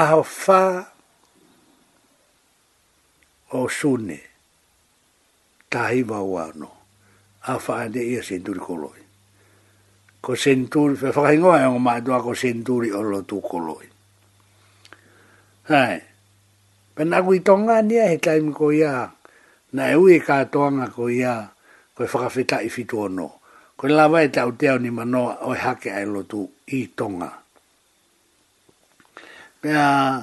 Aho 0.00 0.20
fa 0.42 0.62
o 3.58 3.64
sune. 3.78 4.20
Ta 5.72 5.80
hiva 5.92 6.18
o 6.20 6.34
ano. 6.48 6.68
Aho 7.48 7.58
wha 7.66 7.74
ande 7.82 8.00
ia 8.12 8.20
sen 8.28 8.44
tūri 8.44 8.60
koloi 8.68 8.97
ko 10.20 10.34
senturi, 10.34 10.96
fe 10.98 11.10
whakahingoa 11.14 11.62
e 11.62 11.66
ongo 11.70 11.94
do 12.02 12.10
ko 12.22 12.32
senturi 12.34 12.90
o 12.90 13.00
lo 13.02 13.22
tūkoloi. 13.22 13.86
Hai, 15.70 16.00
pe 16.94 17.04
naku 17.04 17.34
i 17.38 17.40
tonga 17.40 17.82
nia 17.82 18.08
he 18.08 18.18
taimi 18.18 18.52
ko 18.54 18.70
ya 18.70 19.08
na 19.72 19.90
e 19.92 19.94
ui 19.94 20.16
e 20.16 20.20
kā 20.20 20.44
ko 20.50 21.08
ya 21.10 21.48
ko 21.94 22.02
e 22.02 22.06
whakawhita 22.06 22.62
i 22.64 22.68
fitu 22.70 22.98
ono. 23.06 23.38
Ko 23.76 23.86
e 23.86 23.94
ta 24.28 24.44
o 24.44 24.50
tau 24.50 24.50
teo 24.56 24.78
ni 24.78 24.90
mano 24.90 25.28
o 25.30 25.54
e 25.54 25.58
hake 25.58 25.90
ai 25.92 26.04
lo 26.04 26.22
tu 26.24 26.48
i 26.72 26.88
tonga. 26.96 27.32
pe 29.58 29.74
a 29.74 30.22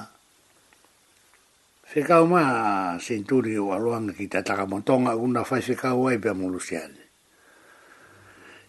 fe 1.84 2.00
ka 2.02 2.22
uma 2.24 2.96
senturi 3.00 3.52
o 3.60 3.68
aloanga 3.72 4.12
ki 4.16 4.28
ta 4.32 4.40
montonga 4.64 5.12
una 5.16 5.40
whai 5.44 5.60
whekau 5.60 6.08
ai 6.08 6.18
pia 6.18 6.32
mulusiane. 6.34 7.04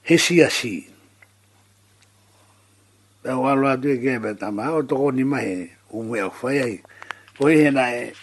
He 0.08 0.18
si 0.18 0.40
asi, 0.44 0.88
e 3.28 3.30
o 3.40 3.44
alo 3.52 3.68
atu 3.68 3.88
e 3.92 3.98
ke 4.04 4.12
e 4.16 4.20
peta 4.24 4.48
ma, 4.52 4.72
o 4.72 4.82
toko 4.84 5.12
ni 5.12 5.24
mahe, 5.32 5.54
o 5.96 6.04
mwe 6.08 6.22
whai 6.42 6.60
ai. 6.68 6.76
O 7.42 7.50
i 7.52 7.56
he 7.62 7.70
nae, 7.72 8.14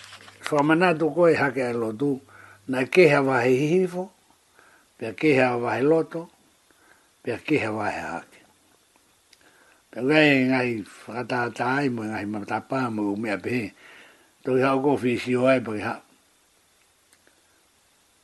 so 0.48 0.56
amana 0.62 0.88
tu 0.98 1.06
koe 1.16 1.32
hake 1.40 1.60
ai 1.68 1.76
lotu, 1.82 2.20
na 2.72 2.80
keha 2.92 3.20
wahe 3.28 3.50
hihifo, 3.60 4.04
pia 4.98 5.12
keha 5.20 5.56
wahe 5.62 5.82
loto, 5.82 6.22
pia 7.22 7.36
keha 7.46 7.68
wahe 7.78 8.00
hake. 8.10 8.40
Pia 9.92 10.00
kai 10.08 10.28
e 10.34 10.36
ngai 10.48 10.70
whakatata 11.04 11.66
ai, 11.78 11.86
mo 11.94 12.02
ngai 12.10 12.24
matapa, 12.32 12.78
mo 12.94 13.02
o 13.12 13.16
mea 13.22 13.36
pehe, 13.44 13.66
to 14.44 14.50
i 14.58 14.64
hao 14.64 14.80
kofi 14.84 15.12
si 15.22 15.36
o 15.36 15.44
ai, 15.52 15.60
pake 15.60 15.80
hao. 15.86 16.00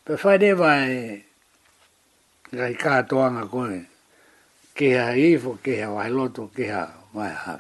Pia 0.09 0.55
wae, 0.62 1.24
ngai 2.55 2.74
kātoanga 2.83 3.45
koe, 3.53 3.89
ke 4.81 4.95
ha 4.97 5.09
i 5.12 5.37
fo 5.37 5.59
ke 5.64 5.74
wa 5.93 6.09
loto 6.09 6.49
ke 6.57 6.64
ha 6.72 6.81
wa 7.12 7.28
ha 7.45 7.55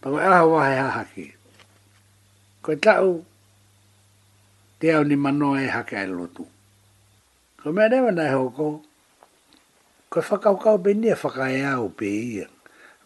pa 0.00 0.06
ko 0.12 0.16
ha 0.20 0.40
wa 0.52 0.66
ha 0.68 0.86
ha 0.96 1.02
ko 2.62 2.70
ta 2.76 3.00
u 3.00 3.14
te 4.76 4.92
au 4.92 5.00
ni 5.08 5.16
mano 5.16 5.56
e 5.56 5.64
ha 5.72 5.80
ka 5.88 6.04
loto 6.04 6.44
ko 7.60 7.72
me 7.72 7.88
ne 7.88 8.04
na 8.12 8.28
ho 8.36 8.52
ko 8.52 8.68
ko 10.12 10.18
fa 10.28 10.36
ka 10.44 10.52
ka 10.60 10.76
be 10.84 10.92
ni 10.92 11.08
fa 11.16 11.32
u 11.86 11.88
pe 11.88 12.04
i 12.36 12.44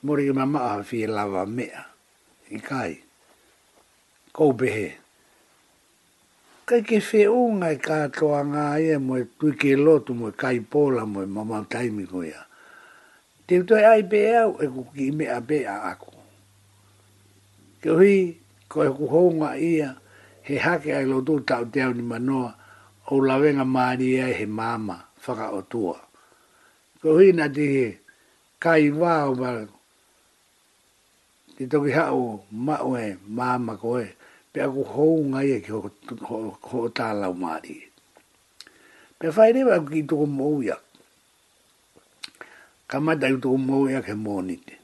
mo 0.02 0.10
ri 0.18 0.26
ma 0.34 0.42
ma 0.52 0.58
ha 0.74 0.82
fi 0.82 1.06
e 1.06 1.06
la 1.06 1.22
me 1.46 1.66
i 2.50 2.58
e 2.58 2.58
kai 2.68 2.92
ko 4.34 4.50
be 4.58 4.68
he 4.74 4.88
kai 6.66 6.82
ke 6.82 6.98
fe 6.98 7.30
o 7.30 7.38
ngai 7.62 7.78
ka 7.86 8.10
to 8.10 8.26
nga 8.50 8.64
ye 8.82 8.94
mo 8.98 9.14
tu 9.38 9.54
ke 9.54 9.70
loto, 9.84 10.10
mo 10.18 10.26
kai 10.42 10.58
pola 10.72 11.06
mo 11.06 11.22
mama 11.30 11.62
taimi 11.70 12.02
ko 12.10 12.26
ya 12.26 12.42
te 13.52 13.58
uto 13.60 13.74
e 13.76 13.84
ai 13.84 14.02
bea 14.12 14.38
au 14.44 14.52
e 14.64 14.66
kuki 14.74 15.04
me 15.16 15.24
a 15.36 15.40
bea 15.48 15.74
aku. 15.90 16.12
Ke 17.82 17.88
hui, 17.96 18.16
ko 18.70 18.78
e 18.80 18.88
kuhonga 18.98 19.50
ia, 19.72 19.88
he 20.46 20.54
hake 20.58 20.90
ai 20.98 21.04
lotu 21.10 21.36
tau 21.48 21.64
te 21.66 21.72
teo 21.78 21.92
ni 21.92 22.02
manoa, 22.02 22.50
o 23.10 23.14
lawenga 23.28 23.64
maari 23.64 24.08
e 24.16 24.32
he 24.38 24.46
mama, 24.46 24.96
whaka 25.26 25.46
o 25.52 25.60
tua. 25.72 25.98
Ko 27.02 27.08
hui 27.18 27.32
na 27.36 27.46
te 27.56 27.64
he, 27.76 27.88
kai 28.62 28.88
wāo 29.00 29.34
mara, 29.40 29.64
te 31.58 31.66
toki 31.72 31.90
hao 31.98 32.44
mao 32.52 32.96
e 32.98 33.16
mama 33.38 33.76
ko 33.76 33.98
e, 34.00 34.06
pe 34.52 34.58
aku 34.66 34.82
hounga 34.94 35.44
ia 35.44 35.60
ki 35.60 35.70
ho, 35.76 35.80
ho, 36.28 36.40
ho 36.70 36.80
tālau 36.96 37.34
maari. 37.42 37.76
Pe 39.20 39.26
whaerewa 39.34 39.76
ki 39.90 40.02
toko 40.08 40.26
mou 40.40 40.62
yaku 40.64 40.88
ka 42.92 43.00
mata 43.00 43.24
i 43.32 43.40
tuku 43.40 43.56
mou 43.56 43.88
ia 43.88 44.04
ke 44.04 44.12
mōni 44.12 44.58
te. 44.60 44.76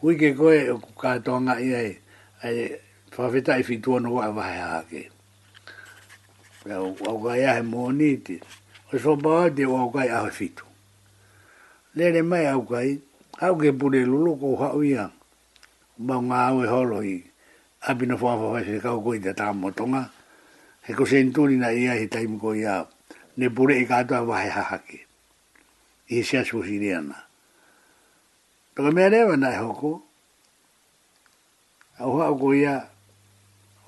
Hui 0.00 0.16
ke 0.16 0.32
koe 0.32 0.56
o 0.72 0.80
ku 0.80 0.92
kātoa 0.96 1.36
ngā 1.44 1.54
ai 1.60 1.90
e 2.48 2.62
whawhita 3.12 3.58
i 3.60 3.64
whitua 3.68 4.00
no 4.00 4.10
wai 4.16 4.30
wai 4.32 4.56
hake. 4.56 5.02
wa 6.66 7.12
kai 7.28 7.44
ahe 7.44 7.60
mōni 7.62 8.08
te. 8.24 8.36
O 8.92 8.96
so 8.96 9.12
pāo 9.20 9.52
te 9.52 9.66
o 9.68 9.76
au 9.76 9.92
kai 9.92 10.08
ahe 10.08 10.32
whitu. 10.32 10.64
Lere 11.94 12.22
mai 12.22 12.46
au 12.56 12.64
kai, 12.64 12.96
au 13.44 13.54
ke 13.60 13.70
pure 13.76 14.00
lulu 14.08 14.32
ko 14.40 14.56
hau 14.56 14.80
ia. 14.82 15.10
Mau 15.98 16.20
ngā 16.24 16.40
au 16.48 16.64
e 16.64 16.68
holo 16.72 17.02
i. 17.04 17.20
Api 17.86 18.04
na 18.08 18.16
whawhawhai 18.16 18.64
se 18.64 18.80
kau 18.80 19.02
koi 19.04 19.20
te 19.20 19.36
tāmotonga. 19.36 20.06
He 20.88 20.94
ko 20.96 21.04
senturi 21.04 21.56
na 21.60 21.68
ia 21.68 22.00
he 22.00 22.08
taimiko 22.08 22.56
ia. 22.56 22.80
Ne 23.36 23.50
pure 23.52 23.76
e 23.76 23.84
i 23.84 23.84
kātoa 23.84 24.24
wai 24.26 24.48
hake. 24.48 25.04
Ihe 26.08 26.22
siasu 26.24 26.62
hiri 26.64 26.94
ana. 26.96 27.25
Taka 28.76 28.92
mea 28.92 29.08
rewa 29.08 29.36
nai 29.36 29.56
hoko. 29.56 30.02
Au 31.98 32.18
hao 32.20 32.34
ko 32.36 32.52
ia 32.54 32.88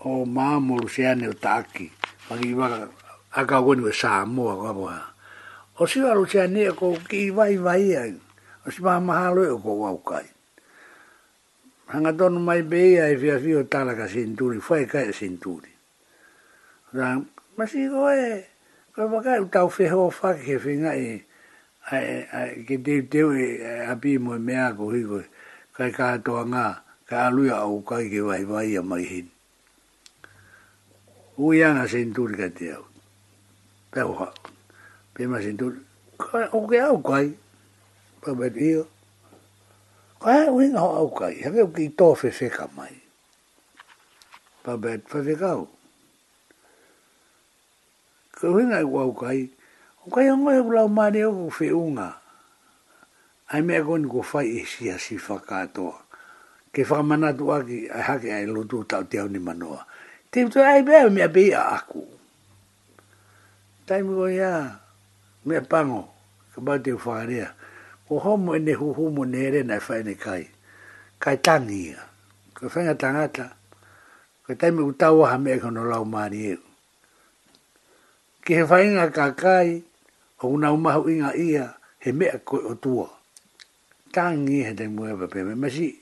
o 0.01 0.25
maamuru 0.25 0.89
se 0.89 1.05
ane 1.07 1.29
o 1.29 1.33
taaki. 1.33 1.93
Paki 2.29 2.49
i 2.49 2.55
waka 2.55 2.89
aka 3.37 3.61
wenu 3.61 3.85
e 3.89 3.93
saa 3.93 4.25
moa 4.25 4.57
kapoha. 4.57 5.03
O 5.77 5.87
si 5.87 6.01
waru 6.01 6.25
se 6.25 6.41
ane 6.41 6.73
e 6.73 6.73
kou 6.73 6.97
ki 7.05 7.29
i 7.29 7.31
vai 7.31 7.57
vai 7.61 8.17
O 8.65 8.71
si 8.73 8.81
maha 8.83 9.01
maha 9.01 9.29
loe 9.35 9.51
o 9.53 9.59
kou 9.59 9.85
au 9.85 10.01
Hanga 11.89 12.13
tonu 12.13 12.41
mai 12.41 12.63
bei 12.63 13.01
ai 13.01 13.17
fia 13.17 13.39
fio 13.41 13.65
tala 13.65 13.93
ka 13.95 14.09
sinturi. 14.09 14.61
Fai 14.61 14.87
kai 14.87 15.09
e 15.09 15.13
sinturi. 15.13 15.69
Rang, 16.97 17.29
masi 17.57 17.89
koe. 17.93 18.45
Kau 18.97 19.09
wakai 19.13 19.41
utau 19.41 19.69
feho 19.69 20.11
fake 20.11 20.57
fingai. 20.61 21.21
Kau 21.21 21.28
ke 22.67 22.75
te 22.85 22.95
teo 23.11 23.33
e, 23.33 23.47
e 23.65 23.73
api 23.93 24.19
mo 24.21 24.37
e 24.37 24.39
mea 24.39 24.73
ko 24.77 24.93
hiko 24.93 25.23
kai 25.73 25.91
ka 25.97 26.19
toa 26.21 26.45
ngā 26.45 26.65
ka 27.09 27.17
aluia 27.29 27.57
au 27.65 27.81
kai 27.81 28.09
ke 28.13 28.21
wai 28.25 28.45
wai 28.45 28.77
a 28.77 28.83
mai 28.85 29.05
hin 29.09 29.27
ui 31.39 31.65
anga 31.65 31.89
sen 31.89 32.13
turi 32.15 32.37
ka 32.41 32.49
te 32.59 32.67
au 32.75 32.85
peo 33.95 34.13
ha 34.21 34.29
pe 35.15 35.29
sen 35.45 35.57
turi 35.57 35.81
kai 36.21 36.45
o 36.53 36.67
ke 36.69 36.79
au 36.85 36.99
kai 37.09 37.27
pa 38.21 38.31
me 38.39 38.49
tio 38.53 38.85
kai 40.23 40.45
ui 40.53 40.69
nga 40.69 40.81
ho 40.85 40.91
au 41.05 41.11
kai 41.21 41.35
hake 41.41 41.63
o 41.65 41.73
ki 41.73 41.89
toa 41.97 42.15
fe 42.21 42.31
feka 42.31 42.69
mai 42.77 42.93
pa 44.63 44.77
me 44.77 44.99
fe 45.11 45.19
feka 45.33 45.51
au 45.57 45.65
Kau 48.39 48.55
hinga 48.55 48.79
i 48.79 48.85
wau 48.87 49.11
kai, 49.19 49.51
O 50.09 50.11
kai 50.17 50.33
ngoi 50.33 50.61
o 50.65 50.73
lau 50.73 50.89
mare 50.89 51.21
o 51.29 51.51
fe 51.53 51.69
unga. 51.77 52.17
Ai 53.53 53.61
mea 53.63 53.85
koni 53.85 54.09
ko 54.09 54.23
fai 54.25 54.49
e 54.61 54.65
si 54.65 54.89
a 54.89 54.97
si 54.99 55.17
whakatoa. 55.21 56.01
Ke 56.73 56.81
whakamanatu 56.81 57.53
aki 57.53 57.77
ai 57.93 58.03
hake 58.09 58.29
ai 58.33 58.47
lotu 58.49 58.87
tau 58.89 59.05
te 59.05 59.21
ni 59.29 59.37
manoa. 59.39 59.85
Te 60.33 60.45
mtu 60.47 60.65
ai 60.65 60.81
bea 60.83 61.11
mea 61.11 61.29
bea 61.29 61.61
aku. 61.77 62.09
Taimu 63.87 64.17
o 64.25 64.29
ia 64.33 64.81
mea 65.45 65.61
pango 65.61 66.09
ka 66.57 66.65
bau 66.65 66.81
te 66.81 66.97
whaarea. 66.97 67.53
Ko 68.09 68.17
homo 68.19 68.57
ene 68.57 68.73
huhumo 68.73 69.29
ne 69.29 69.45
ere 69.45 69.61
nai 69.63 69.77
whae 69.81 70.03
ne 70.03 70.15
kai. 70.15 70.49
Kai 71.21 71.37
tangia. 71.37 72.01
Ko 72.57 72.73
whenga 72.73 72.95
tangata. 72.97 73.53
Ko 74.47 74.55
taimu 74.57 74.89
utawaha 74.89 75.37
mea 75.37 75.61
kono 75.61 75.85
lau 75.85 76.05
mare 76.09 76.41
e. 76.41 76.57
Ke 78.41 78.55
he 78.65 78.65
whainga 78.65 79.13
kakai. 79.13 79.85
Ka 79.85 79.88
o 80.43 80.47
una 80.49 80.73
umahu 80.73 81.09
inga 81.11 81.35
ia 81.35 81.75
he 81.99 82.13
mea 82.13 82.39
koe 82.45 82.61
o 82.65 82.75
tua. 82.75 83.09
Ka 84.13 84.31
he 84.33 84.75
te 84.75 84.89
mua 84.89 85.11
eba 85.11 85.27
pe 85.27 85.43
me, 85.43 85.55
ma 85.55 85.69
si, 85.69 85.99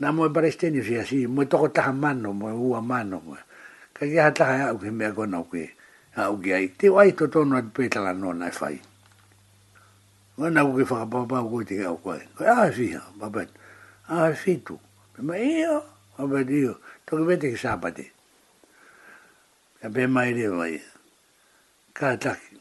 nā 0.00 0.12
mua 0.12 0.28
paresteni 0.32 0.82
fia 0.82 1.04
si, 1.06 1.26
mua 1.26 1.44
toko 1.44 1.68
taha 1.68 1.92
mano, 1.92 2.32
mua 2.32 2.52
ua 2.52 2.80
mano, 2.80 3.20
mua. 3.24 3.38
Ka 3.92 4.06
ki 4.06 4.16
ha 4.18 4.30
taha 4.32 4.56
e 4.56 4.62
au 4.70 4.78
he 4.78 4.90
mea 4.90 5.12
kona 5.12 5.40
uke, 5.40 5.70
au 6.16 6.38
ki 6.40 6.52
ai, 6.52 6.66
te 6.76 6.88
wai 6.88 7.12
to 7.14 7.26
tono 7.28 7.56
at 7.56 7.70
petala 7.72 8.12
no 8.12 8.32
nai 8.32 8.50
fai. 8.50 8.80
Wana 10.38 10.60
nā 10.60 10.66
uke 10.66 10.82
whakapapau 10.84 11.48
koe 11.50 11.64
te 11.64 11.82
au 11.86 11.96
koe, 11.98 12.18
koe 12.36 12.46
ahe 12.46 12.72
fia, 12.72 13.00
babet, 13.18 13.48
ahe 14.08 14.34
fitu, 14.34 14.78
pe 15.14 15.22
ma 15.22 15.36
ia, 15.38 15.80
babet 16.18 16.50
ia, 16.50 16.74
toki 17.06 17.24
vete 17.24 17.50
ki 17.50 17.56
sāpate. 17.58 18.10
Ka 19.80 19.88
pe 19.94 20.06
mai 20.06 20.34
rewa 20.34 20.66
ia, 20.68 20.84
ka 21.94 22.16
taki 22.18 22.56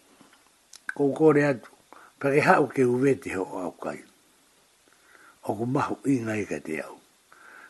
kou 0.98 1.14
kore 1.14 1.46
atu, 1.46 1.70
pake 2.20 2.42
hau 2.42 2.66
ke 2.74 2.82
uvete 2.84 3.30
ho 3.38 3.46
au 3.46 3.74
kai. 3.78 4.02
O 5.46 5.54
ku 5.56 5.66
mahu 5.70 6.02
inga 6.10 6.36
i 6.42 6.46
ka 6.50 6.58
te 6.66 6.82
au. 6.82 6.98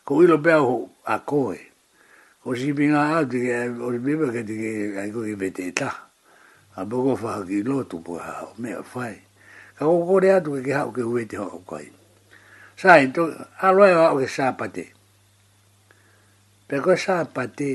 Ko 0.08 0.24
ilo 0.24 0.38
pe 0.40 0.52
au 0.56 0.88
a 1.04 1.20
koe. 1.20 1.60
Ko 2.44 2.56
si 2.56 2.72
pinga 2.74 3.04
au 3.20 3.28
ke, 3.28 3.44
o 3.84 3.92
si 3.92 4.00
pipa 4.08 4.32
ke 4.32 4.44
te 4.48 4.56
ke, 4.56 4.72
ai 5.04 5.12
koe 5.12 5.28
ke 5.28 5.36
vete 5.44 5.68
ta. 5.76 5.92
A 6.78 6.86
boko 6.88 7.16
faha 7.20 7.44
ki 7.44 7.64
lotu 7.68 8.00
po 8.00 8.16
ha 8.18 8.32
hau, 8.40 8.54
mea 8.64 8.80
whai. 8.96 9.16
Ka 9.76 9.84
kou 9.86 10.08
kore 10.08 10.32
atu 10.32 10.56
ke 10.56 10.64
ke 10.64 10.74
hau 10.80 10.92
ke 10.96 11.02
uvete 11.04 11.36
ho 11.44 11.52
au 11.60 11.64
kai. 11.68 11.92
Sae, 12.80 13.12
to, 13.12 13.28
a 13.62 13.76
wa 13.76 14.08
au 14.10 14.18
ke 14.24 14.32
sāpate. 14.32 14.86
Pe 16.72 16.80
ko 16.84 16.96
sa 17.00 17.24
pate 17.26 17.70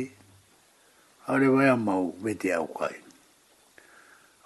le 1.39 1.49
wai 1.49 1.69
a 1.69 1.77
mau 1.77 2.15
vete 2.25 2.53
au 2.57 2.67
kai. 2.73 3.02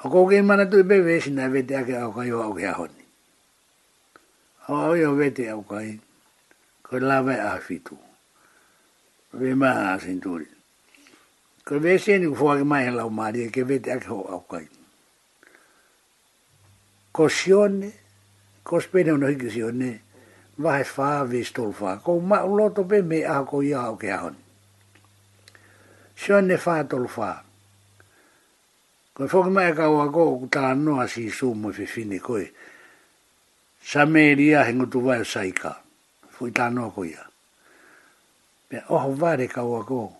O 0.04 0.10
kou 0.12 0.26
kei 0.28 0.42
mana 0.44 0.66
tui 0.70 0.84
pewe, 0.88 1.20
sina 1.20 1.48
vete 1.48 1.74
ake 1.80 1.96
au 2.00 2.12
kai 2.16 2.30
o 2.32 2.40
au 2.44 2.52
kia 2.56 2.72
honi. 2.76 3.02
O 4.68 4.74
au 4.76 4.96
iho 4.96 5.14
vete 5.16 5.48
au 5.52 5.62
kai, 5.64 5.98
koe 6.82 7.00
lawe 7.00 7.34
a 7.40 7.56
fitu. 7.60 7.96
Ve 9.32 9.54
maha 9.54 9.94
a 9.94 10.00
sinturi. 10.00 10.46
Koe 11.64 11.78
ve 11.80 11.98
se 11.98 12.18
ni 12.18 12.26
kufuake 12.28 12.64
mai 12.64 12.84
he 12.86 12.90
lau 12.90 13.08
maari, 13.08 13.40
e 13.46 13.50
ke 13.52 13.64
vete 13.64 13.90
ake 13.96 14.06
ho 14.12 14.20
au 14.28 14.42
kai. 14.50 14.66
Ko 17.12 17.28
sione, 17.28 17.92
ko 18.62 18.80
spene 18.80 19.10
ono 19.16 19.26
hiki 19.32 19.48
sione, 19.50 19.90
vahe 20.60 20.84
faa 20.84 21.24
vistol 21.24 21.72
faa. 21.72 21.96
Kou 22.04 22.20
ma 22.20 22.44
uloto 22.44 22.84
pe 22.84 23.00
me 23.02 23.24
a 23.24 23.40
kou 23.48 23.62
iha 23.64 23.80
au 23.88 23.96
kia 23.96 24.18
honi. 24.20 24.44
Sione 26.14 26.58
faa 26.60 26.84
tol 26.84 27.08
faa. 27.08 27.45
Ko 29.16 29.24
foki 29.32 29.48
mai 29.48 29.72
ka 29.72 29.88
wa 29.88 30.12
ko 30.12 30.44
ta 30.52 30.76
no 30.76 31.00
asi 31.00 31.32
su 31.32 31.56
mo 31.56 31.72
fi 31.72 31.88
fini 31.88 32.18
koi. 32.20 32.44
Sa 33.80 34.04
me 34.04 34.36
ria 34.36 34.60
hengu 34.68 34.84
tu 34.92 35.00
vai 35.00 35.24
saika. 35.24 35.72
Fui 36.28 36.52
ta 36.52 36.68
no 36.68 36.92
ko 36.92 37.00
ia. 37.04 37.24
Pe 38.68 38.76
oh 38.92 39.08
vare 39.16 39.48
kawa 39.48 39.80
ko. 39.88 40.12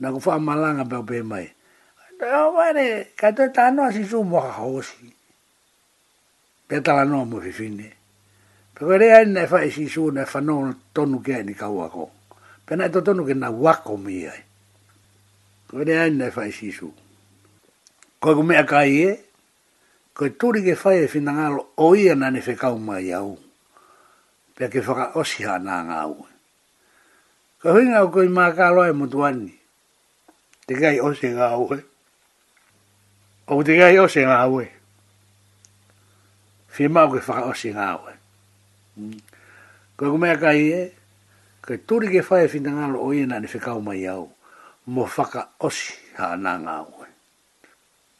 Na 0.00 0.08
ko 0.08 0.16
fa 0.24 0.40
malanga 0.40 0.88
pe 0.88 0.98
pe 1.04 1.20
mai. 1.20 1.44
Ta 2.16 2.48
vare 2.48 3.12
ka 3.12 3.28
to 3.36 3.44
ta 3.52 3.68
no 3.68 3.84
asi 3.92 4.08
su 4.08 4.24
mo 4.24 4.40
ho 4.40 4.80
si. 4.80 5.04
Pe 6.64 6.80
ta 6.80 7.04
no 7.04 7.28
mo 7.28 7.36
fi 7.44 7.52
fini. 7.52 7.88
Pe 8.72 8.88
ko 8.88 8.96
rea 8.96 9.20
ina 9.20 9.44
fa 9.44 9.60
e 9.60 9.68
si 9.68 9.84
su 9.84 10.08
na 10.08 10.24
fa 10.24 10.40
e 10.40 10.42
no 10.48 10.64
e 10.72 10.72
tonu 10.96 11.20
ke 11.20 11.44
ni 11.44 11.52
ka 11.52 11.68
ko. 11.68 12.08
Pe 12.64 12.72
na 12.72 12.88
to 12.88 13.04
tonu 13.04 13.28
ke 13.28 13.36
na 13.36 13.52
wa 13.52 13.76
ko 13.84 14.00
mi 14.00 14.24
ai. 14.24 14.40
Ko 15.68 15.76
rea 15.84 16.08
ina 16.08 16.32
fa 16.32 16.48
si 16.48 16.72
su. 16.72 16.88
Pe 16.88 17.03
ko 18.24 18.32
ko 18.32 18.40
me 18.40 18.56
ka 18.64 18.88
ye 18.88 19.20
ko 20.16 20.24
turi 20.32 20.64
ke 20.64 20.72
fa 20.80 20.96
e 20.96 21.04
fina 21.12 21.36
ngalo 21.36 21.76
o 21.76 21.92
ia 21.92 22.16
na 22.16 22.32
ne 22.32 22.40
fe 22.40 22.56
ka 22.56 22.72
mai 22.72 23.12
au 23.12 23.36
pe 24.56 24.64
ke 24.72 24.80
fa 24.80 25.12
o 25.12 25.20
si 25.28 25.44
ha 25.44 25.60
nga 25.60 25.84
au 26.08 26.24
ko 27.60 27.68
hi 27.76 27.84
nga 27.92 28.00
ko 28.08 28.24
i 28.24 28.28
ma 28.32 28.48
ka 28.56 28.72
lo 28.72 28.80
e 28.88 28.96
mo 28.96 29.04
tuani 29.04 29.52
te 30.64 30.72
kai 30.72 31.04
o 31.04 31.12
si 31.12 31.36
nga 31.36 31.52
au 31.52 31.68
o 31.68 31.76
e. 31.76 33.60
te 33.60 33.72
kai 33.76 34.00
o 34.00 34.08
si 34.08 34.24
nga 34.24 34.40
au 34.48 34.64
fi 36.72 36.88
e. 36.88 36.88
ma 36.88 37.04
ko 37.04 37.20
fa 37.20 37.44
o 37.44 37.52
si 37.52 37.76
nga 37.76 37.92
au 37.92 38.08
ko 40.00 40.00
ko 40.00 40.16
me 40.16 40.32
ka 40.40 40.56
ye 40.56 40.96
ko 41.60 41.76
turi 41.84 42.08
ke 42.08 42.24
fa 42.24 42.40
e 42.40 42.48
fina 42.48 42.72
ngalo 42.72 43.04
o 43.04 43.12
ia 43.12 43.28
na 43.28 43.36
ne 43.36 43.52
fe 43.52 43.60
ka 43.60 43.76
mai 43.76 44.08
au 44.08 44.32
mo 44.88 45.04
faka 45.04 45.52
o 45.60 45.68
si 45.68 45.92
ha 46.16 46.40
nga 46.40 46.54
au 46.80 46.93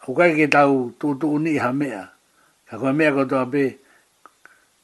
ko 0.04 0.12
kai 0.12 0.36
ke 0.36 0.52
tau 0.52 0.92
tūtu 1.00 1.32
uni 1.40 1.56
i 1.56 1.60
hamea. 1.64 2.04
Ka 2.68 2.76
koe 2.76 2.92
mea 2.92 3.08
kotoa 3.16 3.48
pe, 3.48 3.64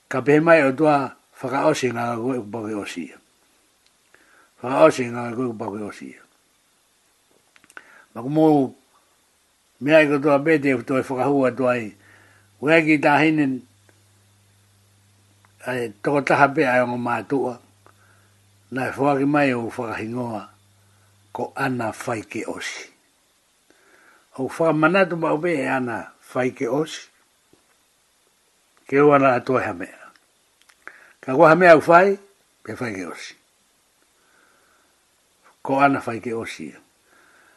ka 0.09 0.25
be 0.25 0.41
mai 0.41 0.63
o 0.65 0.73
tua 0.73 1.13
whakaose 1.41 1.93
ngā 1.93 2.05
koe 2.17 2.41
kupake 2.41 2.73
osia. 2.81 3.17
Whakaose 4.63 5.07
ngā 5.13 5.25
koe 5.37 5.51
kupake 5.53 5.81
osia. 5.91 6.21
Ma 8.15 8.25
kumou, 8.25 8.71
mea 9.85 10.01
i 10.05 10.09
kotoa 10.09 10.39
pe 10.45 10.57
te 10.65 10.73
toi 10.89 11.03
whakahua 11.05 11.53
tua 11.57 11.77
i, 11.85 11.91
koe 12.61 12.79
ki 12.89 12.97
tā 13.05 13.17
hinen, 13.21 13.59
ai 15.69 15.93
toko 16.01 16.25
taha 16.25 16.49
pe 16.57 16.65
ai 16.69 16.79
ngā 16.85 16.97
mātua, 16.97 17.59
nai 18.73 18.89
whakaki 18.97 19.29
mai 19.29 19.53
o 19.57 19.67
whakahingoa, 19.69 20.47
ko 21.37 21.53
ana 21.57 21.93
whaike 21.93 22.47
osia 22.49 22.89
o 24.39 24.47
wha 24.47 24.73
manatu 24.73 25.17
ma 25.17 25.33
ube 25.35 25.55
e 25.59 25.67
ana 25.67 26.13
whai 26.33 26.51
ke 26.55 26.69
osi. 26.71 27.11
Ke 28.87 29.03
o 29.03 29.11
ana 29.15 29.35
atua 29.39 29.65
ha 29.67 29.73
mea. 29.75 29.99
Ka 31.21 31.35
kua 31.35 31.51
ha 31.51 31.55
mea 31.55 31.77
u 31.77 31.83
whai, 31.83 32.19
pe 32.63 32.73
whai 32.79 32.95
ke 32.95 33.07
osi. 33.11 33.35
Ko 35.63 35.81
ana 35.83 35.99
whai 36.01 36.21
ke 36.21 36.31
osi. 36.35 36.71
E. 36.71 36.79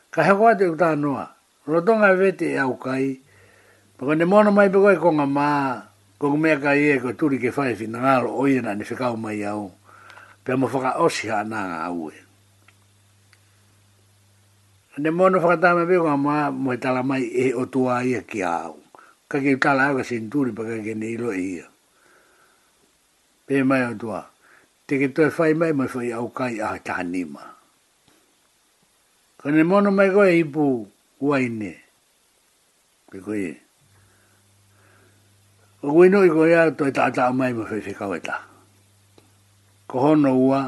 Ka 0.09 0.23
he 0.23 0.33
kua 0.33 0.55
te 0.57 0.65
uta 0.69 0.93
anua, 0.93 1.29
rotonga 1.67 2.13
vete 2.17 2.45
e, 2.49 2.53
e 2.57 2.59
au 2.59 2.77
kai, 2.77 3.21
pako 3.97 4.13
ne 4.17 4.25
mono 4.25 4.51
mai 4.51 4.69
pekoe 4.69 4.97
konga 4.97 5.25
maa, 5.29 5.81
ko 6.17 6.31
ku 6.33 6.37
mea 6.37 6.59
kai 6.59 6.97
e 6.97 6.99
ko 6.99 7.13
turi 7.13 7.37
ke 7.41 7.53
whai 7.53 7.75
fina 7.77 7.97
e 8.01 8.01
ngalo 8.01 8.33
oiena 8.41 8.73
ni 8.75 8.83
whikau 8.85 9.17
mai 9.17 9.41
au, 9.45 9.71
pe 10.45 10.53
mo 10.57 10.67
whaka 10.69 10.97
osi 11.01 11.29
ha 11.29 11.41
ananga 11.41 11.85
au 11.89 12.11
ne 14.97 15.09
mono 15.11 15.39
fakata 15.39 15.73
me 15.75 15.85
be 15.89 15.97
ma 15.97 16.51
mo 16.51 16.71
tala 16.81 17.01
mai 17.01 17.23
e 17.25 17.45
o 17.53 17.63
tu 17.73 17.79
ai 17.89 18.13
e 18.13 18.21
ki 18.29 18.43
au 18.43 18.73
ka 19.29 19.37
ki 19.43 19.53
tala 19.63 19.83
au 19.89 19.97
ka 19.97 20.03
sinturi 20.05 20.51
pa 20.53 20.61
ka 20.67 20.77
ne 20.93 21.07
ilo 21.15 21.29
e 21.33 21.41
ia 21.57 21.67
pe 23.45 23.55
mai 23.69 23.81
o 23.89 23.97
tu 24.01 24.07
a 24.13 24.21
te 24.85 24.93
ki 25.01 25.05
e 25.25 25.29
fai 25.35 25.51
mai 25.59 25.71
mai 25.77 25.89
fai 25.93 26.07
au 26.19 26.27
kai 26.37 26.53
a 26.65 26.77
tahanima 26.85 27.41
ka 29.41 29.47
ne 29.53 29.63
mono 29.69 29.89
mai 29.97 30.09
goe 30.15 30.29
ipu 30.41 30.65
uai 31.25 31.45
ne 31.61 31.73
pe 33.09 33.17
koe 33.25 33.49
e 33.49 33.51
o 35.81 35.87
goe 35.93 36.05
no 36.11 36.19
i 36.21 36.29
goe 36.35 36.53
a 36.59 36.69
to 36.77 36.83
e 36.85 36.91
ta 36.95 37.09
ta 37.15 37.23
mai 37.39 37.49
mai 37.55 37.65
fai 37.69 37.81
fai 37.85 37.95
kau 37.99 38.13
e 38.13 38.19
ko 39.89 39.95
hono 40.05 40.29
ua 40.37 40.45
ua 40.45 40.61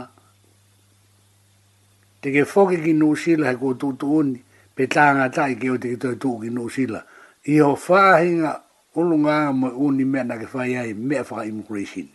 te 2.26 2.32
ke 2.34 2.41
foke 2.41 2.80
ki 2.82 2.93
nu 2.97 3.13
sila 3.13 3.51
he 3.53 3.53
kou 3.55 3.76
tu 3.78 3.91
uni, 4.09 4.39
pe 4.73 4.88
tanga 4.89 5.30
tai 5.30 5.53
ke 5.61 5.69
o 5.69 5.76
te 5.78 5.93
ki 5.93 5.97
tui 6.01 6.17
tu 6.17 6.30
ki 6.41 6.49
nu 6.49 6.65
sila. 6.73 7.03
I 7.45 7.59
ho 7.61 7.76
whahinga 7.78 8.51
ulunga 8.97 9.53
mo 9.53 9.69
uni 9.69 10.01
mea 10.05 10.23
na 10.26 10.34
ke 10.41 10.49
whai 10.49 10.73
ai 10.73 10.93
mea 10.97 11.21
wha 11.21 11.45
immigration. 11.45 12.09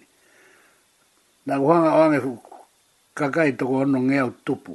Na 1.47 1.61
kuhanga 1.63 1.95
oange 2.03 2.19
fu 2.27 2.33
kakai 3.15 3.55
toko 3.55 3.85
ono 3.87 4.01
ngeo 4.11 4.33
tupu. 4.45 4.75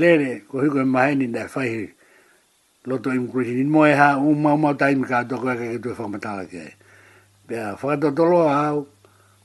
Lere, 0.00 0.40
ko 0.48 0.62
hiko 0.64 0.80
e 0.80 0.84
maheni 0.88 1.28
na 1.28 1.44
whaihi 1.44 1.92
loto 2.88 3.12
immigration. 3.12 3.56
Ni 3.60 3.64
moe 3.68 3.92
ha 3.92 4.16
umau 4.16 4.56
mau 4.56 4.72
taimi 4.72 5.04
ka 5.04 5.26
toko 5.28 5.52
eka 5.52 5.76
ke 5.76 5.78
tui 5.82 5.92
whamatala 5.92 6.48
ke 6.48 6.56
ai. 6.56 6.74
Pea, 7.46 7.76
whakatotoloa 7.76 8.48
hau, 8.64 8.88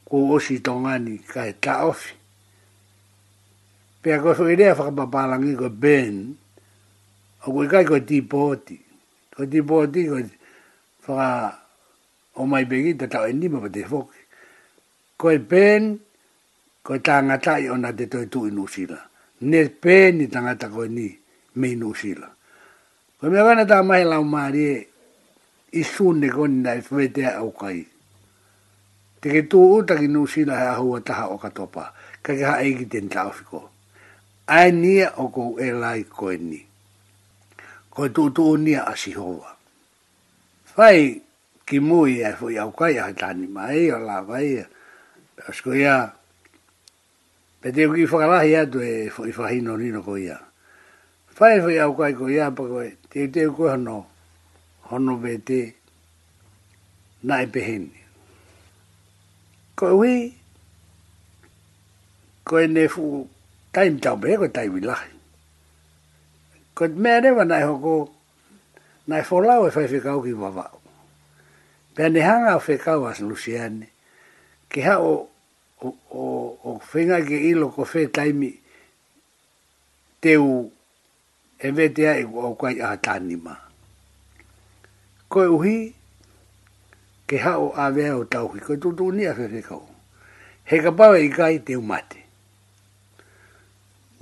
ko 0.08 0.16
osi 0.32 0.62
tongani 0.64 1.20
kai 1.28 1.52
e 1.52 1.60
ta 1.60 1.84
ofi. 1.92 2.21
Pea 4.02 4.18
koe 4.22 4.34
whu 4.38 4.50
idea 4.50 4.74
whakapapalangi 4.74 5.54
ko 5.62 5.70
Ben. 5.70 6.34
O 7.46 7.54
koe 7.54 7.68
kai 7.70 7.86
koe 7.86 8.02
ti 8.10 8.18
pōti. 8.26 8.78
Koe 9.34 9.46
ti 9.46 9.62
pōti 9.62 10.02
koe 10.10 10.24
whaka 11.06 11.62
o 12.42 12.46
mai 12.50 12.66
begi 12.66 12.98
ta 12.98 13.06
tau 13.12 13.26
endi 13.30 13.46
mapa 13.50 13.70
te 13.70 13.82
whoki. 13.86 14.22
Koe 15.22 15.38
Ben 15.52 15.94
koe 16.86 16.98
tangata 17.06 17.60
i 17.62 17.70
ona 17.70 17.94
te 17.94 18.10
toi 18.10 18.26
tu 18.34 18.48
i 18.50 18.52
nusila. 18.52 18.98
Ne 19.48 19.70
Ben 19.84 20.22
i 20.26 20.28
tangata 20.34 20.68
koe 20.74 20.90
ni 20.90 21.06
me 21.62 21.68
i 21.70 21.76
nusila. 21.78 22.26
Koe 23.20 23.30
mea 23.30 23.46
wana 23.46 23.70
tā 23.70 23.86
mai 23.86 24.02
lau 24.10 24.26
maari 24.26 24.64
e 24.76 24.80
i 25.78 25.84
sune 25.86 26.28
koni 26.34 26.66
nai 26.66 26.82
whetea 26.90 27.38
au 27.38 27.54
kai. 27.54 27.84
Te 29.22 29.30
ke 29.30 29.46
tū 29.46 29.60
utaki 29.78 30.08
nusila 30.10 30.58
hea 30.58 30.74
hua 30.82 31.02
taha 31.06 31.30
o 31.38 31.38
katopa. 31.38 31.94
Kaka 32.26 32.50
ha 32.50 32.64
eiki 32.66 32.90
ten 32.90 33.06
tau 33.10 33.30
ai 34.48 34.72
nia 34.72 35.12
o 35.22 35.30
ko 35.30 35.60
e 35.62 35.70
lai 35.74 36.04
ko 36.08 36.32
e 36.34 36.38
ni. 36.38 36.62
Ko 37.92 38.08
tu 38.10 38.32
tu 38.34 38.58
nia 38.58 38.82
a 38.88 38.96
si 38.96 39.12
hoa. 39.14 39.54
Fai 40.66 41.20
ki 41.68 41.78
mui 41.84 42.22
e 42.24 42.32
fo 42.40 42.50
iau 42.50 42.72
kai 42.72 42.96
a 42.98 43.12
tani 43.14 43.48
mai 43.48 43.92
o 43.92 44.00
la 44.00 44.22
vai. 44.22 44.48
E. 44.58 44.64
Asko 45.42 45.74
ia, 45.74 46.14
pe 47.62 47.72
te 47.74 47.86
uki 47.90 48.06
whakarahi 48.06 48.56
atu 48.58 48.80
e 48.82 49.10
fo 49.10 49.26
i 49.26 49.32
whahino 49.34 49.76
nino 49.78 50.02
ko 50.06 50.18
ia. 50.18 50.38
Fai 51.28 51.60
fo 51.62 51.70
iau 51.74 51.96
kai 51.98 52.14
ko 52.14 52.30
ia 52.30 52.52
pa 52.54 52.64
e 52.86 52.92
te 53.10 53.28
te 53.34 53.46
uko 53.50 53.70
hano, 53.70 54.06
hano 54.90 55.18
ve 55.18 55.38
te 55.42 55.62
na 57.24 57.42
e 57.42 57.48
pehenni. 57.48 58.02
Ko 59.76 59.98
ui, 59.98 60.30
ko 62.46 62.62
ne 62.68 62.86
fuu 62.88 63.28
tai 63.72 63.90
mi 63.96 64.02
tau 64.04 64.20
pēko 64.20 64.50
tai 64.54 64.68
mi 64.70 64.82
lahi. 64.84 65.12
Ko 66.76 66.88
te 66.88 66.94
mea 67.00 67.20
rewa 67.24 67.44
nai 67.48 67.62
hoko, 67.64 68.12
nai 69.08 69.22
wholau 69.22 69.68
e 69.68 69.72
whai 69.76 69.88
whikau 69.88 70.22
ki 70.24 70.34
wawau. 70.36 70.80
Pea 71.96 72.10
ne 72.10 72.20
hanga 72.24 72.56
o 72.56 72.60
whikau 72.60 73.08
as 73.08 73.20
Luciane, 73.20 73.88
ke 74.70 74.84
ha 74.84 74.98
o, 75.00 75.28
o, 75.84 75.94
o, 76.12 76.28
o 76.64 76.80
whinga 76.94 77.22
ke 77.28 77.38
ilo 77.52 77.70
ko 77.72 77.86
whē 77.86 78.08
tai 78.12 78.32
mi 78.32 78.52
te 80.22 80.36
u 80.38 80.70
e 81.60 81.72
vetea 81.72 82.18
i 82.20 82.24
au 82.24 82.56
kai 82.56 82.80
a 82.80 82.96
tāni 82.98 83.36
ma. 83.42 83.56
Ko 85.32 85.44
e 85.44 85.48
uhi, 85.52 85.78
ke 87.28 87.40
ha 87.44 87.56
o 87.60 87.72
awea 87.80 88.18
o 88.18 88.26
tauki, 88.28 88.60
ko 88.64 88.74
e 88.76 88.82
tūtūni 88.82 89.30
a 89.32 89.36
whikau. 89.36 89.86
He 90.64 90.80
ka 90.80 90.92
pāwe 90.96 91.24
i 91.26 91.30
kai 91.32 91.58
te 91.64 91.76
u 91.80 91.84
mate. 91.84 92.21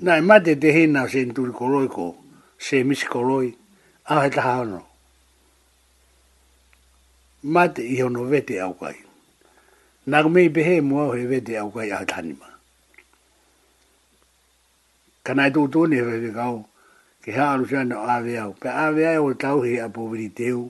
Nā 0.08 0.16
e 0.16 0.22
mate 0.24 0.54
te 0.56 0.70
hina 0.72 1.02
se 1.12 1.26
nturi 1.28 1.52
koroi 1.52 1.89
ko, 1.91 2.06
se 2.58 2.78
misi 2.88 3.08
koroi, 3.12 3.50
a 4.14 4.22
he 4.24 4.30
taha 4.32 4.52
ano. 4.64 4.84
Mate 7.43 7.84
i 7.84 7.97
hono 8.00 8.24
vete 8.32 8.62
au 8.64 8.74
kai. 8.80 8.95
Nā 10.08 10.22
kumei 10.24 10.47
pehe 10.56 10.78
mua 10.82 11.10
he 11.18 11.26
vete 11.28 11.58
au 11.60 11.68
kai 11.76 11.89
a 11.91 11.97
he 12.00 12.06
tanima. 12.08 12.47
Kana 15.24 15.50
e 15.50 15.54
tūtūne 15.58 16.00
he 16.00 16.06
vete 16.08 16.32
kau, 16.38 16.62
ke 17.22 17.36
hea 17.36 17.50
aru 17.58 17.68
sana 17.68 17.97
o 18.00 18.06
awe 18.16 18.38
au. 18.43 18.54
Pe 18.56 18.72
awe 18.72 19.04
au 19.18 19.28
e 19.34 19.36
tau 19.43 19.60
he 19.68 19.74
apoviri 19.84 20.30
teu. 20.36 20.64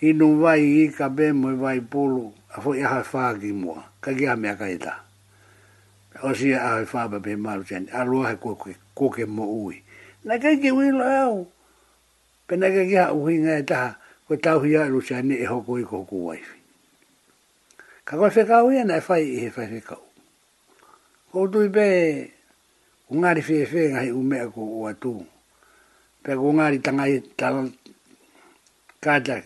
Hino 0.00 0.30
vai 0.38 0.62
i 0.62 0.86
ka 0.94 1.08
bemo 1.10 1.50
e 1.50 1.58
vai 1.64 1.80
polo, 1.82 2.30
a 2.54 2.62
fo 2.62 2.74
i 2.78 2.86
aha 2.86 3.02
whaagi 3.10 3.50
mua. 3.56 3.82
Kaki 4.00 4.30
a 4.30 4.36
mea 4.38 4.54
kaitaa 4.54 5.02
o 6.22 6.34
si 6.34 6.52
a 6.54 6.80
e 6.80 6.86
fa 6.86 7.08
ba 7.08 7.18
be 7.20 7.36
malu 7.36 7.64
chan 7.64 7.88
a 7.92 8.04
lo 8.04 8.22
ha 8.24 8.36
ko 8.36 8.54
ke 8.56 8.72
ko 8.94 9.10
ke 9.10 9.26
mo 9.26 9.44
ui 9.44 9.82
na 10.24 10.38
ke 10.38 10.56
ke 10.60 10.70
wi 10.72 10.88
lo 10.90 11.04
au 11.04 11.46
pe 12.46 12.56
na 12.56 12.68
ke 12.72 12.88
ke 12.88 12.96
ha 12.96 13.12
u 13.12 13.26
hinga 13.28 13.60
ta 13.66 13.98
ko 14.28 14.36
ta 14.36 14.56
hu 14.58 14.64
ya 14.66 14.86
lu 14.88 15.02
chan 15.02 15.28
e 15.30 15.44
ho 15.44 15.60
ko 15.60 15.78
e 15.78 15.82
i 15.84 15.84
ko 15.84 16.04
ku 16.08 16.24
wai 16.32 16.40
ka 18.08 18.16
ko 18.16 18.30
se 18.30 18.44
ka 18.48 18.64
u 18.64 18.72
ya 18.72 18.84
na 18.84 18.96
e 18.96 19.00
fa 19.04 19.18
i 19.20 19.36
he 19.44 19.50
fa 19.52 19.68
se 19.68 19.80
ka 19.84 19.96
u 20.00 20.04
ko 21.32 21.46
du 21.46 21.68
be 21.68 21.86
u 23.12 23.18
nga 23.20 23.34
ri 23.36 23.42
fe 23.44 23.66
fe 23.68 23.92
nga 23.92 24.00
u 24.08 24.22
me 24.24 24.38
ko 24.48 24.62
u 24.64 24.88
atu 24.88 25.20
pe 26.24 26.32
ko 26.34 26.48
nga 26.56 26.70
ri 26.72 26.80
ta 26.80 26.90
nga 26.96 27.04
i 27.08 27.20
ta 27.36 27.52
ka 29.04 29.20
ta 29.20 29.36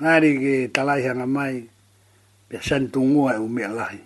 nga 0.00 0.12
ri 0.18 0.30
ke 0.40 0.54
ta 0.72 0.80
lai 0.82 1.02
ha 1.04 1.12
nga 1.12 1.26
mai 1.28 1.60
pe 2.48 2.56
san 2.64 2.88
tu 2.90 3.00
ngua 3.04 3.36
e 3.36 3.38
u 3.38 3.48
me 3.52 3.68
lai 3.68 3.98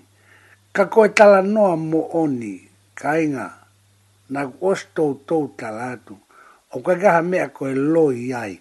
ka 0.76 0.84
koe 0.94 1.08
tala 1.18 1.38
noa 1.54 1.72
mo 1.90 2.00
oni, 2.22 2.52
ka 3.00 3.08
inga, 3.24 3.46
na 4.32 4.40
ku 4.50 4.54
ostou 4.70 5.10
tou 5.28 5.44
tala 5.60 5.82
atu, 5.96 6.14
o 6.72 6.76
kai 6.84 6.98
kaha 7.02 7.20
mea 7.30 7.46
koe 7.56 7.70
loi 7.94 8.18
ai, 8.42 8.54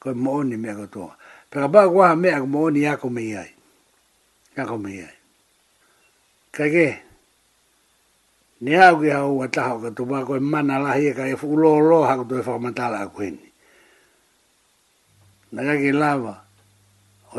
koe 0.00 0.12
mo 0.22 0.30
oni 0.40 0.56
mea 0.62 0.74
koe 0.78 0.88
toa. 0.96 1.12
Pera 1.50 1.66
kuaha 1.94 2.14
mea 2.22 2.38
koe 2.42 2.50
mo 2.54 2.58
oni 2.68 2.80
ako 2.92 3.06
mei 3.16 3.32
ai, 3.42 3.50
ako 4.62 4.76
mei 4.84 4.98
ai. 5.08 5.16
Kai 6.54 6.70
ke, 6.76 6.86
ne 8.64 8.72
au 8.86 8.96
ki 9.02 9.10
hau 9.16 9.30
wa 9.40 9.46
taha 9.54 9.70
o 9.76 9.82
ka 9.84 9.90
tupa 9.96 10.26
koe 10.28 10.40
mana 10.52 10.74
lahi 10.84 11.04
e 11.10 11.12
kai 11.18 11.32
e 11.34 11.36
fukulo 11.40 11.68
lo 11.90 11.98
haku 12.08 12.24
toi 12.30 12.40
e 12.42 12.46
whakamatala 12.46 12.98
a 13.06 13.12
kuheni. 13.14 13.48
Na 15.52 15.60
kai 15.66 15.92
lava, 16.02 16.34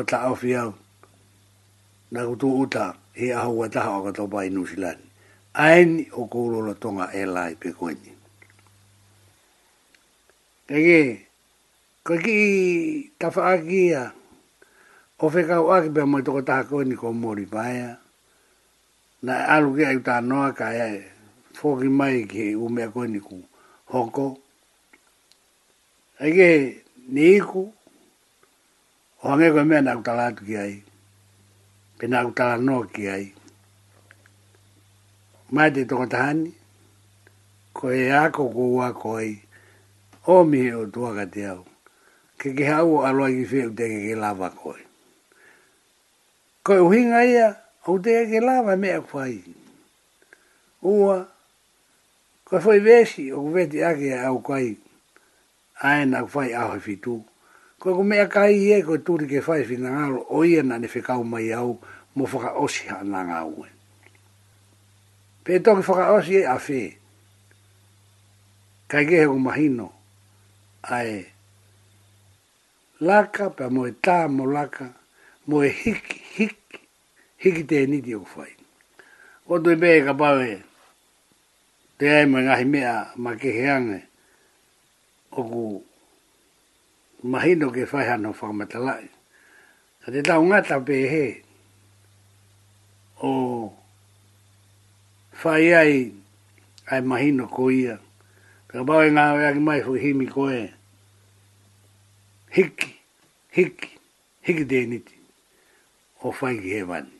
ta 0.08 0.16
au 0.28 0.34
fi 0.40 0.50
au, 0.64 0.70
na 2.12 2.20
kutu 2.28 2.48
utaa 2.64 2.94
e 3.16 3.32
ahua 3.32 3.68
taha 3.72 3.96
o 3.98 4.04
kato 4.04 4.28
pai 4.28 4.50
New 4.52 4.66
Zealand. 4.66 5.00
Aeni 5.56 6.04
o 6.12 6.28
kourola 6.28 6.74
tonga 6.82 7.06
e 7.18 7.24
lai 7.24 7.54
pe 7.60 7.68
koeni. 7.72 8.12
Kaie, 10.68 11.26
kaki 12.04 12.38
tafaakia 13.18 14.02
o 15.20 15.26
whekau 15.32 15.72
aki 15.72 15.88
pe 15.94 16.02
mai 16.04 16.22
toko 16.26 16.42
taha 16.42 16.64
koeni 16.68 16.94
ko 16.96 17.12
mori 17.12 17.46
paia. 17.46 17.96
Na 19.22 19.34
alu 19.56 19.74
ki 19.76 19.84
ai 19.84 19.96
utaha 19.96 20.20
noa 20.20 20.52
ka 20.52 20.66
e 20.88 21.00
fōki 21.58 21.88
mai 22.00 22.28
ki 22.28 22.44
umea 22.56 22.92
koeni 22.94 23.20
ku 23.20 23.38
hoko. 23.92 24.36
Aike, 26.20 26.50
ni 27.08 27.36
iku, 27.38 27.64
o 29.22 29.28
hangeko 29.28 29.60
e 29.60 29.64
mea 29.68 29.80
nāku 29.82 30.02
talātu 30.04 30.44
ki 30.46 30.56
aiku 30.56 30.85
pena 31.98 32.26
uta 32.28 32.56
no 32.60 32.82
ki 32.94 33.02
ai 33.16 33.26
mai 35.54 35.70
te 35.74 35.82
tonga 35.88 36.06
tahani 36.12 36.50
ko 37.76 37.86
e 38.02 38.10
ako 38.24 38.42
ko 38.54 38.64
wa 38.76 38.88
ko 39.00 39.08
ai 39.16 39.32
o 40.32 40.44
mi 40.44 40.60
o 40.76 40.82
tua 40.92 41.10
ka 41.18 41.24
te 41.34 41.42
au 41.52 41.62
ke 42.38 42.48
ke 42.56 42.64
hau 42.72 42.90
a 43.00 43.10
loa 43.16 43.32
ki 43.36 43.44
feu 43.52 43.70
te 43.78 43.84
ke 43.92 44.14
lava 44.22 44.48
ko 44.58 44.66
ai 44.76 44.84
ko 46.64 46.70
e 46.78 46.82
uhinga 46.86 47.20
ia 47.34 47.48
o 47.88 47.96
te 47.98 48.26
ke 48.30 48.38
lava 48.44 48.72
e 48.76 48.80
me 48.82 48.90
a 48.92 49.00
kwai 49.00 49.36
ua 50.82 51.16
ko 52.46 52.54
foi 52.64 52.76
e 52.78 52.84
vesi 52.86 53.32
o 53.32 53.38
kuveti 53.44 53.80
ake 53.84 54.10
au 54.26 54.42
kwai 54.46 54.76
aena 55.88 56.26
kwai 56.30 56.52
au 56.54 56.68
he 56.76 56.80
fitu 56.80 57.16
ko 57.86 57.94
ko 57.94 58.02
mea 58.02 58.26
kai 58.26 58.74
e 58.74 58.82
ko 58.82 58.98
turi 58.98 59.28
ke 59.30 59.38
fai 59.38 59.62
fina 59.62 59.86
ngalo 59.94 60.26
o 60.34 60.42
ia 60.42 60.62
na 60.66 60.74
ne 60.78 60.88
whekau 60.90 61.22
mai 61.22 61.54
au 61.54 61.78
mo 62.18 62.24
whaka 62.26 62.58
osi 62.58 62.88
ha 62.90 62.98
na 63.06 63.20
ngā 63.22 63.38
ue. 63.46 63.68
Pe 65.46 65.54
e 65.54 65.60
toki 65.62 65.86
whaka 65.86 66.10
osi 66.18 66.34
e 66.42 66.42
a 66.54 66.58
whi. 66.58 66.80
Kai 68.90 69.04
ke 69.06 69.16
he 69.22 69.26
ko 69.30 69.38
mahino 69.38 69.88
ae. 70.82 71.30
Laka 73.06 73.52
pe 73.56 73.64
mo 73.70 73.86
e 73.86 73.92
tā 74.04 74.26
mo 74.26 74.44
laka 74.50 74.86
mo 75.46 75.62
e 75.62 75.70
hiki 75.70 76.18
hiki 76.42 76.80
hiki 77.42 77.62
te 77.70 77.86
niti 77.86 78.18
o 78.18 78.24
fai. 78.26 78.50
O 79.46 79.62
tu 79.62 79.70
e 79.70 79.76
mea 79.78 80.10
pawe 80.14 80.50
te 81.98 82.04
ae 82.18 82.26
mo 82.26 82.38
e 82.42 82.50
ngahi 82.50 82.64
mea 82.66 83.12
ma 83.22 83.38
ke 83.40 83.50
he 83.54 83.78
o 85.38 85.42
ku 85.50 85.64
mahino 87.26 87.70
ke 87.74 87.84
whaiha 87.90 88.14
no 88.22 88.30
whakamatalai. 88.32 89.08
Ka 90.04 90.08
te 90.14 90.22
tau 90.22 90.42
ngata 90.46 90.78
pe 90.86 90.96
he, 91.12 91.24
o 93.22 93.72
whai 95.42 95.74
ai 95.74 95.94
ai 96.90 97.00
mahino 97.02 97.46
ko 97.50 97.70
ia. 97.70 97.98
Ka 98.70 98.82
bau 98.86 99.02
e 99.06 99.10
ngā 99.10 99.24
wea 99.38 99.52
ki 99.56 99.60
mai 99.62 99.80
fuhi 99.82 100.10
mi 100.14 100.26
koe, 100.26 100.70
hiki, 102.54 102.90
hiki, 103.54 103.90
hiki 104.42 104.64
te 104.70 104.80
niti, 104.86 105.14
o 106.22 106.30
fai 106.32 106.58
ki 106.58 106.68
he 106.76 106.82
wani. 106.82 107.14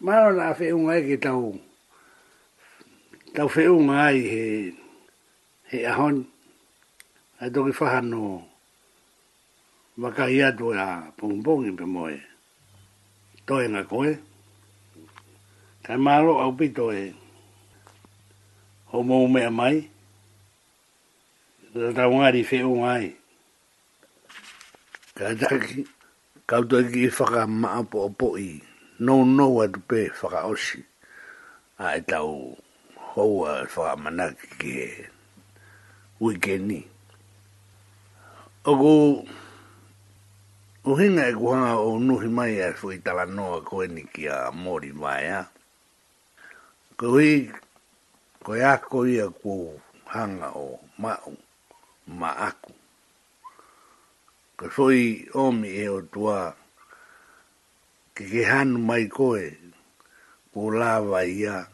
Maro 0.00 0.30
na 0.34 0.52
whiunga 0.54 0.96
e 0.98 1.06
ki 1.08 1.16
tau, 1.24 1.54
tau 3.38 3.48
whiunga 3.54 3.96
ai 4.10 4.18
he, 4.32 4.42
he 5.70 5.78
ahon, 5.86 6.26
ai 7.40 7.48
toki 7.54 7.72
whahanoa 7.78 8.47
waka 9.98 10.30
ia 10.30 10.54
tu 10.54 10.70
a 10.78 11.10
pungpung 11.18 11.62
i 11.68 11.72
pemoe. 11.78 12.14
Toe 13.46 13.64
nga 13.72 13.82
koe. 13.90 14.12
Tai 15.82 15.98
maro 16.04 16.34
au 16.42 16.52
pi 16.58 16.66
toe. 16.78 17.02
Homo 18.94 19.16
mea 19.34 19.50
mai. 19.58 19.76
Tata 21.74 22.02
wangari 22.10 22.42
fe 22.48 22.58
o 22.70 22.82
ngai. 22.82 23.06
Kataki, 25.18 25.78
kautoe 26.48 26.84
ki 26.94 27.02
whaka 27.16 27.42
maa 27.62 27.82
po 27.90 27.98
o 28.06 28.10
poi. 28.20 28.48
No 29.04 29.14
no 29.36 29.46
wa 29.58 29.64
tu 29.72 29.80
pe 29.88 30.00
whaka 30.20 30.40
osi. 30.52 30.78
A 31.84 31.98
e 31.98 32.00
tau 32.10 32.34
houa 33.12 33.50
e 33.66 33.66
whaka 33.74 33.94
manaki 34.02 34.46
ki 34.62 34.70
he. 34.78 36.56
ni. 36.68 36.80
Ogo. 38.70 38.92
Ogu... 38.94 39.26
Kuhinga 40.88 41.28
e 41.28 41.34
kuhanga 41.36 41.76
o 41.84 42.00
nuhi 42.00 42.28
mai 42.32 42.54
e 42.66 42.72
fui 42.80 42.96
tala 43.04 43.24
noa 43.26 43.60
koe 43.68 43.86
ni 43.94 44.02
ki 44.12 44.24
a 44.26 44.50
mori 44.62 44.88
mai 45.02 45.26
a. 45.28 45.40
Kuhi, 46.96 47.52
koe 48.44 48.62
ako 48.72 49.04
ia 49.04 49.26
kuhanga 49.28 50.48
o 50.56 50.80
mau, 50.96 51.32
ma 52.18 52.30
aku. 52.48 52.72
Ka 54.56 54.66
soi 54.74 55.28
omi 55.34 55.68
e 55.68 55.84
o 55.92 56.00
tua, 56.12 56.56
ke 58.16 58.24
ke 58.32 58.48
hanu 58.50 58.78
mai 58.88 59.04
koe, 59.12 59.44
ku 60.54 60.70
lava 60.72 61.20
ia. 61.28 61.68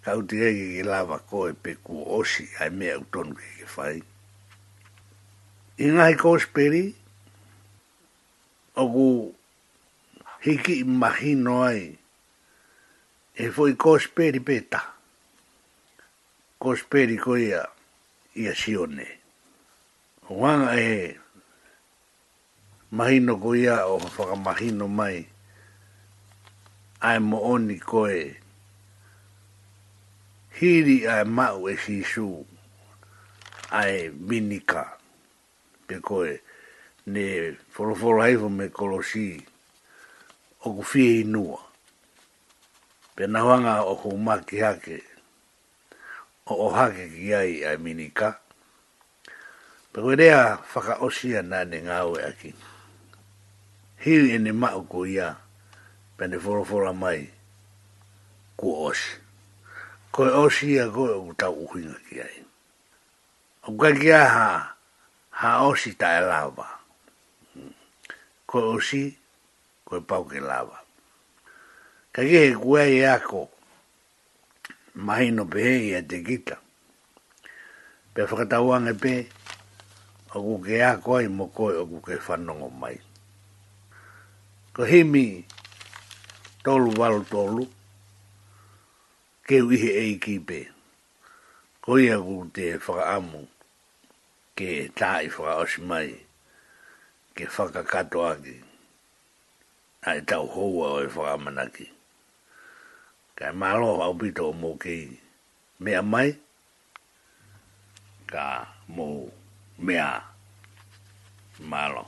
Ka 0.00 0.16
uti 0.16 0.40
e 0.40 0.50
ke 0.56 0.86
lava 0.88 1.20
koe 1.20 1.52
pe 1.52 1.76
ku 1.84 2.00
osi, 2.16 2.48
ai 2.64 2.70
mea 2.72 2.96
utonu 2.96 3.36
ke 3.36 3.48
ke 3.60 3.66
whai. 3.76 4.00
Ingai 5.84 6.16
kōsperi, 6.16 6.16
ingai 6.16 6.16
kōsperi, 6.16 6.84
ogu 8.78 9.34
hiki 10.44 10.72
imagino 10.86 11.52
ai 11.70 11.84
e 13.34 13.44
foi 13.54 13.72
cosperi 13.84 14.40
peta 14.48 14.80
cosperi 16.64 17.16
koia 17.24 17.62
ia 18.40 18.54
sione 18.62 19.06
wan 20.40 20.62
e 20.82 20.90
mahino 22.96 23.34
koia 23.44 23.76
o 23.92 23.96
faka 24.14 24.34
mahino 24.46 24.86
mai 24.98 25.18
ai 27.08 27.18
mo 27.28 27.38
oni 27.54 27.76
koe 27.90 28.18
hiri 30.56 30.96
ai 31.12 31.24
mau 31.38 31.60
e 31.68 31.74
sisu 31.84 32.30
ai 33.80 33.94
minika 34.26 34.82
pe 35.86 35.96
koe 36.08 36.32
ne 37.08 37.56
foroforo 37.72 38.20
hai 38.22 38.36
me 38.36 38.68
kolosi 38.68 39.40
o 40.64 40.68
ku 40.76 40.82
inua. 41.00 41.58
Pe 43.16 43.24
wanga 43.26 43.82
o 43.82 43.96
ku 43.96 44.12
maki 44.16 44.58
hake 44.60 45.00
o 46.46 46.54
o 46.54 46.68
hake 46.70 47.08
ki 47.08 47.34
ai 47.34 47.52
a 47.64 47.70
minika. 47.80 48.36
Pe 49.92 49.98
koe 50.02 50.14
rea 50.16 50.58
whaka 50.74 51.00
osia 51.00 51.42
na 51.42 51.64
ne 51.64 51.78
ngāwe 51.80 52.20
aki. 52.30 52.50
Hiu 54.04 54.26
e 54.34 54.38
ne 54.38 54.52
mao 54.52 54.82
ko 54.84 55.06
ia 55.06 55.28
pe 56.16 56.24
foroforo 56.38 56.92
mai 56.94 57.30
ku 58.56 58.68
osi. 58.86 59.16
Koe 60.12 60.28
osia 60.44 60.84
koe 60.94 61.10
o 61.16 61.20
ku 61.32 61.64
uhinga 61.64 61.98
ki 62.10 62.16
ai. 62.20 62.38
O 63.64 63.70
kakiaha 63.80 64.50
ha 65.30 65.64
osi 65.64 65.94
tae 65.96 66.20
Ha 66.20 66.28
osi 66.28 66.28
tae 66.28 66.28
lawa 66.28 66.77
ko 68.48 68.58
osi 68.80 69.02
ko 69.86 69.92
e 70.00 70.00
pau 70.08 70.24
ke 70.30 70.40
lava. 70.50 70.78
Ka 72.12 72.20
ke 72.28 72.38
he 72.48 72.54
kua 72.56 72.82
e 72.96 73.00
ako 73.04 73.40
mahi 75.04 75.28
no 75.36 75.42
pehe 75.52 75.74
a 75.92 76.00
te 76.08 76.16
kita. 76.28 76.56
Pea 78.16 78.24
whakatauang 78.28 78.88
e 78.88 78.94
pe, 79.02 79.14
oku 80.36 80.54
ke 80.64 80.74
ako 80.92 81.10
ai 81.20 81.28
mo 81.36 81.44
koe 81.56 81.74
oku 81.82 81.96
ke 82.08 82.14
whanongo 82.24 82.68
mai. 82.80 82.96
Ko 84.74 84.80
himi 84.90 85.24
tolu 86.64 86.88
walu 87.00 87.20
tolu, 87.32 87.64
ke 89.46 89.56
uihe 89.66 89.90
e 89.92 90.04
i 90.16 90.16
ki 90.22 90.34
pe. 90.48 90.60
Ko 91.84 91.90
ia 92.00 92.16
ku 92.24 92.34
te 92.54 92.64
whakaamu 92.84 93.42
ke 94.56 94.68
tā 94.98 95.10
i 95.28 95.28
whakaosi 95.36 95.80
mai 95.90 96.08
ke 97.38 97.46
whakakato 97.46 98.26
aki. 98.34 98.56
A 100.10 100.10
e 100.18 100.22
tau 100.26 100.44
hoa 100.54 100.86
o 100.90 100.98
e 101.06 101.06
whakamanaki. 101.14 101.86
Ka 103.38 103.54
e 103.54 103.56
malo 103.62 103.94
au 104.02 104.12
pito 104.18 104.50
o 104.50 104.58
mō 104.62 104.74
kei. 104.82 105.06
Mea 105.78 106.02
mai, 106.02 106.28
ka 108.34 108.44
mō 108.98 109.06
mea 109.78 110.08
malo. 111.74 112.04